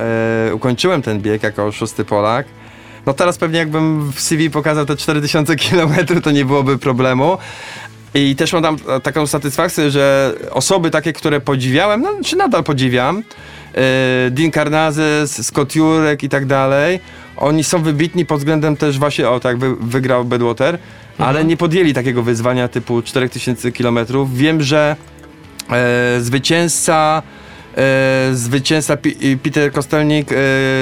e, 0.49 0.55
ukończyłem 0.55 1.01
ten 1.01 1.21
bieg 1.21 1.43
jako 1.43 1.71
szósty 1.71 2.05
Polak. 2.05 2.45
No 3.05 3.13
teraz 3.13 3.37
pewnie 3.37 3.59
jakbym 3.59 4.11
w 4.11 4.21
CV 4.21 4.49
pokazał 4.49 4.85
te 4.85 4.95
4000 4.95 5.55
km, 5.55 6.21
to 6.23 6.31
nie 6.31 6.45
byłoby 6.45 6.77
problemu. 6.77 7.37
I 8.15 8.35
też 8.35 8.53
mam 8.53 8.63
tam 8.63 8.77
e, 8.89 8.99
taką 8.99 9.27
satysfakcję, 9.27 9.91
że 9.91 10.33
osoby 10.51 10.91
takie, 10.91 11.13
które 11.13 11.41
podziwiałem, 11.41 12.01
no, 12.01 12.09
czy 12.25 12.35
nadal 12.35 12.63
podziwiam, 12.63 13.17
e, 13.17 13.21
Dean 14.31 14.51
Karnazes, 14.51 15.47
Scott 15.47 15.75
Jurek 15.75 16.23
i 16.23 16.29
tak 16.29 16.45
dalej, 16.45 16.99
oni 17.37 17.63
są 17.63 17.83
wybitni 17.83 18.25
pod 18.25 18.37
względem 18.37 18.77
też 18.77 18.99
właśnie, 18.99 19.29
o 19.29 19.39
tak, 19.39 19.57
wy, 19.57 19.75
wygrał 19.75 20.25
Bedwater, 20.25 20.77
ale 21.17 21.45
nie 21.45 21.57
podjęli 21.57 21.93
takiego 21.93 22.23
wyzwania 22.23 22.67
typu 22.67 23.01
4000 23.01 23.71
km. 23.71 23.99
Wiem, 24.33 24.61
że 24.61 24.95
e, 25.71 26.21
zwycięzca 26.21 27.21
e, 27.77 28.29
zwycięzca 28.33 28.97
Pi- 28.97 29.37
Peter 29.43 29.71
Kostelnik, 29.71 30.31
e, 30.31 30.35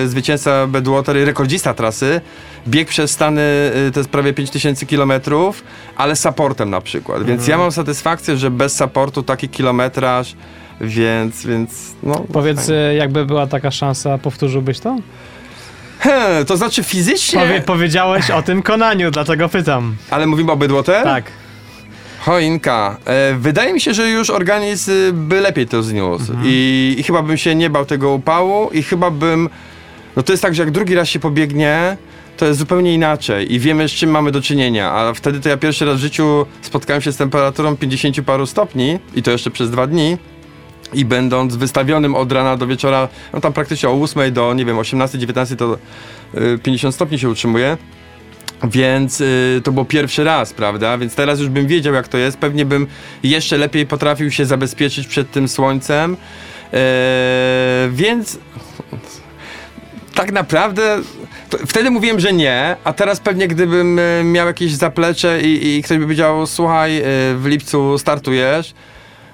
zwycięzca 0.08 0.68
Bedwater 0.68 1.18
i 1.18 1.26
rekordzista 1.26 1.74
trasy, 1.74 2.22
biegł 2.68 2.90
przez 2.90 3.12
Stany, 3.12 3.42
e, 3.42 3.92
to 3.92 4.00
jest 4.00 4.10
prawie 4.10 4.34
5000 4.34 4.86
km, 4.86 5.12
ale 5.98 6.16
supportem 6.16 6.70
na 6.70 6.82
przykład. 6.82 7.24
Więc 7.24 7.48
ja 7.48 7.58
mam 7.58 7.72
satysfakcję, 7.72 8.38
że 8.38 8.52
bez 8.52 8.76
supportu 8.78 9.24
taki 9.24 9.50
kilometraż, 9.50 10.36
więc, 10.82 11.46
więc 11.46 11.72
no. 12.04 12.26
Powiedz, 12.34 12.58
fajnie. 12.66 12.76
e, 12.82 12.96
jakby 12.96 13.26
była 13.26 13.48
taka 13.48 13.72
szansa, 13.72 14.18
powtórzyłbyś 14.18 14.80
to? 14.80 14.98
He, 16.00 16.46
to 16.48 16.58
znaczy 16.58 16.84
fizycznie, 16.84 17.40
Powie, 17.40 17.62
powiedziałeś 17.62 18.32
o 18.32 18.42
tym 18.42 18.62
konaniu, 18.62 19.12
dlatego 19.12 19.50
pytam. 19.50 19.96
ale 20.10 20.26
mówimy 20.26 20.52
o 20.52 20.56
Bedwater? 20.58 21.04
Tak. 21.04 21.26
Choinka. 22.26 22.98
E, 23.06 23.36
wydaje 23.40 23.74
mi 23.74 23.82
się, 23.82 23.94
że 23.94 24.10
już 24.10 24.30
organizm 24.30 24.92
y, 24.92 25.14
by 25.14 25.42
lepiej 25.42 25.68
to 25.68 25.84
zniósł. 25.84 26.34
I, 26.44 26.96
I 27.00 27.04
chyba 27.04 27.22
bym 27.22 27.38
się 27.38 27.56
nie 27.56 27.70
bał 27.70 27.86
tego 27.86 28.14
upału 28.14 28.70
i 28.70 28.84
chyba 28.84 29.12
bym... 29.12 29.50
No 30.16 30.24
to 30.24 30.34
jest 30.34 30.44
tak, 30.44 30.56
że 30.56 30.64
jak 30.64 30.72
drugi 30.72 30.96
raz 30.96 31.10
się 31.10 31.20
pobiegnie, 31.20 31.98
to 32.38 32.46
jest 32.46 32.60
zupełnie 32.60 32.94
inaczej 32.94 33.54
i 33.54 33.60
wiemy 33.60 33.90
z 33.90 33.92
czym 33.92 34.10
mamy 34.10 34.32
do 34.32 34.42
czynienia, 34.42 34.92
a 34.92 35.14
wtedy 35.14 35.40
to 35.40 35.50
ja 35.50 35.58
pierwszy 35.58 35.86
raz 35.86 35.98
w 35.98 36.00
życiu 36.00 36.46
spotkałem 36.62 37.02
się 37.02 37.12
z 37.12 37.18
temperaturą 37.18 37.78
50 37.78 38.22
paru 38.22 38.46
stopni 38.46 39.00
i 39.16 39.24
to 39.24 39.32
jeszcze 39.32 39.52
przez 39.52 39.72
dwa 39.72 39.88
dni. 39.88 40.18
I 40.94 41.06
będąc 41.06 41.56
wystawionym 41.56 42.16
od 42.16 42.32
rana 42.32 42.58
do 42.58 42.68
wieczora, 42.68 43.08
no 43.34 43.42
tam 43.42 43.54
praktycznie 43.54 43.90
o 43.90 44.02
8 44.02 44.34
do, 44.34 44.54
nie 44.54 44.66
wiem, 44.66 44.78
18, 44.78 45.18
19 45.18 45.56
to 45.56 45.78
y, 46.36 46.60
50 46.64 46.96
stopni 46.96 47.20
się 47.20 47.30
utrzymuje. 47.30 47.78
Więc 48.64 49.22
y, 49.22 49.62
to 49.64 49.72
był 49.72 49.86
pierwszy 49.86 50.24
raz, 50.24 50.54
prawda? 50.54 50.98
Więc 50.98 51.16
teraz 51.16 51.40
już 51.40 51.50
bym 51.50 51.68
wiedział, 51.68 51.94
jak 51.94 52.08
to 52.08 52.18
jest. 52.18 52.38
Pewnie 52.38 52.66
bym 52.66 52.88
jeszcze 53.24 53.58
lepiej 53.58 53.86
potrafił 53.86 54.32
się 54.32 54.46
zabezpieczyć 54.46 55.08
przed 55.08 55.32
tym 55.32 55.48
słońcem. 55.48 56.18
E, 56.74 57.90
więc 57.92 58.40
tak 60.16 60.32
naprawdę 60.32 61.02
wtedy 61.68 61.92
mówiłem, 61.92 62.20
że 62.20 62.34
nie, 62.34 62.76
a 62.84 62.94
teraz 62.94 63.20
pewnie 63.20 63.48
gdybym 63.48 64.00
e, 64.00 64.24
miał 64.24 64.48
jakieś 64.48 64.74
zaplecze 64.74 65.42
i, 65.42 65.78
i 65.78 65.84
ktoś 65.84 65.98
by 65.98 66.04
powiedział, 66.04 66.48
słuchaj, 66.48 66.98
e, 66.98 67.04
w 67.36 67.44
lipcu 67.46 67.98
startujesz, 67.98 68.74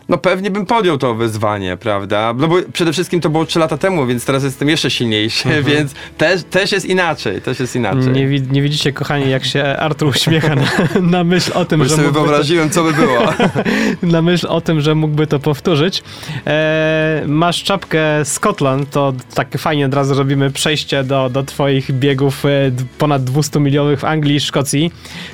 no 0.10 0.18
pewnie 0.18 0.52
bym 0.52 0.66
podjął 0.66 0.98
to 0.98 1.16
wyzwanie, 1.16 1.78
prawda? 1.78 2.34
No 2.38 2.48
bo 2.48 2.56
przede 2.74 2.94
wszystkim 2.94 3.22
to 3.22 3.30
było 3.30 3.46
3 3.46 3.60
lata 3.60 3.78
temu, 3.78 4.06
więc 4.06 4.26
teraz 4.26 4.44
jestem 4.44 4.70
jeszcze 4.70 4.92
silniejszy, 4.92 5.50
więc 5.64 5.94
też, 6.18 6.44
też 6.44 6.72
jest 6.72 6.86
inaczej, 6.86 7.42
też 7.42 7.60
jest 7.60 7.76
inaczej. 7.76 8.12
Nie, 8.12 8.28
wi- 8.28 8.42
nie 8.52 8.62
widzicie, 8.62 8.94
kochani, 8.94 9.30
jak 9.30 9.46
się 9.46 9.64
Artur 9.64 10.08
uśmiecha 10.08 10.56
na, 10.56 10.64
na 11.18 11.24
myśl 11.24 11.52
o 11.56 11.66
tym, 11.66 11.80
już 11.80 11.90
że 11.90 11.96
sobie 11.96 12.08
mógłby 12.08 12.20
to, 12.20 12.26
wyobraziłem, 12.26 12.70
co 12.70 12.84
by 12.84 12.94
było. 12.94 13.20
na 14.14 14.22
myśl 14.22 14.48
o 14.50 14.62
tym, 14.62 14.82
że 14.82 14.96
mógłby 14.96 15.28
to 15.28 15.40
powtórzyć. 15.40 16.04
E, 16.48 17.24
masz 17.28 17.64
czapkę 17.64 18.26
Scotland, 18.26 18.90
to 18.90 19.14
tak 19.34 19.58
fajnie 19.58 19.86
od 19.86 19.94
razu 19.94 20.14
robimy 20.14 20.52
przejście 20.52 21.04
do, 21.04 21.30
do 21.30 21.44
twoich 21.44 21.92
biegów 21.92 22.46
e, 22.46 22.50
ponad 22.98 23.24
200 23.24 23.60
milionych 23.60 24.00
w 24.00 24.06
Anglii 24.06 24.36
i 24.36 24.40
Szkocji. 24.40 24.92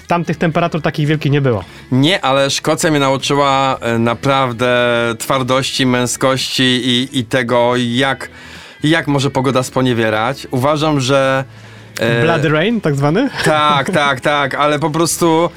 Tam 0.08 0.26
tych 0.26 0.38
temperatur 0.38 0.82
takich 0.82 1.08
wielkich 1.08 1.32
nie 1.32 1.42
było. 1.42 1.64
Nie, 1.92 2.22
ale 2.26 2.50
Szkocja 2.50 2.92
mnie 2.92 3.00
nauczyła 3.00 3.78
e, 3.82 4.00
naprawdę 4.66 5.16
twardości, 5.20 5.86
męskości 5.86 6.64
i, 6.64 7.20
i 7.20 7.26
tego, 7.26 7.74
jak, 7.76 8.30
jak 8.84 9.08
może 9.08 9.30
pogoda 9.32 9.64
sponiewierać. 9.64 10.48
Uważam, 10.52 11.00
że... 11.00 11.44
e, 12.00 12.24
Blood 12.24 12.46
Rain, 12.46 12.82
tak 12.82 12.96
zwany? 12.96 13.30
Tak, 13.44 13.92
tak, 13.92 14.22
tak, 14.22 14.56
ale 14.56 14.80
po 14.80 14.90
prostu 14.90 15.50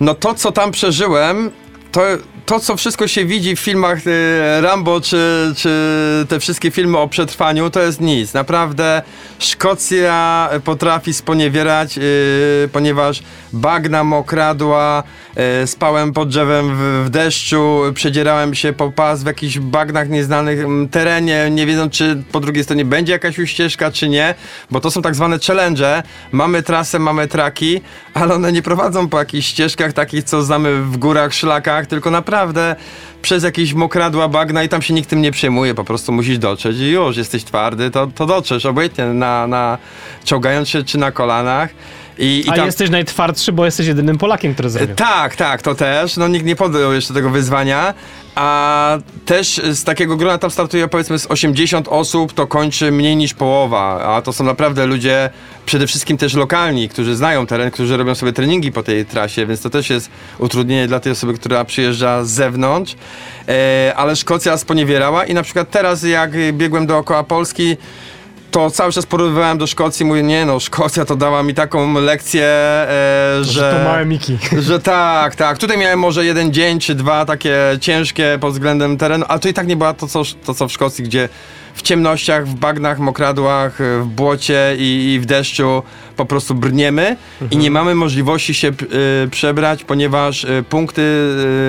no 0.00 0.14
to, 0.14 0.34
co 0.34 0.52
tam 0.52 0.70
przeżyłem, 0.70 1.50
to, 1.92 2.00
to, 2.50 2.60
co 2.60 2.76
wszystko 2.76 3.08
się 3.08 3.24
widzi 3.24 3.56
w 3.56 3.60
filmach 3.60 3.98
e, 4.06 4.60
Rambo, 4.60 5.00
czy, 5.00 5.54
czy 5.56 5.70
te 6.28 6.40
wszystkie 6.40 6.70
filmy 6.70 6.98
o 6.98 7.08
przetrwaniu, 7.08 7.70
to 7.70 7.82
jest 7.82 8.00
nic. 8.00 8.34
Naprawdę 8.34 9.02
Szkocja 9.40 10.48
potrafi 10.64 11.14
sponiewierać, 11.14 11.98
e, 11.98 12.02
ponieważ 12.72 13.22
bagna 13.52 14.04
mokradła, 14.04 15.02
e, 15.36 15.66
spałem 15.66 16.12
pod 16.12 16.28
drzewem 16.28 16.76
w, 16.76 17.06
w 17.06 17.10
deszczu, 17.10 17.80
przedzierałem 17.94 18.54
się 18.54 18.72
po 18.72 18.90
pas 18.90 19.22
w 19.22 19.26
jakichś 19.26 19.58
bagnach 19.58 20.08
nieznanych 20.08 20.58
terenie, 20.90 21.48
nie 21.50 21.66
wiedząc, 21.66 21.92
czy 21.92 22.22
po 22.32 22.40
drugiej 22.40 22.64
stronie 22.64 22.84
będzie 22.84 23.12
jakaś 23.12 23.38
uścieżka, 23.38 23.90
czy 23.90 24.08
nie, 24.08 24.34
bo 24.70 24.80
to 24.80 24.90
są 24.90 25.02
tak 25.02 25.14
zwane 25.14 25.38
challenge. 25.46 26.02
Mamy 26.32 26.62
trasę, 26.62 26.98
mamy 26.98 27.28
traki, 27.28 27.80
ale 28.14 28.34
one 28.34 28.52
nie 28.52 28.62
prowadzą 28.62 29.08
po 29.08 29.18
jakichś 29.18 29.46
ścieżkach 29.46 29.92
takich, 29.92 30.24
co 30.24 30.42
znamy 30.42 30.82
w 30.82 30.96
górach, 30.96 31.34
szlakach, 31.34 31.86
tylko 31.86 32.10
naprawdę 32.10 32.76
przez 33.22 33.44
jakieś 33.44 33.74
mokradła, 33.74 34.28
bagna 34.28 34.62
i 34.62 34.68
tam 34.68 34.82
się 34.82 34.94
nikt 34.94 35.10
tym 35.10 35.22
nie 35.22 35.32
przejmuje, 35.32 35.74
po 35.74 35.84
prostu 35.84 36.12
musisz 36.12 36.38
dotrzeć 36.38 36.78
i 36.78 36.90
już, 36.90 37.16
jesteś 37.16 37.44
twardy, 37.44 37.90
to, 37.90 38.06
to 38.06 38.26
dotrzesz, 38.26 38.66
obojętnie 38.66 39.04
na, 39.04 39.46
na 39.46 39.78
czołgając 40.24 40.68
się 40.68 40.82
czy 40.82 40.98
na 40.98 41.12
kolanach. 41.12 41.70
I, 42.20 42.42
i 42.46 42.50
A 42.50 42.52
tam... 42.52 42.66
jesteś 42.66 42.90
najtwardszy, 42.90 43.52
bo 43.52 43.64
jesteś 43.64 43.86
jedynym 43.86 44.18
Polakiem, 44.18 44.54
który 44.54 44.70
zrobił. 44.70 44.96
Tak, 44.96 45.36
tak, 45.36 45.62
to 45.62 45.74
też. 45.74 46.16
No 46.16 46.28
nikt 46.28 46.46
nie 46.46 46.56
podjął 46.56 46.92
jeszcze 46.92 47.14
tego 47.14 47.30
wyzwania. 47.30 47.94
A 48.34 48.98
też 49.26 49.60
z 49.72 49.84
takiego 49.84 50.16
grona 50.16 50.38
tam 50.38 50.50
startuje 50.50 50.88
powiedzmy 50.88 51.18
z 51.18 51.26
80 51.26 51.88
osób, 51.88 52.32
to 52.32 52.46
kończy 52.46 52.92
mniej 52.92 53.16
niż 53.16 53.34
połowa. 53.34 54.14
A 54.16 54.22
to 54.22 54.32
są 54.32 54.44
naprawdę 54.44 54.86
ludzie 54.86 55.30
przede 55.66 55.86
wszystkim 55.86 56.16
też 56.18 56.34
lokalni, 56.34 56.88
którzy 56.88 57.16
znają 57.16 57.46
teren, 57.46 57.70
którzy 57.70 57.96
robią 57.96 58.14
sobie 58.14 58.32
treningi 58.32 58.72
po 58.72 58.82
tej 58.82 59.06
trasie, 59.06 59.46
więc 59.46 59.60
to 59.60 59.70
też 59.70 59.90
jest 59.90 60.10
utrudnienie 60.38 60.86
dla 60.86 61.00
tej 61.00 61.12
osoby, 61.12 61.34
która 61.34 61.64
przyjeżdża 61.64 62.24
z 62.24 62.30
zewnątrz. 62.30 62.94
E, 63.48 63.92
ale 63.96 64.16
Szkocja 64.16 64.56
sponiewierała 64.56 65.24
i 65.24 65.34
na 65.34 65.42
przykład 65.42 65.70
teraz 65.70 66.02
jak 66.02 66.30
biegłem 66.52 66.86
dookoła 66.86 67.24
Polski, 67.24 67.76
to 68.50 68.70
cały 68.70 68.92
czas 68.92 69.06
porównywałem 69.06 69.58
do 69.58 69.66
Szkocji, 69.66 70.06
mówię, 70.06 70.22
nie 70.22 70.46
no, 70.46 70.60
Szkocja 70.60 71.04
to 71.04 71.16
dała 71.16 71.42
mi 71.42 71.54
taką 71.54 71.94
lekcję, 71.94 72.44
e, 72.44 73.38
że... 73.40 73.76
To 73.78 73.90
małe 73.90 74.04
Miki. 74.06 74.38
Że 74.68 74.80
tak, 74.80 75.36
tak. 75.36 75.58
Tutaj 75.58 75.78
miałem 75.78 75.98
może 75.98 76.24
jeden 76.24 76.52
dzień 76.52 76.78
czy 76.78 76.94
dwa 76.94 77.24
takie 77.24 77.56
ciężkie 77.80 78.38
pod 78.40 78.52
względem 78.52 78.96
terenu, 78.96 79.24
ale 79.28 79.40
to 79.40 79.48
i 79.48 79.54
tak 79.54 79.66
nie 79.66 79.76
była 79.76 79.94
to, 79.94 80.06
co, 80.06 80.22
to, 80.44 80.54
co 80.54 80.68
w 80.68 80.72
Szkocji, 80.72 81.04
gdzie 81.04 81.28
w 81.74 81.82
ciemnościach, 81.82 82.46
w 82.46 82.54
bagnach, 82.54 82.98
mokradłach, 82.98 83.78
w 84.00 84.06
błocie 84.06 84.74
i, 84.78 85.12
i 85.14 85.20
w 85.20 85.26
deszczu 85.26 85.82
po 86.16 86.26
prostu 86.26 86.54
brniemy 86.54 87.16
i 87.50 87.56
nie 87.56 87.70
mamy 87.70 87.94
możliwości 87.94 88.54
się 88.54 88.68
y, 89.24 89.28
przebrać, 89.30 89.84
ponieważ 89.84 90.44
y, 90.44 90.64
punkty, 90.68 91.02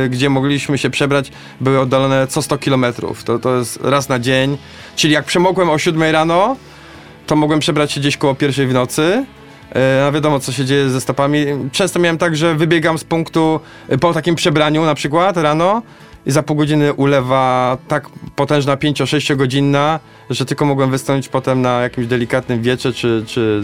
y, 0.05 0.09
gdzie 0.09 0.29
mogliśmy 0.29 0.77
się 0.77 0.89
przebrać, 0.89 1.32
były 1.61 1.79
oddalone 1.79 2.27
co 2.27 2.41
100 2.41 2.57
kilometrów. 2.57 3.23
To, 3.23 3.39
to 3.39 3.57
jest 3.57 3.79
raz 3.84 4.09
na 4.09 4.19
dzień. 4.19 4.57
Czyli 4.95 5.13
jak 5.13 5.25
przemokłem 5.25 5.69
o 5.69 5.77
7 5.77 6.03
rano, 6.03 6.55
to 7.32 7.36
mogłem 7.36 7.59
przebrać 7.59 7.91
się 7.91 7.99
gdzieś 7.99 8.17
koło 8.17 8.36
pierwszej 8.36 8.67
w 8.67 8.73
nocy. 8.73 9.25
E, 9.75 10.05
A 10.07 10.11
wiadomo, 10.11 10.39
co 10.39 10.51
się 10.51 10.65
dzieje 10.65 10.89
ze 10.89 11.01
stopami. 11.01 11.45
Często 11.71 11.99
miałem 11.99 12.17
tak, 12.17 12.36
że 12.36 12.55
wybiegam 12.55 12.97
z 12.97 13.03
punktu 13.03 13.59
e, 13.89 13.97
po 13.97 14.13
takim 14.13 14.36
przebraniu 14.36 14.86
na 14.86 14.95
przykład 14.95 15.38
rano 15.38 15.82
za 16.26 16.43
pół 16.43 16.55
godziny 16.55 16.93
ulewa 16.93 17.78
tak 17.88 18.09
potężna 18.36 18.76
5-6 18.76 19.36
godzinna, 19.36 19.99
że 20.30 20.45
tylko 20.45 20.65
mogłem 20.65 20.91
wystąpić 20.91 21.30
potem 21.30 21.61
na 21.61 21.82
jakimś 21.82 22.07
delikatnym 22.07 22.61
wietrze 22.61 22.93
czy, 22.93 23.24
czy 23.28 23.61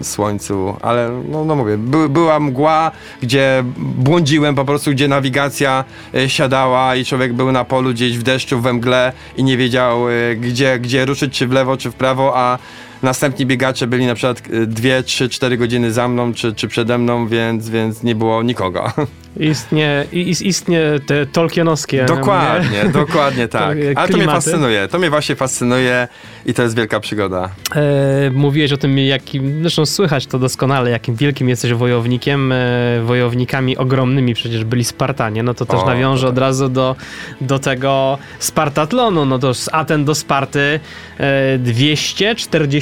e, 0.00 0.04
słońcu. 0.04 0.76
Ale 0.82 1.22
no, 1.28 1.44
no 1.44 1.56
mówię, 1.56 1.78
by, 1.78 2.08
była 2.08 2.40
mgła, 2.40 2.90
gdzie 3.22 3.64
błądziłem 3.78 4.54
po 4.54 4.64
prostu, 4.64 4.90
gdzie 4.90 5.08
nawigacja 5.08 5.84
e, 6.14 6.28
siadała 6.28 6.96
i 6.96 7.04
człowiek 7.04 7.32
był 7.32 7.52
na 7.52 7.64
polu 7.64 7.90
gdzieś 7.90 8.18
w 8.18 8.22
deszczu, 8.22 8.60
we 8.60 8.72
mgle 8.72 9.12
i 9.36 9.44
nie 9.44 9.56
wiedział 9.56 10.08
e, 10.08 10.36
gdzie, 10.36 10.78
gdzie 10.78 11.04
ruszyć, 11.04 11.38
czy 11.38 11.46
w 11.46 11.52
lewo, 11.52 11.76
czy 11.76 11.90
w 11.90 11.94
prawo, 11.94 12.32
a 12.36 12.58
Następni 13.02 13.46
biegacze 13.46 13.86
byli 13.86 14.06
na 14.06 14.14
przykład 14.14 14.42
2, 14.66 15.02
3, 15.02 15.28
4 15.28 15.56
godziny 15.56 15.92
za 15.92 16.08
mną 16.08 16.34
czy, 16.34 16.54
czy 16.54 16.68
przede 16.68 16.98
mną, 16.98 17.28
więc, 17.28 17.68
więc 17.70 18.02
nie 18.02 18.14
było 18.14 18.42
nikogo. 18.42 18.92
Istnie, 19.40 20.04
is, 20.12 20.42
istnie 20.42 20.82
te 21.06 21.26
tolkienowskie. 21.26 22.04
dokładnie, 22.04 22.84
dokładnie 22.92 23.48
tak. 23.58 23.78
Ale 23.94 24.08
to 24.08 24.16
mnie 24.16 24.26
fascynuje. 24.26 24.88
To 24.88 24.98
mnie 24.98 25.10
właśnie 25.10 25.36
fascynuje 25.36 26.08
i 26.46 26.54
to 26.54 26.62
jest 26.62 26.76
wielka 26.76 27.00
przygoda. 27.00 27.50
E, 27.74 28.30
mówiłeś 28.30 28.72
o 28.72 28.76
tym, 28.76 28.98
jakim, 28.98 29.60
zresztą 29.60 29.86
słychać 29.86 30.26
to 30.26 30.38
doskonale, 30.38 30.90
jakim 30.90 31.14
wielkim 31.14 31.48
jesteś 31.48 31.72
wojownikiem. 31.72 32.52
E, 32.52 32.56
wojownikami 33.04 33.76
ogromnymi 33.76 34.34
przecież 34.34 34.64
byli 34.64 34.84
Spartanie. 34.84 35.42
No 35.42 35.54
to 35.54 35.66
też 35.66 35.80
O, 35.80 35.86
nawiążę 35.86 36.26
tak. 36.26 36.32
od 36.32 36.38
razu 36.38 36.68
do, 36.68 36.96
do 37.40 37.58
tego 37.58 38.18
Spartatlonu. 38.38 39.24
No 39.26 39.38
to 39.38 39.54
z 39.54 39.68
Aten 39.72 40.04
do 40.04 40.14
Sparty 40.14 40.80
e, 41.20 41.58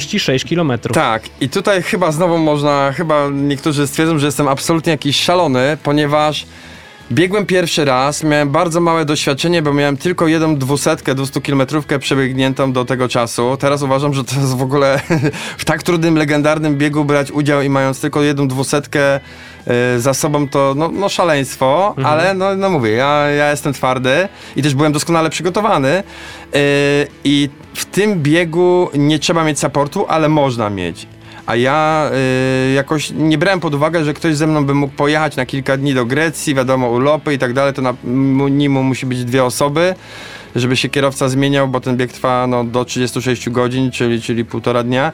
246 0.07 0.45
kilometrów. 0.45 0.95
Tak, 0.95 1.23
i 1.41 1.49
tutaj 1.49 1.83
chyba 1.83 2.11
znowu 2.11 2.37
można, 2.37 2.91
chyba 2.91 3.29
niektórzy 3.33 3.87
stwierdzą, 3.87 4.19
że 4.19 4.25
jestem 4.25 4.47
absolutnie 4.47 4.91
jakiś 4.91 5.19
szalony, 5.19 5.77
ponieważ 5.83 6.45
biegłem 7.11 7.45
pierwszy 7.45 7.85
raz, 7.85 8.23
miałem 8.23 8.49
bardzo 8.49 8.81
małe 8.81 9.05
doświadczenie, 9.05 9.61
bo 9.61 9.73
miałem 9.73 9.97
tylko 9.97 10.27
jedną 10.27 10.55
dwusetkę, 10.55 11.15
200 11.15 11.41
kilometrówkę 11.41 11.99
przebiegniętą 11.99 12.73
do 12.73 12.85
tego 12.85 13.07
czasu. 13.07 13.57
Teraz 13.59 13.81
uważam, 13.81 14.13
że 14.13 14.23
to 14.23 14.35
jest 14.35 14.57
w 14.57 14.61
ogóle 14.61 14.99
w 15.57 15.65
tak 15.65 15.83
trudnym, 15.83 16.17
legendarnym 16.17 16.77
biegu 16.77 17.05
brać 17.05 17.31
udział 17.31 17.61
i 17.61 17.69
mając 17.69 18.01
tylko 18.01 18.21
jedną 18.21 18.47
dwusetkę 18.47 19.19
e, 19.67 19.99
za 19.99 20.13
sobą 20.13 20.47
to 20.47 20.73
no, 20.77 20.89
no 20.93 21.09
szaleństwo, 21.09 21.95
ale 22.03 22.33
no, 22.33 22.55
no 22.55 22.69
mówię, 22.69 22.91
ja, 22.91 23.29
ja 23.29 23.51
jestem 23.51 23.73
twardy 23.73 24.27
i 24.55 24.63
też 24.63 24.75
byłem 24.75 24.91
doskonale 24.91 25.29
przygotowany 25.29 25.89
e, 25.89 26.03
i 27.23 27.49
w 27.77 27.85
tym 27.85 28.23
biegu 28.23 28.89
nie 28.93 29.19
trzeba 29.19 29.43
mieć 29.43 29.59
supportu, 29.59 30.05
ale 30.07 30.29
można 30.29 30.69
mieć. 30.69 31.07
A 31.45 31.55
ja 31.55 32.09
y, 32.69 32.73
jakoś 32.73 33.11
nie 33.11 33.37
brałem 33.37 33.59
pod 33.59 33.73
uwagę, 33.73 34.03
że 34.03 34.13
ktoś 34.13 34.35
ze 34.35 34.47
mną 34.47 34.65
by 34.65 34.73
mógł 34.73 34.93
pojechać 34.93 35.35
na 35.35 35.45
kilka 35.45 35.77
dni 35.77 35.93
do 35.93 36.05
Grecji, 36.05 36.55
wiadomo, 36.55 36.89
urlopy 36.89 37.33
i 37.33 37.37
tak 37.37 37.53
dalej, 37.53 37.73
to 37.73 37.81
na 37.81 37.93
minimum 38.03 38.85
musi 38.85 39.05
być 39.05 39.25
dwie 39.25 39.43
osoby, 39.43 39.95
żeby 40.55 40.77
się 40.77 40.89
kierowca 40.89 41.29
zmieniał, 41.29 41.67
bo 41.67 41.79
ten 41.79 41.97
bieg 41.97 42.13
trwa 42.13 42.47
no, 42.47 42.63
do 42.63 42.85
36 42.85 43.49
godzin, 43.49 43.91
czyli, 43.91 44.21
czyli 44.21 44.45
półtora 44.45 44.83
dnia 44.83 45.07
y, 45.09 45.11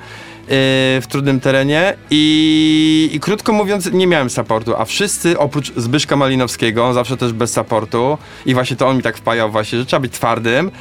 w 1.02 1.04
trudnym 1.10 1.40
terenie 1.40 1.94
I, 2.10 3.10
i 3.14 3.20
krótko 3.20 3.54
mówiąc 3.54 3.92
nie 3.92 4.08
miałem 4.08 4.30
supportu, 4.30 4.76
a 4.76 4.86
wszyscy 4.86 5.40
oprócz 5.40 5.74
Zbyszka 5.76 6.16
Malinowskiego, 6.16 6.86
on 6.86 6.94
zawsze 6.94 7.18
też 7.18 7.34
bez 7.34 7.54
supportu 7.54 8.18
i 8.46 8.54
właśnie 8.54 8.78
to 8.78 8.88
on 8.88 8.98
mi 8.98 9.04
tak 9.04 9.18
wpajał 9.18 9.52
właśnie, 9.52 9.80
że 9.80 9.86
trzeba 9.86 10.00
być 10.00 10.14
twardym, 10.14 10.72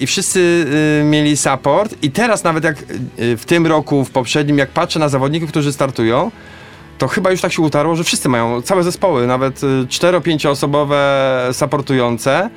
I 0.00 0.06
wszyscy 0.06 0.40
y, 1.00 1.04
mieli 1.04 1.36
support. 1.36 1.94
I 2.02 2.10
teraz 2.10 2.44
nawet 2.44 2.64
jak 2.64 2.76
y, 2.82 3.36
w 3.36 3.44
tym 3.44 3.66
roku, 3.66 4.04
w 4.04 4.10
poprzednim, 4.10 4.58
jak 4.58 4.70
patrzę 4.70 4.98
na 4.98 5.08
zawodników, 5.08 5.50
którzy 5.50 5.72
startują, 5.72 6.30
to 6.98 7.08
chyba 7.08 7.30
już 7.30 7.40
tak 7.40 7.52
się 7.52 7.62
utarło, 7.62 7.96
że 7.96 8.04
wszyscy 8.04 8.28
mają 8.28 8.62
całe 8.62 8.82
zespoły, 8.82 9.26
nawet 9.26 9.60
4-5 9.60 10.48
osobowe 10.48 11.48
supportujące. 11.52 12.50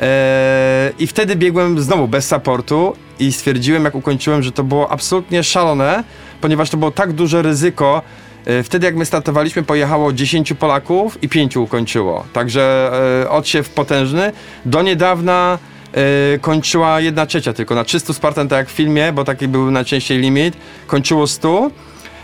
Eee, 0.00 0.92
I 0.98 1.06
wtedy 1.06 1.36
biegłem 1.36 1.80
znowu 1.80 2.08
bez 2.08 2.28
supportu 2.28 2.96
i 3.18 3.32
stwierdziłem, 3.32 3.84
jak 3.84 3.94
ukończyłem, 3.94 4.42
że 4.42 4.52
to 4.52 4.64
było 4.64 4.92
absolutnie 4.92 5.42
szalone, 5.44 6.04
ponieważ 6.40 6.70
to 6.70 6.76
było 6.76 6.90
tak 6.90 7.12
duże 7.12 7.42
ryzyko. 7.42 8.02
E, 8.46 8.62
Wtedy 8.62 8.86
jak 8.86 8.96
my 8.96 9.04
startowaliśmy, 9.04 9.62
pojechało 9.62 10.12
10 10.12 10.52
Polaków 10.52 11.22
i 11.22 11.28
5 11.28 11.56
ukończyło. 11.56 12.24
Także 12.32 12.90
e, 13.22 13.30
odsiew 13.30 13.68
potężny. 13.70 14.32
Do 14.64 14.82
niedawna 14.82 15.58
e, 15.92 16.38
kończyła 16.38 17.00
1 17.00 17.26
trzecia 17.26 17.52
tylko. 17.52 17.74
Na 17.74 17.84
300 17.84 18.12
Spartan, 18.12 18.48
tak 18.48 18.58
jak 18.58 18.68
w 18.68 18.72
filmie, 18.72 19.12
bo 19.12 19.24
taki 19.24 19.48
był 19.48 19.70
najczęściej 19.70 20.18
limit, 20.18 20.56
kończyło 20.86 21.26
100. 21.26 21.70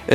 E, 0.08 0.14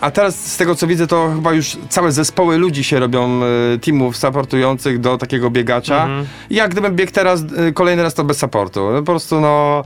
A 0.00 0.10
teraz 0.10 0.52
z 0.52 0.56
tego 0.56 0.74
co 0.74 0.86
widzę, 0.86 1.06
to 1.06 1.32
chyba 1.34 1.52
już 1.52 1.76
całe 1.88 2.12
zespoły 2.12 2.58
ludzi 2.58 2.84
się 2.84 2.98
robią, 3.00 3.40
e, 3.74 3.78
teamów 3.78 4.16
supportujących 4.16 5.00
do 5.00 5.18
takiego 5.18 5.50
biegacza. 5.50 6.02
Mhm. 6.02 6.26
I 6.50 6.54
jak 6.54 6.70
gdybym 6.70 6.96
biegł 6.96 7.12
teraz, 7.12 7.44
e, 7.68 7.72
kolejny 7.72 8.02
raz 8.02 8.14
to 8.14 8.24
bez 8.24 8.38
supportu. 8.38 8.90
No, 8.92 8.98
Po 8.98 9.02
prostu 9.12 9.40
no... 9.40 9.84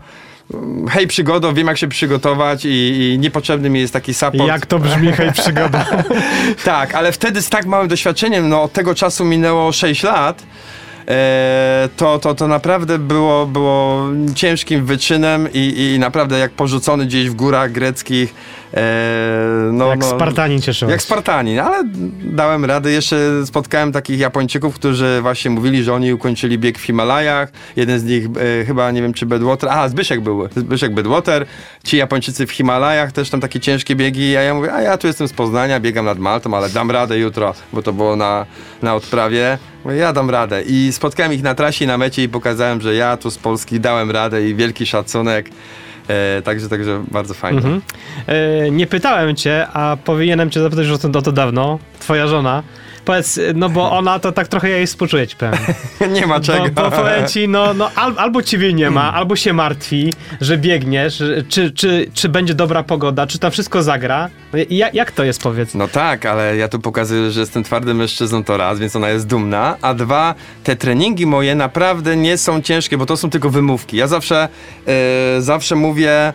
Hej 0.90 1.06
przygodo, 1.06 1.52
wiem 1.52 1.66
jak 1.66 1.78
się 1.78 1.88
przygotować 1.88 2.64
i, 2.64 2.68
i 2.68 3.18
niepotrzebny 3.18 3.70
mi 3.70 3.80
jest 3.80 3.92
taki 3.92 4.14
support. 4.14 4.48
Jak 4.48 4.66
to 4.66 4.78
brzmi, 4.78 5.12
hej 5.12 5.32
przygoda. 5.32 5.86
Tak, 6.64 6.94
ale 6.94 7.12
wtedy 7.12 7.42
z 7.42 7.48
tak 7.48 7.66
małym 7.66 7.88
doświadczeniem, 7.88 8.48
no 8.48 8.62
od 8.62 8.72
tego 8.72 8.94
czasu 8.94 9.24
minęło 9.24 9.72
6 9.72 10.02
lat, 10.02 10.42
to, 11.96 12.18
to, 12.18 12.34
to 12.34 12.48
naprawdę 12.48 12.98
było, 12.98 13.46
było 13.46 14.08
ciężkim 14.34 14.86
wyczynem 14.86 15.48
i, 15.54 15.92
i 15.94 15.98
naprawdę 15.98 16.38
jak 16.38 16.52
porzucony 16.52 17.06
gdzieś 17.06 17.30
w 17.30 17.34
górach 17.34 17.72
greckich 17.72 18.34
E, 18.65 18.65
no, 19.72 19.88
Jak 19.88 19.98
no, 19.98 20.06
Spartanin 20.06 20.62
cieszyłeś. 20.62 20.92
Jak 20.92 21.02
Spartanin, 21.02 21.60
ale 21.60 21.84
dałem 22.22 22.64
radę. 22.64 22.90
Jeszcze 22.90 23.46
spotkałem 23.46 23.92
takich 23.92 24.18
Japończyków, 24.18 24.74
którzy 24.74 25.18
właśnie 25.22 25.50
mówili, 25.50 25.84
że 25.84 25.94
oni 25.94 26.12
ukończyli 26.12 26.58
bieg 26.58 26.78
w 26.78 26.82
Himalajach. 26.82 27.48
Jeden 27.76 28.00
z 28.00 28.04
nich 28.04 28.26
e, 28.26 28.64
chyba, 28.64 28.90
nie 28.90 29.02
wiem 29.02 29.14
czy 29.14 29.26
Bedwater, 29.26 29.70
a 29.70 29.88
Zbyszek 29.88 30.20
był, 30.20 30.48
Zbyszek 30.56 30.94
Bedwater. 30.94 31.46
Ci 31.84 31.96
Japończycy 31.96 32.46
w 32.46 32.50
Himalajach 32.50 33.12
też 33.12 33.30
tam 33.30 33.40
takie 33.40 33.60
ciężkie 33.60 33.96
biegi, 33.96 34.36
a 34.36 34.42
ja 34.42 34.54
mówię, 34.54 34.72
a 34.72 34.82
ja 34.82 34.98
tu 34.98 35.06
jestem 35.06 35.28
z 35.28 35.32
Poznania, 35.32 35.80
biegam 35.80 36.04
nad 36.04 36.18
Maltą, 36.18 36.54
ale 36.54 36.70
dam 36.70 36.90
radę 36.90 37.18
jutro, 37.18 37.54
bo 37.72 37.82
to 37.82 37.92
było 37.92 38.16
na, 38.16 38.46
na 38.82 38.94
odprawie. 38.94 39.58
Mówię, 39.84 39.96
ja 39.96 40.12
dam 40.12 40.30
radę. 40.30 40.62
I 40.62 40.92
spotkałem 40.92 41.32
ich 41.32 41.42
na 41.42 41.54
trasie 41.54 41.84
i 41.84 41.88
na 41.88 41.98
mecie 41.98 42.22
i 42.22 42.28
pokazałem, 42.28 42.80
że 42.80 42.94
ja 42.94 43.16
tu 43.16 43.30
z 43.30 43.38
Polski 43.38 43.80
dałem 43.80 44.10
radę 44.10 44.48
i 44.48 44.54
wielki 44.54 44.86
szacunek. 44.86 45.50
E, 46.08 46.42
także, 46.42 46.68
także 46.68 47.04
bardzo 47.10 47.34
fajnie. 47.34 47.58
Mhm. 47.58 47.82
E, 48.26 48.70
nie 48.70 48.86
pytałem 48.86 49.36
cię, 49.36 49.66
a 49.72 49.96
powinienem 50.04 50.50
cię 50.50 50.60
zapytać 50.60 50.86
już 50.86 51.04
o 51.04 51.08
to, 51.08 51.18
o 51.18 51.22
to 51.22 51.32
dawno. 51.32 51.78
Twoja 51.98 52.26
żona. 52.26 52.62
Powiedz, 53.06 53.40
no 53.54 53.68
bo 53.68 53.90
ona 53.92 54.18
to 54.18 54.32
tak 54.32 54.48
trochę 54.48 54.70
ja 54.70 54.76
jej 54.76 54.86
współczuję 54.86 55.26
ci 55.26 55.36
powiem. 55.36 55.54
Nie 56.14 56.26
ma 56.26 56.40
czego. 56.40 56.64
Bo, 56.72 56.82
bo 56.82 56.90
powiem 56.90 57.28
ci, 57.28 57.48
no, 57.48 57.74
no 57.74 57.90
al, 57.96 58.14
albo 58.16 58.42
ciebie 58.42 58.72
nie 58.72 58.90
ma, 58.90 59.14
albo 59.14 59.36
się 59.36 59.52
martwi, 59.52 60.12
że 60.40 60.58
biegniesz, 60.58 61.22
czy, 61.48 61.70
czy, 61.70 62.10
czy 62.14 62.28
będzie 62.28 62.54
dobra 62.54 62.82
pogoda, 62.82 63.26
czy 63.26 63.38
tam 63.38 63.50
wszystko 63.50 63.82
zagra. 63.82 64.30
Jak, 64.70 64.94
jak 64.94 65.12
to 65.12 65.24
jest, 65.24 65.42
powiedz? 65.42 65.74
No 65.74 65.88
tak, 65.88 66.26
ale 66.26 66.56
ja 66.56 66.68
tu 66.68 66.78
pokazuję, 66.78 67.30
że 67.30 67.40
jestem 67.40 67.64
twardym 67.64 67.96
mężczyzną 67.96 68.44
to 68.44 68.56
raz, 68.56 68.78
więc 68.78 68.96
ona 68.96 69.08
jest 69.10 69.26
dumna, 69.26 69.76
a 69.82 69.94
dwa, 69.94 70.34
te 70.64 70.76
treningi 70.76 71.26
moje 71.26 71.54
naprawdę 71.54 72.16
nie 72.16 72.38
są 72.38 72.62
ciężkie, 72.62 72.98
bo 72.98 73.06
to 73.06 73.16
są 73.16 73.30
tylko 73.30 73.50
wymówki. 73.50 73.96
Ja 73.96 74.06
zawsze, 74.06 74.48
e, 74.86 75.40
zawsze 75.40 75.74
mówię, 75.74 76.32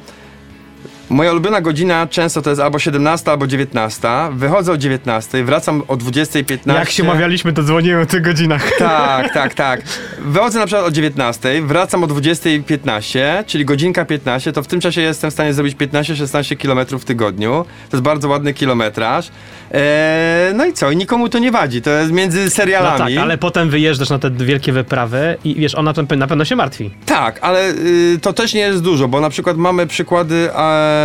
Moja 1.11 1.31
ulubiona 1.31 1.61
godzina 1.61 2.07
często 2.07 2.41
to 2.41 2.49
jest 2.49 2.61
albo 2.61 2.79
17, 2.79 3.31
albo 3.31 3.47
19. 3.47 4.07
Wychodzę 4.31 4.71
o 4.71 4.77
19, 4.77 5.43
wracam 5.43 5.83
o 5.87 5.97
20.15. 5.97 6.73
Jak 6.75 6.89
się 6.89 7.03
umawialiśmy, 7.03 7.53
to 7.53 7.63
dzwoniłem 7.63 8.01
o 8.01 8.05
tych 8.05 8.21
godzinach. 8.21 8.71
Tak, 8.79 9.33
tak, 9.33 9.53
tak. 9.53 9.81
Wychodzę 10.19 10.59
na 10.59 10.65
przykład 10.65 10.85
o 10.87 10.91
19, 10.91 11.61
wracam 11.61 12.03
o 12.03 12.07
20.15, 12.07 13.19
czyli 13.45 13.65
godzinka 13.65 14.05
15, 14.05 14.53
to 14.53 14.63
w 14.63 14.67
tym 14.67 14.79
czasie 14.79 15.01
jestem 15.01 15.29
w 15.29 15.33
stanie 15.33 15.53
zrobić 15.53 15.77
15-16 15.77 16.57
km 16.57 16.99
w 16.99 17.05
tygodniu. 17.05 17.65
To 17.89 17.97
jest 17.97 18.03
bardzo 18.03 18.29
ładny 18.29 18.53
kilometraż. 18.53 19.27
Eee, 19.71 20.53
no 20.55 20.65
i 20.65 20.73
co? 20.73 20.91
I 20.91 20.97
nikomu 20.97 21.29
to 21.29 21.39
nie 21.39 21.51
wadzi. 21.51 21.81
To 21.81 21.89
jest 21.89 22.11
między 22.11 22.43
No 22.43 22.49
serialami. 22.49 22.97
tak, 23.15 23.23
ale 23.23 23.37
potem 23.37 23.69
wyjeżdżasz 23.69 24.09
na 24.09 24.19
te 24.19 24.31
wielkie 24.31 24.71
wyprawy 24.71 25.37
i 25.43 25.55
wiesz, 25.55 25.75
ona 25.75 25.91
na 25.91 25.93
pewno- 25.93 26.15
na 26.15 26.27
pewno 26.27 26.45
się 26.45 26.55
martwi. 26.55 26.91
Tak, 27.05 27.39
ale 27.41 27.69
y, 27.69 28.19
to 28.21 28.33
też 28.33 28.53
nie 28.53 28.61
jest 28.61 28.81
dużo, 28.83 29.07
bo 29.07 29.21
na 29.21 29.29
przykład 29.29 29.57
mamy 29.57 29.87
przykłady 29.87 30.49
e, 30.55 31.00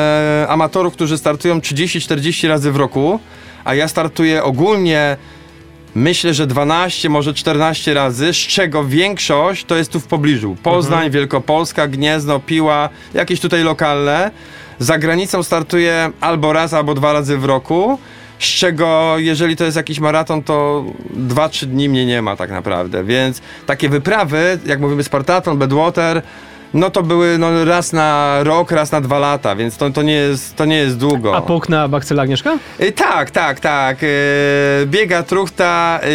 amatorów, 0.49 0.95
którzy 0.95 1.19
startują 1.19 1.59
30-40 1.59 2.49
razy 2.49 2.73
w 2.73 2.77
roku, 2.77 3.21
a 3.65 3.75
ja 3.75 3.89
startuję 3.89 4.43
ogólnie 4.45 5.17
myślę, 5.95 6.35
że 6.35 6.47
12, 6.47 7.09
może 7.09 7.35
14 7.35 7.95
razy, 7.95 8.33
z 8.33 8.37
czego 8.37 8.85
większość 8.85 9.65
to 9.65 9.77
jest 9.77 9.93
tu 9.93 10.01
w 10.01 10.07
pobliżu. 10.07 10.57
Poznań, 10.63 11.11
Wielkopolska, 11.11 11.89
Gniezno, 11.89 12.41
Piła, 12.41 12.89
jakieś 13.15 13.41
tutaj 13.41 13.63
lokalne. 13.63 14.31
Za 14.79 14.99
granicą 14.99 15.43
startuję 15.43 16.11
albo 16.21 16.53
raz, 16.53 16.75
albo 16.75 16.95
dwa 16.95 17.13
razy 17.13 17.39
w 17.39 17.45
roku. 17.45 17.99
Z 18.39 18.45
czego, 18.45 19.15
jeżeli 19.19 19.57
to 19.57 19.65
jest 19.65 19.77
jakiś 19.77 20.01
maraton, 20.01 20.43
to 20.43 20.85
2-3 21.29 21.67
dni 21.67 21.89
mnie 21.89 22.07
nie 22.07 22.23
ma 22.23 22.37
tak 22.37 22.51
naprawdę. 22.51 23.05
Więc 23.05 23.41
takie 23.67 23.89
wyprawy, 23.89 24.59
jak 24.67 24.81
mówimy 24.81 25.05
Spartaton, 25.05 25.59
Bedwater, 25.59 26.23
no 26.75 26.91
to 26.91 27.03
były 27.03 27.39
no, 27.39 27.65
raz 27.65 27.93
na 27.93 28.39
rok, 28.43 28.71
raz 28.71 28.93
na 28.93 29.01
dwa 29.01 29.19
lata, 29.19 29.57
więc 29.57 29.77
to, 29.77 29.91
to, 29.91 30.03
nie, 30.03 30.13
jest, 30.13 30.57
to 30.57 30.65
nie 30.65 30.77
jest 30.77 30.99
długo. 30.99 31.37
A 31.37 31.43
połknęła 31.43 31.89
bakcyla 31.89 32.23
Agnieszka? 32.23 32.59
Y, 32.81 32.93
Tak, 32.93 33.31
tak, 33.31 33.61
tak. 33.61 34.03
Y, 34.03 34.07
Biega 34.87 35.23
truchta 35.23 36.01
y, 36.03 36.07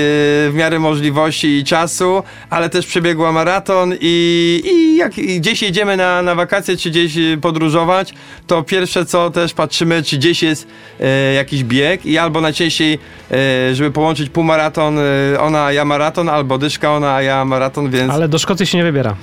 w 0.49 0.52
miarę 0.54 0.80
możliwości 0.80 1.47
i 1.47 1.64
czasu, 1.64 2.24
ale 2.49 2.70
też 2.70 2.86
przebiegła 2.88 3.32
maraton 3.32 3.93
i, 4.02 4.62
i 4.66 4.97
jak 4.97 5.12
gdzieś 5.14 5.62
jedziemy 5.62 5.97
na, 5.97 6.22
na 6.22 6.36
wakacje, 6.36 6.78
czy 6.78 6.89
gdzieś 6.89 7.18
y, 7.18 7.38
podróżować, 7.41 8.14
to 8.47 8.64
pierwsze 8.64 9.06
co 9.06 9.30
też 9.30 9.54
patrzymy, 9.54 10.04
czy 10.04 10.18
gdzieś 10.18 10.43
jest 10.43 10.68
y, 10.99 11.34
jakiś 11.34 11.64
bieg 11.64 12.06
i 12.06 12.18
albo 12.18 12.41
najczęściej, 12.41 12.99
y, 13.72 13.76
żeby 13.76 13.91
połączyć 13.91 14.30
półmaraton, 14.30 14.97
ona, 15.39 15.72
ja 15.72 15.86
maraton, 15.86 16.30
albo 16.30 16.58
dyszka, 16.58 16.93
ona, 16.93 17.22
ja 17.22 17.45
maraton, 17.45 17.89
więc... 17.89 18.14
Ale 18.14 18.28
do 18.28 18.39
Szkocji 18.39 18.66
się 18.68 18.78
nie 18.78 18.84
wybiera. 18.84 19.16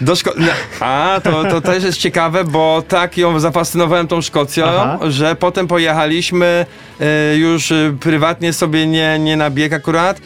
Do 0.00 0.12
Szko- 0.12 0.34
no, 0.36 0.46
a, 0.80 1.20
to, 1.24 1.44
to 1.44 1.60
też 1.60 1.84
jest 1.84 1.98
ciekawe, 1.98 2.44
bo 2.44 2.82
tak 2.88 3.18
ją 3.18 3.40
zafascynowałem 3.40 4.08
tą 4.08 4.20
Szkocją, 4.22 4.64
Aha. 4.66 4.98
że 5.08 5.36
potem 5.36 5.66
pojechaliśmy 5.66 6.66
e, 7.00 7.36
już 7.36 7.72
e, 7.72 7.96
prywatnie 8.00 8.52
sobie 8.52 8.86
nie, 8.86 9.18
nie 9.18 9.36
na 9.36 9.50
bieg 9.50 9.72
akurat 9.72 10.20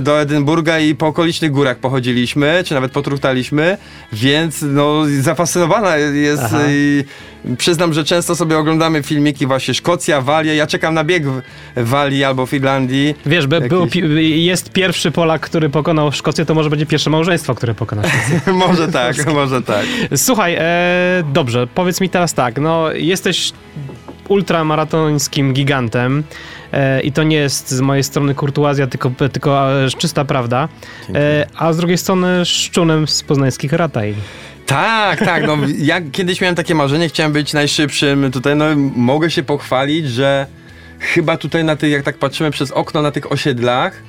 do 0.00 0.20
Edynburga 0.20 0.78
i 0.78 0.94
po 0.94 1.06
okolicznych 1.06 1.50
górach 1.50 1.78
pochodziliśmy, 1.78 2.62
czy 2.66 2.74
nawet 2.74 2.92
potruchtaliśmy, 2.92 3.78
więc 4.12 4.62
no 4.62 5.02
zafascynowana 5.20 5.96
jest 5.96 6.42
Aha. 6.44 6.58
i 6.68 7.04
przyznam, 7.58 7.92
że 7.92 8.04
często 8.04 8.36
sobie 8.36 8.58
oglądamy 8.58 9.02
filmiki 9.02 9.46
właśnie 9.46 9.74
Szkocja, 9.74 10.20
Walia, 10.20 10.54
ja 10.54 10.66
czekam 10.66 10.94
na 10.94 11.04
bieg 11.04 11.22
w 11.26 11.42
Walii 11.76 12.24
albo 12.24 12.46
w 12.46 12.52
Irlandii. 12.52 13.14
Wiesz, 13.26 13.46
by, 13.46 13.60
był, 13.60 13.88
jest 14.18 14.72
pierwszy 14.72 15.10
Polak, 15.10 15.40
który 15.40 15.70
pokonał 15.70 16.12
Szkocję, 16.12 16.44
to 16.44 16.54
może 16.54 16.70
będzie 16.70 16.86
pierwsze 16.86 17.10
małżeństwo, 17.10 17.54
które 17.54 17.74
pokona 17.74 18.02
Szkocję. 18.08 18.52
może 18.66 18.88
tak, 18.88 19.32
może 19.34 19.62
tak. 19.62 19.86
Słuchaj, 20.16 20.56
e, 20.58 21.22
dobrze, 21.32 21.66
powiedz 21.74 22.00
mi 22.00 22.08
teraz 22.08 22.34
tak, 22.34 22.60
no 22.60 22.92
jesteś 22.92 23.52
ultramaratońskim 24.28 25.52
gigantem 25.52 26.24
e, 26.72 27.00
i 27.00 27.12
to 27.12 27.22
nie 27.22 27.36
jest 27.36 27.70
z 27.70 27.80
mojej 27.80 28.04
strony 28.04 28.34
kurtuazja, 28.34 28.86
tylko, 28.86 29.10
tylko 29.32 29.82
e, 29.84 29.88
czysta 29.88 30.24
prawda, 30.24 30.68
e, 31.14 31.46
a 31.56 31.72
z 31.72 31.76
drugiej 31.76 31.98
strony 31.98 32.44
szczunem 32.44 33.08
z 33.08 33.22
poznańskich 33.22 33.72
rataj. 33.72 34.14
Tak, 34.66 35.18
tak. 35.18 35.46
No, 35.46 35.56
ja 35.78 36.00
kiedyś 36.12 36.40
miałem 36.40 36.54
takie 36.54 36.74
marzenie, 36.74 37.08
chciałem 37.08 37.32
być 37.32 37.52
najszybszym. 37.52 38.30
Tutaj 38.30 38.56
no, 38.56 38.64
mogę 38.96 39.30
się 39.30 39.42
pochwalić, 39.42 40.08
że 40.08 40.46
chyba 40.98 41.36
tutaj 41.36 41.64
na 41.64 41.76
tych, 41.76 41.90
jak 41.90 42.02
tak 42.02 42.18
patrzymy 42.18 42.50
przez 42.50 42.70
okno 42.70 43.02
na 43.02 43.10
tych 43.10 43.32
osiedlach, 43.32 44.02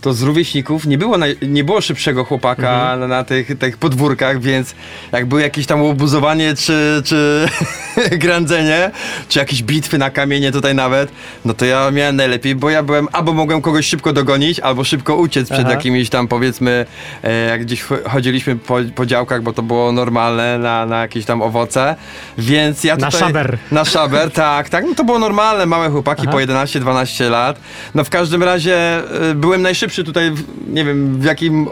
to 0.00 0.14
z 0.14 0.22
rówieśników 0.22 0.86
nie 0.86 0.98
było, 0.98 1.18
naj, 1.18 1.36
nie 1.42 1.64
było 1.64 1.80
szybszego 1.80 2.24
chłopaka 2.24 2.96
na, 2.96 3.06
na 3.06 3.24
tych, 3.24 3.58
tych 3.58 3.76
podwórkach, 3.76 4.40
więc 4.40 4.74
jak 5.12 5.26
było 5.26 5.40
jakieś 5.40 5.66
tam 5.66 5.82
łobuzowanie 5.82 6.54
czy, 6.54 7.02
czy 7.04 7.48
grandzenie, 8.24 8.90
czy 9.28 9.38
jakieś 9.38 9.62
bitwy 9.62 9.98
na 9.98 10.10
kamienie 10.10 10.52
tutaj 10.52 10.74
nawet, 10.74 11.12
no 11.44 11.54
to 11.54 11.64
ja 11.64 11.90
miałem 11.90 12.16
najlepiej, 12.16 12.54
bo 12.54 12.70
ja 12.70 12.82
byłem, 12.82 13.08
albo 13.12 13.32
mogłem 13.32 13.62
kogoś 13.62 13.86
szybko 13.86 14.12
dogonić, 14.12 14.60
albo 14.60 14.84
szybko 14.84 15.16
uciec 15.16 15.48
przed 15.48 15.60
Aha. 15.60 15.70
jakimiś 15.70 16.10
tam 16.10 16.28
powiedzmy, 16.28 16.86
e, 17.22 17.32
jak 17.32 17.64
gdzieś 17.64 17.84
cho- 17.84 18.08
chodziliśmy 18.10 18.56
po, 18.56 18.78
po 18.94 19.06
działkach, 19.06 19.42
bo 19.42 19.52
to 19.52 19.62
było 19.62 19.92
normalne 19.92 20.58
na, 20.58 20.86
na 20.86 21.00
jakieś 21.00 21.24
tam 21.24 21.42
owoce, 21.42 21.96
więc 22.38 22.84
ja 22.84 22.96
Na 22.96 23.06
tutaj... 23.06 23.20
szaber. 23.20 23.58
Na 23.72 23.84
szaber, 23.84 24.30
tak, 24.44 24.68
tak, 24.68 24.84
no 24.84 24.94
to 24.94 25.04
było 25.04 25.18
normalne, 25.18 25.66
małe 25.66 25.90
chłopaki 25.90 26.22
Aha. 26.22 26.32
po 26.32 26.38
11-12 26.38 27.30
lat. 27.30 27.60
No 27.94 28.04
w 28.04 28.10
każdym 28.10 28.42
razie 28.42 29.02
y, 29.30 29.34
byłem 29.34 29.62
najszybszy 29.62 29.89
tutaj, 29.96 30.30
w, 30.30 30.44
nie 30.72 30.84
wiem 30.84 31.20
w 31.20 31.24
jakim 31.24 31.68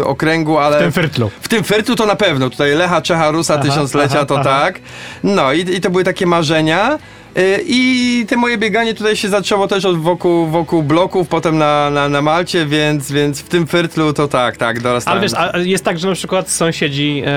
y, 0.00 0.04
okręgu, 0.04 0.58
ale... 0.58 0.76
W 0.76 0.82
tym 0.82 0.92
fyrtlu. 0.92 1.30
W 1.40 1.48
tym 1.48 1.64
fyrtlu 1.64 1.96
to 1.96 2.06
na 2.06 2.16
pewno. 2.16 2.50
Tutaj 2.50 2.74
Lecha, 2.74 3.02
Czecha, 3.02 3.30
Rusa, 3.30 3.54
Aha, 3.54 3.62
tysiąclecia 3.62 4.16
aha, 4.16 4.26
to 4.26 4.34
aha. 4.34 4.44
tak. 4.44 4.80
No 5.22 5.52
i, 5.52 5.60
i 5.60 5.80
to 5.80 5.90
były 5.90 6.04
takie 6.04 6.26
marzenia. 6.26 6.98
Y, 7.38 7.64
I 7.66 8.24
te 8.28 8.36
moje 8.36 8.58
bieganie 8.58 8.94
tutaj 8.94 9.16
się 9.16 9.28
zaczęło 9.28 9.68
też 9.68 9.84
od 9.84 9.98
wokół, 9.98 10.46
wokół 10.46 10.82
bloków, 10.82 11.28
potem 11.28 11.58
na, 11.58 11.90
na, 11.90 12.08
na 12.08 12.22
Malcie, 12.22 12.66
więc, 12.66 13.12
więc 13.12 13.40
w 13.40 13.48
tym 13.48 13.66
fyrtlu 13.66 14.12
to 14.12 14.28
tak, 14.28 14.56
tak, 14.56 14.80
dorastałem. 14.80 15.18
Ale 15.18 15.28
wiesz, 15.28 15.38
a 15.38 15.58
jest 15.58 15.84
tak, 15.84 15.98
że 15.98 16.08
na 16.08 16.14
przykład 16.14 16.50
sąsiedzi, 16.50 17.22
e, 17.26 17.28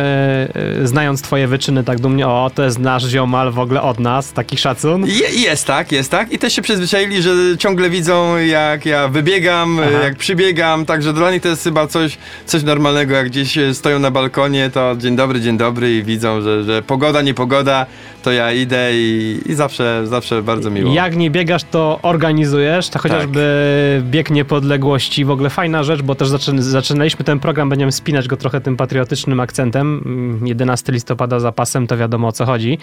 e, 0.82 0.88
znając 0.88 1.22
twoje 1.22 1.48
wyczyny 1.48 1.84
tak 1.84 2.00
dumnie, 2.00 2.28
o, 2.28 2.52
to 2.56 2.64
jest 2.64 2.80
nasz 2.80 3.04
ziomal 3.04 3.52
w 3.52 3.60
ogóle 3.60 3.82
od 3.82 4.00
nas, 4.00 4.34
taki 4.34 4.58
szacun. 4.58 5.06
Je, 5.06 5.42
jest 5.42 5.68
tak, 5.68 5.92
jest 5.92 6.12
tak. 6.12 6.32
I 6.32 6.40
też 6.40 6.54
się 6.54 6.62
przyzwyczaili, 6.62 7.22
że 7.22 7.32
ciągle 7.58 7.90
widzą, 7.90 8.38
jak 8.38 8.86
ja 8.86 9.08
wybiegam, 9.08 9.80
Aha. 9.80 10.04
jak 10.04 10.16
przybiegam, 10.16 10.86
także 10.86 11.14
dla 11.14 11.32
nich 11.32 11.42
to 11.42 11.48
jest 11.48 11.64
chyba 11.64 11.88
coś, 11.88 12.18
coś 12.46 12.64
normalnego. 12.64 13.16
Jak 13.16 13.28
gdzieś 13.28 13.58
e, 13.58 13.74
stoją 13.74 14.00
na 14.00 14.12
balkonie, 14.12 14.70
to 14.70 14.96
dzień 14.98 15.16
dobry, 15.16 15.42
dzień 15.42 15.58
dobry 15.58 15.98
i 15.98 16.04
widzą, 16.04 16.42
że, 16.42 16.64
że 16.64 16.82
pogoda, 16.82 17.22
nie 17.22 17.34
pogoda, 17.34 17.86
to 18.22 18.32
ja 18.32 18.52
idę 18.52 18.90
i, 18.94 19.40
i 19.46 19.54
zawsze, 19.56 20.02
zawsze 20.08 20.42
bardzo 20.42 20.70
miło. 20.72 20.94
Jak 20.94 21.16
nie 21.16 21.32
biegasz, 21.32 21.64
to 21.64 22.00
organizujesz, 22.02 22.90
to 22.90 23.00
chociażby 23.00 24.02
bieg 24.12 24.30
niepodległości, 24.30 25.26
w 25.26 25.32
ogóle 25.32 25.50
fajna 25.50 25.84
rzecz, 25.84 26.02
bo 26.02 26.16
też 26.16 26.28
zaczyn- 26.28 26.60
zaczynaliśmy 26.62 27.26
ten 27.26 27.40
program, 27.40 27.70
będziemy 27.70 27.92
spinać 27.92 28.28
go 28.28 28.38
trochę 28.38 28.62
tym 28.62 28.78
patriotycznym 28.78 29.40
akcentem. 29.40 30.02
Mm, 30.06 30.48
11 30.48 30.92
listopada 30.92 31.40
za 31.40 31.52
pasem, 31.52 31.88
to 31.88 31.98
wiadomo 31.98 32.28
o 32.28 32.32
co 32.32 32.46
chodzi. 32.46 32.78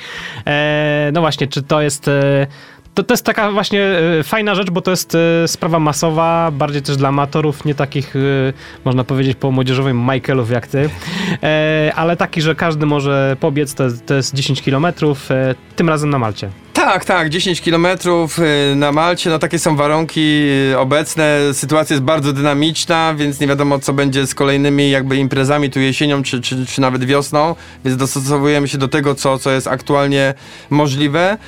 E, 0.47 1.11
no 1.15 1.21
właśnie, 1.21 1.47
czy 1.47 1.63
to 1.63 1.83
jest... 1.83 2.09
E, 2.09 2.47
To, 2.97 3.03
to 3.03 3.15
jest 3.15 3.25
taka 3.25 3.53
właśnie 3.53 3.83
e, 3.83 4.23
fajna 4.23 4.55
rzecz, 4.55 4.71
bo 4.71 4.83
to 4.83 4.91
jest 4.91 5.15
e, 5.15 5.49
sprawa 5.49 5.79
masowa, 5.79 6.51
bardziej 6.51 6.83
też 6.83 6.97
dla 6.97 7.09
amatorów, 7.09 7.65
nie 7.65 7.75
takich, 7.75 8.17
e, 8.17 8.19
można 8.85 9.05
powiedzieć, 9.05 9.37
po 9.41 9.51
młodzieżowym 9.51 10.09
Michaelów 10.13 10.51
jak 10.51 10.67
ty, 10.67 10.91
ale 11.95 12.17
taki, 12.17 12.43
że 12.43 12.55
każdy 12.55 12.87
może 12.87 13.37
pobiec, 13.41 13.75
to, 13.75 13.85
to 14.07 14.15
jest 14.15 14.35
10 14.35 14.63
kilometrów, 14.63 15.29
tym 15.77 15.89
razem 15.89 16.11
na 16.11 16.19
Malcie. 16.19 16.51
Tak, 16.73 17.05
tak, 17.05 17.29
10 17.29 17.61
kilometrów 17.61 18.39
na 18.77 18.93
Malcie, 18.93 19.31
no 19.31 19.39
takie 19.39 19.59
są 19.59 19.77
warunki 19.77 20.43
obecne, 20.79 21.39
sytuacja 21.53 21.95
jest 21.95 22.05
bardzo 22.05 22.33
dynamiczna, 22.33 23.15
więc 23.17 23.41
nie 23.41 23.47
wiadomo 23.47 23.79
co 23.79 23.93
będzie 23.93 24.27
z 24.27 24.35
kolejnymi 24.35 24.91
jakby 24.91 25.17
imprezami 25.17 25.71
tu 25.71 25.81
jesienią, 25.81 26.23
czy, 26.23 26.41
czy, 26.41 26.67
czy 26.67 26.81
nawet 26.81 27.05
wiosną, 27.05 27.55
więc 27.85 27.97
dostosowujemy 27.97 28.69
się 28.69 28.79
do 28.79 28.89
tego, 28.89 29.15
co, 29.15 29.39
co 29.39 29.51
jest 29.51 29.69
aktualnie 29.69 30.35
możliwe. 30.71 31.39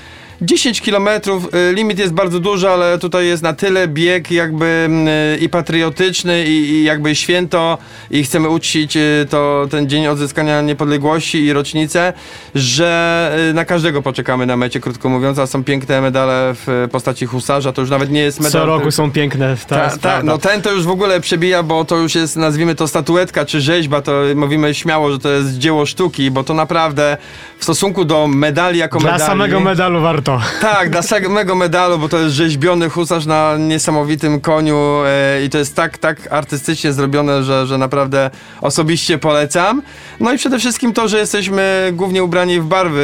10 0.43 0.80
kilometrów, 0.80 1.55
y, 1.55 1.72
limit 1.72 1.99
jest 1.99 2.12
bardzo 2.12 2.41
duży, 2.41 2.68
ale 2.68 2.99
tutaj 2.99 3.26
jest 3.26 3.43
na 3.43 3.53
tyle 3.53 3.89
bieg 3.89 4.30
jakby 4.30 4.89
y, 5.34 5.39
i 5.39 5.49
patriotyczny 5.49 6.45
i, 6.45 6.51
i 6.51 6.84
jakby 6.84 7.14
święto 7.14 7.78
i 8.11 8.24
chcemy 8.24 8.49
uczcić 8.49 8.97
y, 8.97 9.26
to, 9.30 9.66
ten 9.70 9.89
dzień 9.89 10.07
odzyskania 10.07 10.61
niepodległości 10.62 11.45
i 11.45 11.53
rocznicę, 11.53 12.12
że 12.55 13.53
na 13.55 13.64
każdego 13.64 14.03
poczekamy 14.03 14.47
na 14.47 14.57
mecie, 14.57 14.80
krótko 14.80 15.09
mówiąc, 15.09 15.39
a 15.39 15.47
są 15.47 15.64
piękne 15.64 16.01
medale 16.01 16.55
w 16.55 16.89
postaci 16.91 17.26
husarza, 17.26 17.72
to 17.72 17.80
już 17.80 17.91
nawet 17.91 18.11
nie 18.11 18.20
jest 18.20 18.41
medal. 18.41 18.53
Co 18.53 18.66
roku 18.66 18.91
są 18.91 19.11
piękne, 19.11 19.57
to 19.57 19.74
ta, 19.74 19.99
ta, 19.99 20.22
no 20.22 20.39
ten 20.39 20.62
to 20.62 20.72
już 20.72 20.84
w 20.84 20.91
ogóle 20.91 21.20
przebija, 21.20 21.62
bo 21.62 21.84
to 21.84 21.97
już 21.97 22.14
jest, 22.14 22.36
nazwijmy 22.36 22.74
to 22.74 22.89
statuetka 22.89 23.45
czy 23.45 23.61
rzeźba, 23.61 24.03
to 24.03 24.12
mówimy 24.34 24.74
śmiało, 24.74 25.12
że 25.12 25.18
to 25.18 25.28
jest 25.28 25.59
dzieło 25.59 25.86
sztuki, 25.86 26.30
bo 26.30 26.45
to 26.45 26.55
naprawdę 26.55 27.16
w 27.59 27.62
stosunku 27.64 28.05
do 28.05 28.26
medali 28.26 28.78
jako 28.78 28.99
Dla 28.99 29.12
medali... 29.12 29.30
samego 29.30 29.61
medalu 29.61 30.01
warto. 30.01 30.27
Tak, 30.60 30.90
dla 30.90 31.02
samego 31.02 31.54
medalu, 31.54 31.98
bo 31.98 32.08
to 32.08 32.18
jest 32.18 32.34
rzeźbiony 32.34 32.88
husarz 32.88 33.26
na 33.26 33.56
niesamowitym 33.58 34.40
koniu 34.40 34.76
e, 35.06 35.44
i 35.44 35.50
to 35.50 35.58
jest 35.58 35.76
tak, 35.76 35.98
tak 35.98 36.32
artystycznie 36.32 36.92
zrobione, 36.92 37.44
że, 37.44 37.66
że 37.66 37.78
naprawdę 37.78 38.30
osobiście 38.60 39.18
polecam. 39.18 39.82
No 40.20 40.32
i 40.32 40.38
przede 40.38 40.58
wszystkim 40.58 40.92
to, 40.92 41.08
że 41.08 41.18
jesteśmy 41.18 41.90
głównie 41.92 42.24
ubrani 42.24 42.60
w 42.60 42.64
barwy 42.64 43.02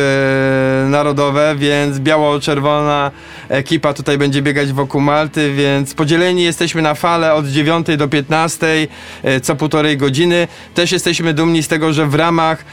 e, 0.86 0.88
narodowe, 0.88 1.54
więc 1.58 1.98
biało-czerwona 1.98 3.10
ekipa 3.48 3.94
tutaj 3.94 4.18
będzie 4.18 4.42
biegać 4.42 4.72
wokół 4.72 5.00
Malty, 5.00 5.54
więc 5.54 5.94
podzieleni 5.94 6.42
jesteśmy 6.42 6.82
na 6.82 6.94
fale 6.94 7.34
od 7.34 7.46
9 7.46 7.86
do 7.98 8.08
15 8.08 8.66
e, 9.22 9.40
co 9.40 9.56
półtorej 9.56 9.96
godziny. 9.96 10.48
Też 10.74 10.92
jesteśmy 10.92 11.34
dumni 11.34 11.62
z 11.62 11.68
tego, 11.68 11.92
że 11.92 12.06
w 12.06 12.14
ramach 12.14 12.64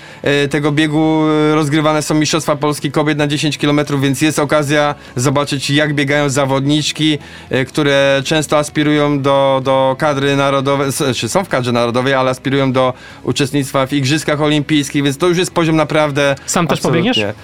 tego 0.49 0.71
biegu 0.71 1.21
rozgrywane 1.53 2.01
są 2.01 2.15
Mistrzostwa 2.15 2.55
Polski 2.55 2.91
Kobiet 2.91 3.17
na 3.17 3.27
10 3.27 3.57
km, 3.57 3.81
więc 4.01 4.21
jest 4.21 4.40
okazja 4.41 4.95
zobaczyć 5.15 5.69
jak 5.69 5.93
biegają 5.93 6.29
zawodniczki, 6.29 7.17
e, 7.49 7.65
które 7.65 8.21
często 8.25 8.57
aspirują 8.57 9.21
do, 9.21 9.61
do 9.63 9.95
kadry 9.99 10.35
narodowej, 10.35 10.91
czy 11.15 11.29
są 11.29 11.43
w 11.43 11.49
kadrze 11.49 11.71
narodowej, 11.71 12.13
ale 12.13 12.29
aspirują 12.31 12.71
do 12.71 12.93
uczestnictwa 13.23 13.87
w 13.87 13.93
Igrzyskach 13.93 14.41
Olimpijskich, 14.41 15.03
więc 15.03 15.17
to 15.17 15.27
już 15.27 15.37
jest 15.37 15.53
poziom 15.53 15.75
naprawdę 15.75 16.35
Sam 16.45 16.67
też 16.67 16.79
absolutnie. 16.79 17.11
pobiegniesz? 17.11 17.35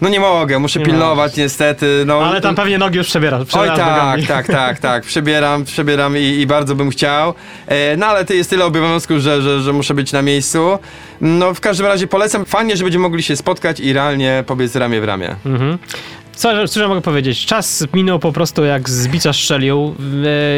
No 0.00 0.08
nie 0.08 0.20
mogę, 0.20 0.58
muszę 0.58 0.78
Nie 0.78 0.86
pilnować 0.86 1.36
niestety. 1.36 2.02
No, 2.06 2.24
Ale 2.24 2.40
tam 2.40 2.54
pewnie 2.54 2.78
nogi 2.78 2.98
już 2.98 3.06
przebierasz. 3.06 3.42
Oj 3.52 3.68
tak, 3.68 3.78
nogami. 3.78 4.26
tak, 4.26 4.46
tak, 4.46 4.78
tak. 4.78 5.04
Przebieram, 5.12 5.64
przebieram 5.64 6.16
i, 6.16 6.20
i 6.20 6.46
bardzo 6.46 6.74
bym 6.74 6.90
chciał. 6.90 7.34
E, 7.66 7.96
no 7.96 8.06
ale 8.06 8.24
to 8.24 8.34
jest 8.34 8.50
tyle 8.50 8.64
obowiązków, 8.64 9.18
że, 9.18 9.42
że, 9.42 9.60
że 9.60 9.72
muszę 9.72 9.94
być 9.94 10.12
na 10.12 10.22
miejscu. 10.22 10.78
No 11.20 11.54
w 11.54 11.60
każdym 11.60 11.86
razie 11.86 12.06
polecam. 12.06 12.44
Fajnie, 12.44 12.76
że 12.76 12.84
będziemy 12.84 13.02
mogli 13.02 13.22
się 13.22 13.36
spotkać 13.36 13.80
i 13.80 13.92
realnie 13.92 14.44
pobiec 14.46 14.76
ramię 14.76 15.00
w 15.00 15.04
ramię. 15.04 15.36
Mhm. 15.46 15.78
Co, 16.36 16.68
co 16.68 16.80
ja 16.80 16.88
mogę 16.88 17.00
powiedzieć? 17.00 17.46
Czas 17.46 17.86
minął 17.94 18.18
po 18.18 18.32
prostu 18.32 18.64
jak 18.64 18.90
z 18.90 19.08
bicia 19.08 19.32
strzelił. 19.32 19.94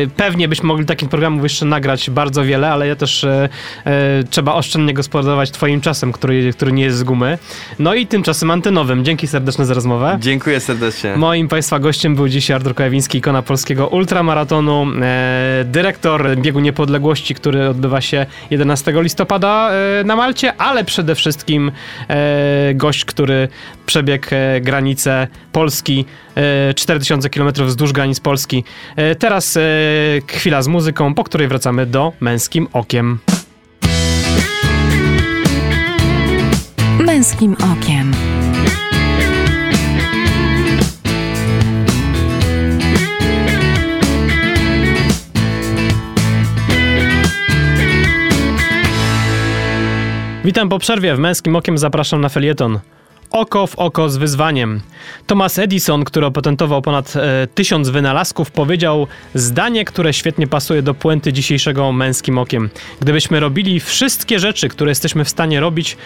E, 0.05 0.07
Pewnie 0.16 0.49
byśmy 0.49 0.66
mogli 0.66 0.87
takich 0.87 1.09
programów 1.09 1.43
jeszcze 1.43 1.64
nagrać 1.64 2.11
bardzo 2.11 2.45
wiele, 2.45 2.70
ale 2.70 2.87
ja 2.87 2.97
też 2.97 3.24
e, 3.24 3.49
e, 3.85 4.24
trzeba 4.31 4.55
oszczędnie 4.55 4.95
gospodarować 4.95 5.51
twoim 5.51 5.81
czasem, 5.81 6.12
który, 6.12 6.53
który 6.53 6.72
nie 6.72 6.83
jest 6.83 6.97
z 6.97 7.03
gumy. 7.03 7.39
No 7.79 7.95
i 7.95 8.07
tymczasem 8.07 8.51
antenowym. 8.51 9.05
Dzięki 9.05 9.27
serdeczne 9.27 9.66
za 9.66 9.74
rozmowę. 9.74 10.18
Dziękuję 10.20 10.61
serdecznie. 10.61 11.16
Moim 11.16 11.49
Państwa 11.49 11.79
gościem 11.79 12.14
był 12.14 12.29
dzisiaj 12.29 12.57
Artur 12.57 12.74
Kojawiński, 12.74 13.18
ikona 13.18 13.43
polskiego 13.43 13.89
ultramaratonu, 13.89 14.87
dyrektor 15.64 16.37
Biegu 16.37 16.61
Niepodległości, 16.61 17.35
który 17.35 17.68
odbywa 17.68 18.01
się 18.01 18.27
11 18.51 18.93
listopada 19.03 19.70
na 20.05 20.16
Malcie, 20.16 20.57
ale 20.57 20.85
przede 20.85 21.14
wszystkim 21.14 21.72
gość, 22.74 23.05
który 23.05 23.49
przebiegł 23.87 24.27
granicę 24.61 25.29
Polski, 25.53 25.66
e, 26.35 26.75
4000 26.75 27.31
km 27.31 27.53
wzdłuż 27.67 27.93
granic 27.93 28.21
Polski. 28.21 28.64
E, 28.97 29.14
teraz 29.14 29.57
e, 29.57 29.61
chwila 30.27 30.62
z 30.62 30.69
muzyką, 30.69 31.14
po 31.14 31.25
której 31.25 31.49
wracamy 31.49 31.87
do 31.87 32.12
Męskim 32.21 32.69
Okiem. 32.73 33.19
Męskim 37.01 37.57
okiem. 37.73 38.12
Witam 50.47 50.69
po 50.69 50.79
przerwie. 50.79 51.14
W 51.14 51.19
Męskim 51.19 51.57
Okiem 51.57 51.79
zapraszam 51.79 52.21
na 52.21 52.29
felieton. 52.29 52.81
Oko 53.31 53.66
w 53.66 53.74
oko 53.74 54.09
z 54.09 54.16
wyzwaniem. 54.16 54.81
Thomas 55.27 55.59
Edison, 55.59 56.05
który 56.05 56.27
opatentował 56.27 56.83
ponad 56.83 57.16
e, 57.16 57.47
tysiąc 57.55 57.89
wynalazków, 57.89 58.51
powiedział 58.51 59.07
zdanie, 59.35 59.85
które 59.85 60.12
świetnie 60.12 60.47
pasuje 60.47 60.83
do 60.83 60.95
puenty 60.95 61.33
dzisiejszego 61.33 61.93
Męskim 61.93 62.39
Okiem. 62.39 62.70
Gdybyśmy 63.01 63.41
robili 63.41 63.81
wszystkie 63.81 64.39
rzeczy, 64.39 64.68
które 64.68 64.91
jesteśmy 64.91 65.24
w 65.24 65.29
stanie 65.29 65.61
robić, 65.61 65.97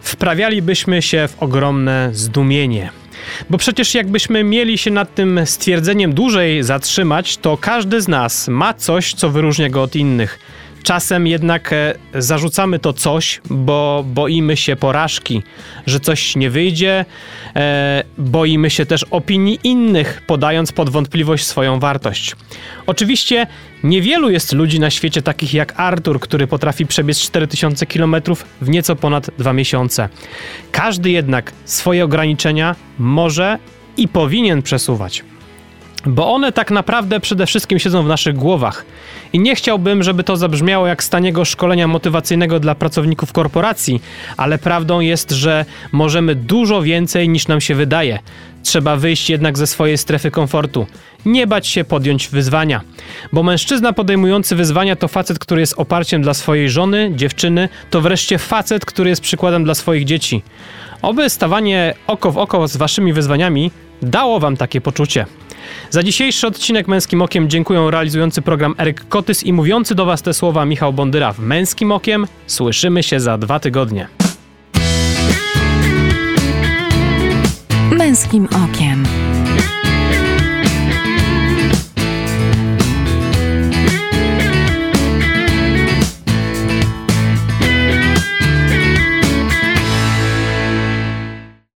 wprawialibyśmy 0.00 1.02
się 1.02 1.28
w 1.28 1.42
ogromne 1.42 2.10
zdumienie. 2.12 2.90
Bo 3.50 3.58
przecież 3.58 3.94
jakbyśmy 3.94 4.44
mieli 4.44 4.78
się 4.78 4.90
nad 4.90 5.14
tym 5.14 5.40
stwierdzeniem 5.44 6.14
dłużej 6.14 6.62
zatrzymać, 6.62 7.36
to 7.36 7.56
każdy 7.56 8.00
z 8.00 8.08
nas 8.08 8.48
ma 8.48 8.74
coś, 8.74 9.14
co 9.14 9.30
wyróżnia 9.30 9.68
go 9.68 9.82
od 9.82 9.96
innych. 9.96 10.38
Czasem 10.82 11.26
jednak 11.26 11.72
e, 11.72 11.94
zarzucamy 12.14 12.78
to 12.78 12.92
coś, 12.92 13.40
bo 13.50 14.04
boimy 14.06 14.56
się 14.56 14.76
porażki, 14.76 15.42
że 15.86 16.00
coś 16.00 16.36
nie 16.36 16.50
wyjdzie, 16.50 17.04
e, 17.56 18.04
boimy 18.18 18.70
się 18.70 18.86
też 18.86 19.04
opinii 19.10 19.58
innych, 19.64 20.22
podając 20.26 20.72
pod 20.72 20.90
wątpliwość 20.90 21.46
swoją 21.46 21.80
wartość. 21.80 22.36
Oczywiście 22.86 23.46
niewielu 23.84 24.30
jest 24.30 24.52
ludzi 24.52 24.80
na 24.80 24.90
świecie 24.90 25.22
takich 25.22 25.54
jak 25.54 25.80
Artur, 25.80 26.20
który 26.20 26.46
potrafi 26.46 26.86
przebiec 26.86 27.20
4000 27.20 27.86
km 27.86 28.16
w 28.60 28.68
nieco 28.68 28.96
ponad 28.96 29.30
dwa 29.38 29.52
miesiące. 29.52 30.08
Każdy 30.72 31.10
jednak 31.10 31.52
swoje 31.64 32.04
ograniczenia 32.04 32.76
może 32.98 33.58
i 33.96 34.08
powinien 34.08 34.62
przesuwać. 34.62 35.24
Bo 36.06 36.34
one 36.34 36.52
tak 36.52 36.70
naprawdę 36.70 37.20
przede 37.20 37.46
wszystkim 37.46 37.78
siedzą 37.78 38.02
w 38.02 38.08
naszych 38.08 38.36
głowach. 38.36 38.84
I 39.32 39.40
nie 39.40 39.54
chciałbym, 39.54 40.02
żeby 40.02 40.24
to 40.24 40.36
zabrzmiało 40.36 40.86
jak 40.86 41.04
z 41.04 41.08
taniego 41.08 41.44
szkolenia 41.44 41.88
motywacyjnego 41.88 42.60
dla 42.60 42.74
pracowników 42.74 43.32
korporacji, 43.32 44.02
ale 44.36 44.58
prawdą 44.58 45.00
jest, 45.00 45.30
że 45.30 45.64
możemy 45.92 46.34
dużo 46.34 46.82
więcej 46.82 47.28
niż 47.28 47.48
nam 47.48 47.60
się 47.60 47.74
wydaje. 47.74 48.18
Trzeba 48.62 48.96
wyjść 48.96 49.30
jednak 49.30 49.58
ze 49.58 49.66
swojej 49.66 49.98
strefy 49.98 50.30
komfortu. 50.30 50.86
Nie 51.26 51.46
bać 51.46 51.66
się 51.66 51.84
podjąć 51.84 52.28
wyzwania. 52.28 52.80
Bo 53.32 53.42
mężczyzna 53.42 53.92
podejmujący 53.92 54.56
wyzwania 54.56 54.96
to 54.96 55.08
facet, 55.08 55.38
który 55.38 55.60
jest 55.60 55.74
oparciem 55.76 56.22
dla 56.22 56.34
swojej 56.34 56.70
żony, 56.70 57.12
dziewczyny, 57.14 57.68
to 57.90 58.00
wreszcie 58.00 58.38
facet, 58.38 58.84
który 58.84 59.10
jest 59.10 59.22
przykładem 59.22 59.64
dla 59.64 59.74
swoich 59.74 60.04
dzieci. 60.04 60.42
Oby 61.02 61.30
stawanie 61.30 61.94
oko 62.06 62.32
w 62.32 62.38
oko 62.38 62.68
z 62.68 62.76
waszymi 62.76 63.12
wyzwaniami 63.12 63.70
dało 64.02 64.40
wam 64.40 64.56
takie 64.56 64.80
poczucie. 64.80 65.26
Za 65.90 66.02
dzisiejszy 66.02 66.46
odcinek 66.46 66.88
Męskim 66.88 67.22
Okiem 67.22 67.50
dziękuję 67.50 67.90
realizujący 67.90 68.42
program 68.42 68.74
Eryk 68.78 69.08
Kotys 69.08 69.42
i 69.42 69.52
mówiący 69.52 69.94
do 69.94 70.04
Was 70.04 70.22
te 70.22 70.34
słowa 70.34 70.64
Michał 70.64 70.92
Bondyra 70.92 71.32
w 71.32 71.38
Męskim 71.38 71.92
Okiem. 71.92 72.26
Słyszymy 72.46 73.02
się 73.02 73.20
za 73.20 73.38
dwa 73.38 73.60
tygodnie. 73.60 74.08
Męskim 77.92 78.48
okiem. 78.64 79.04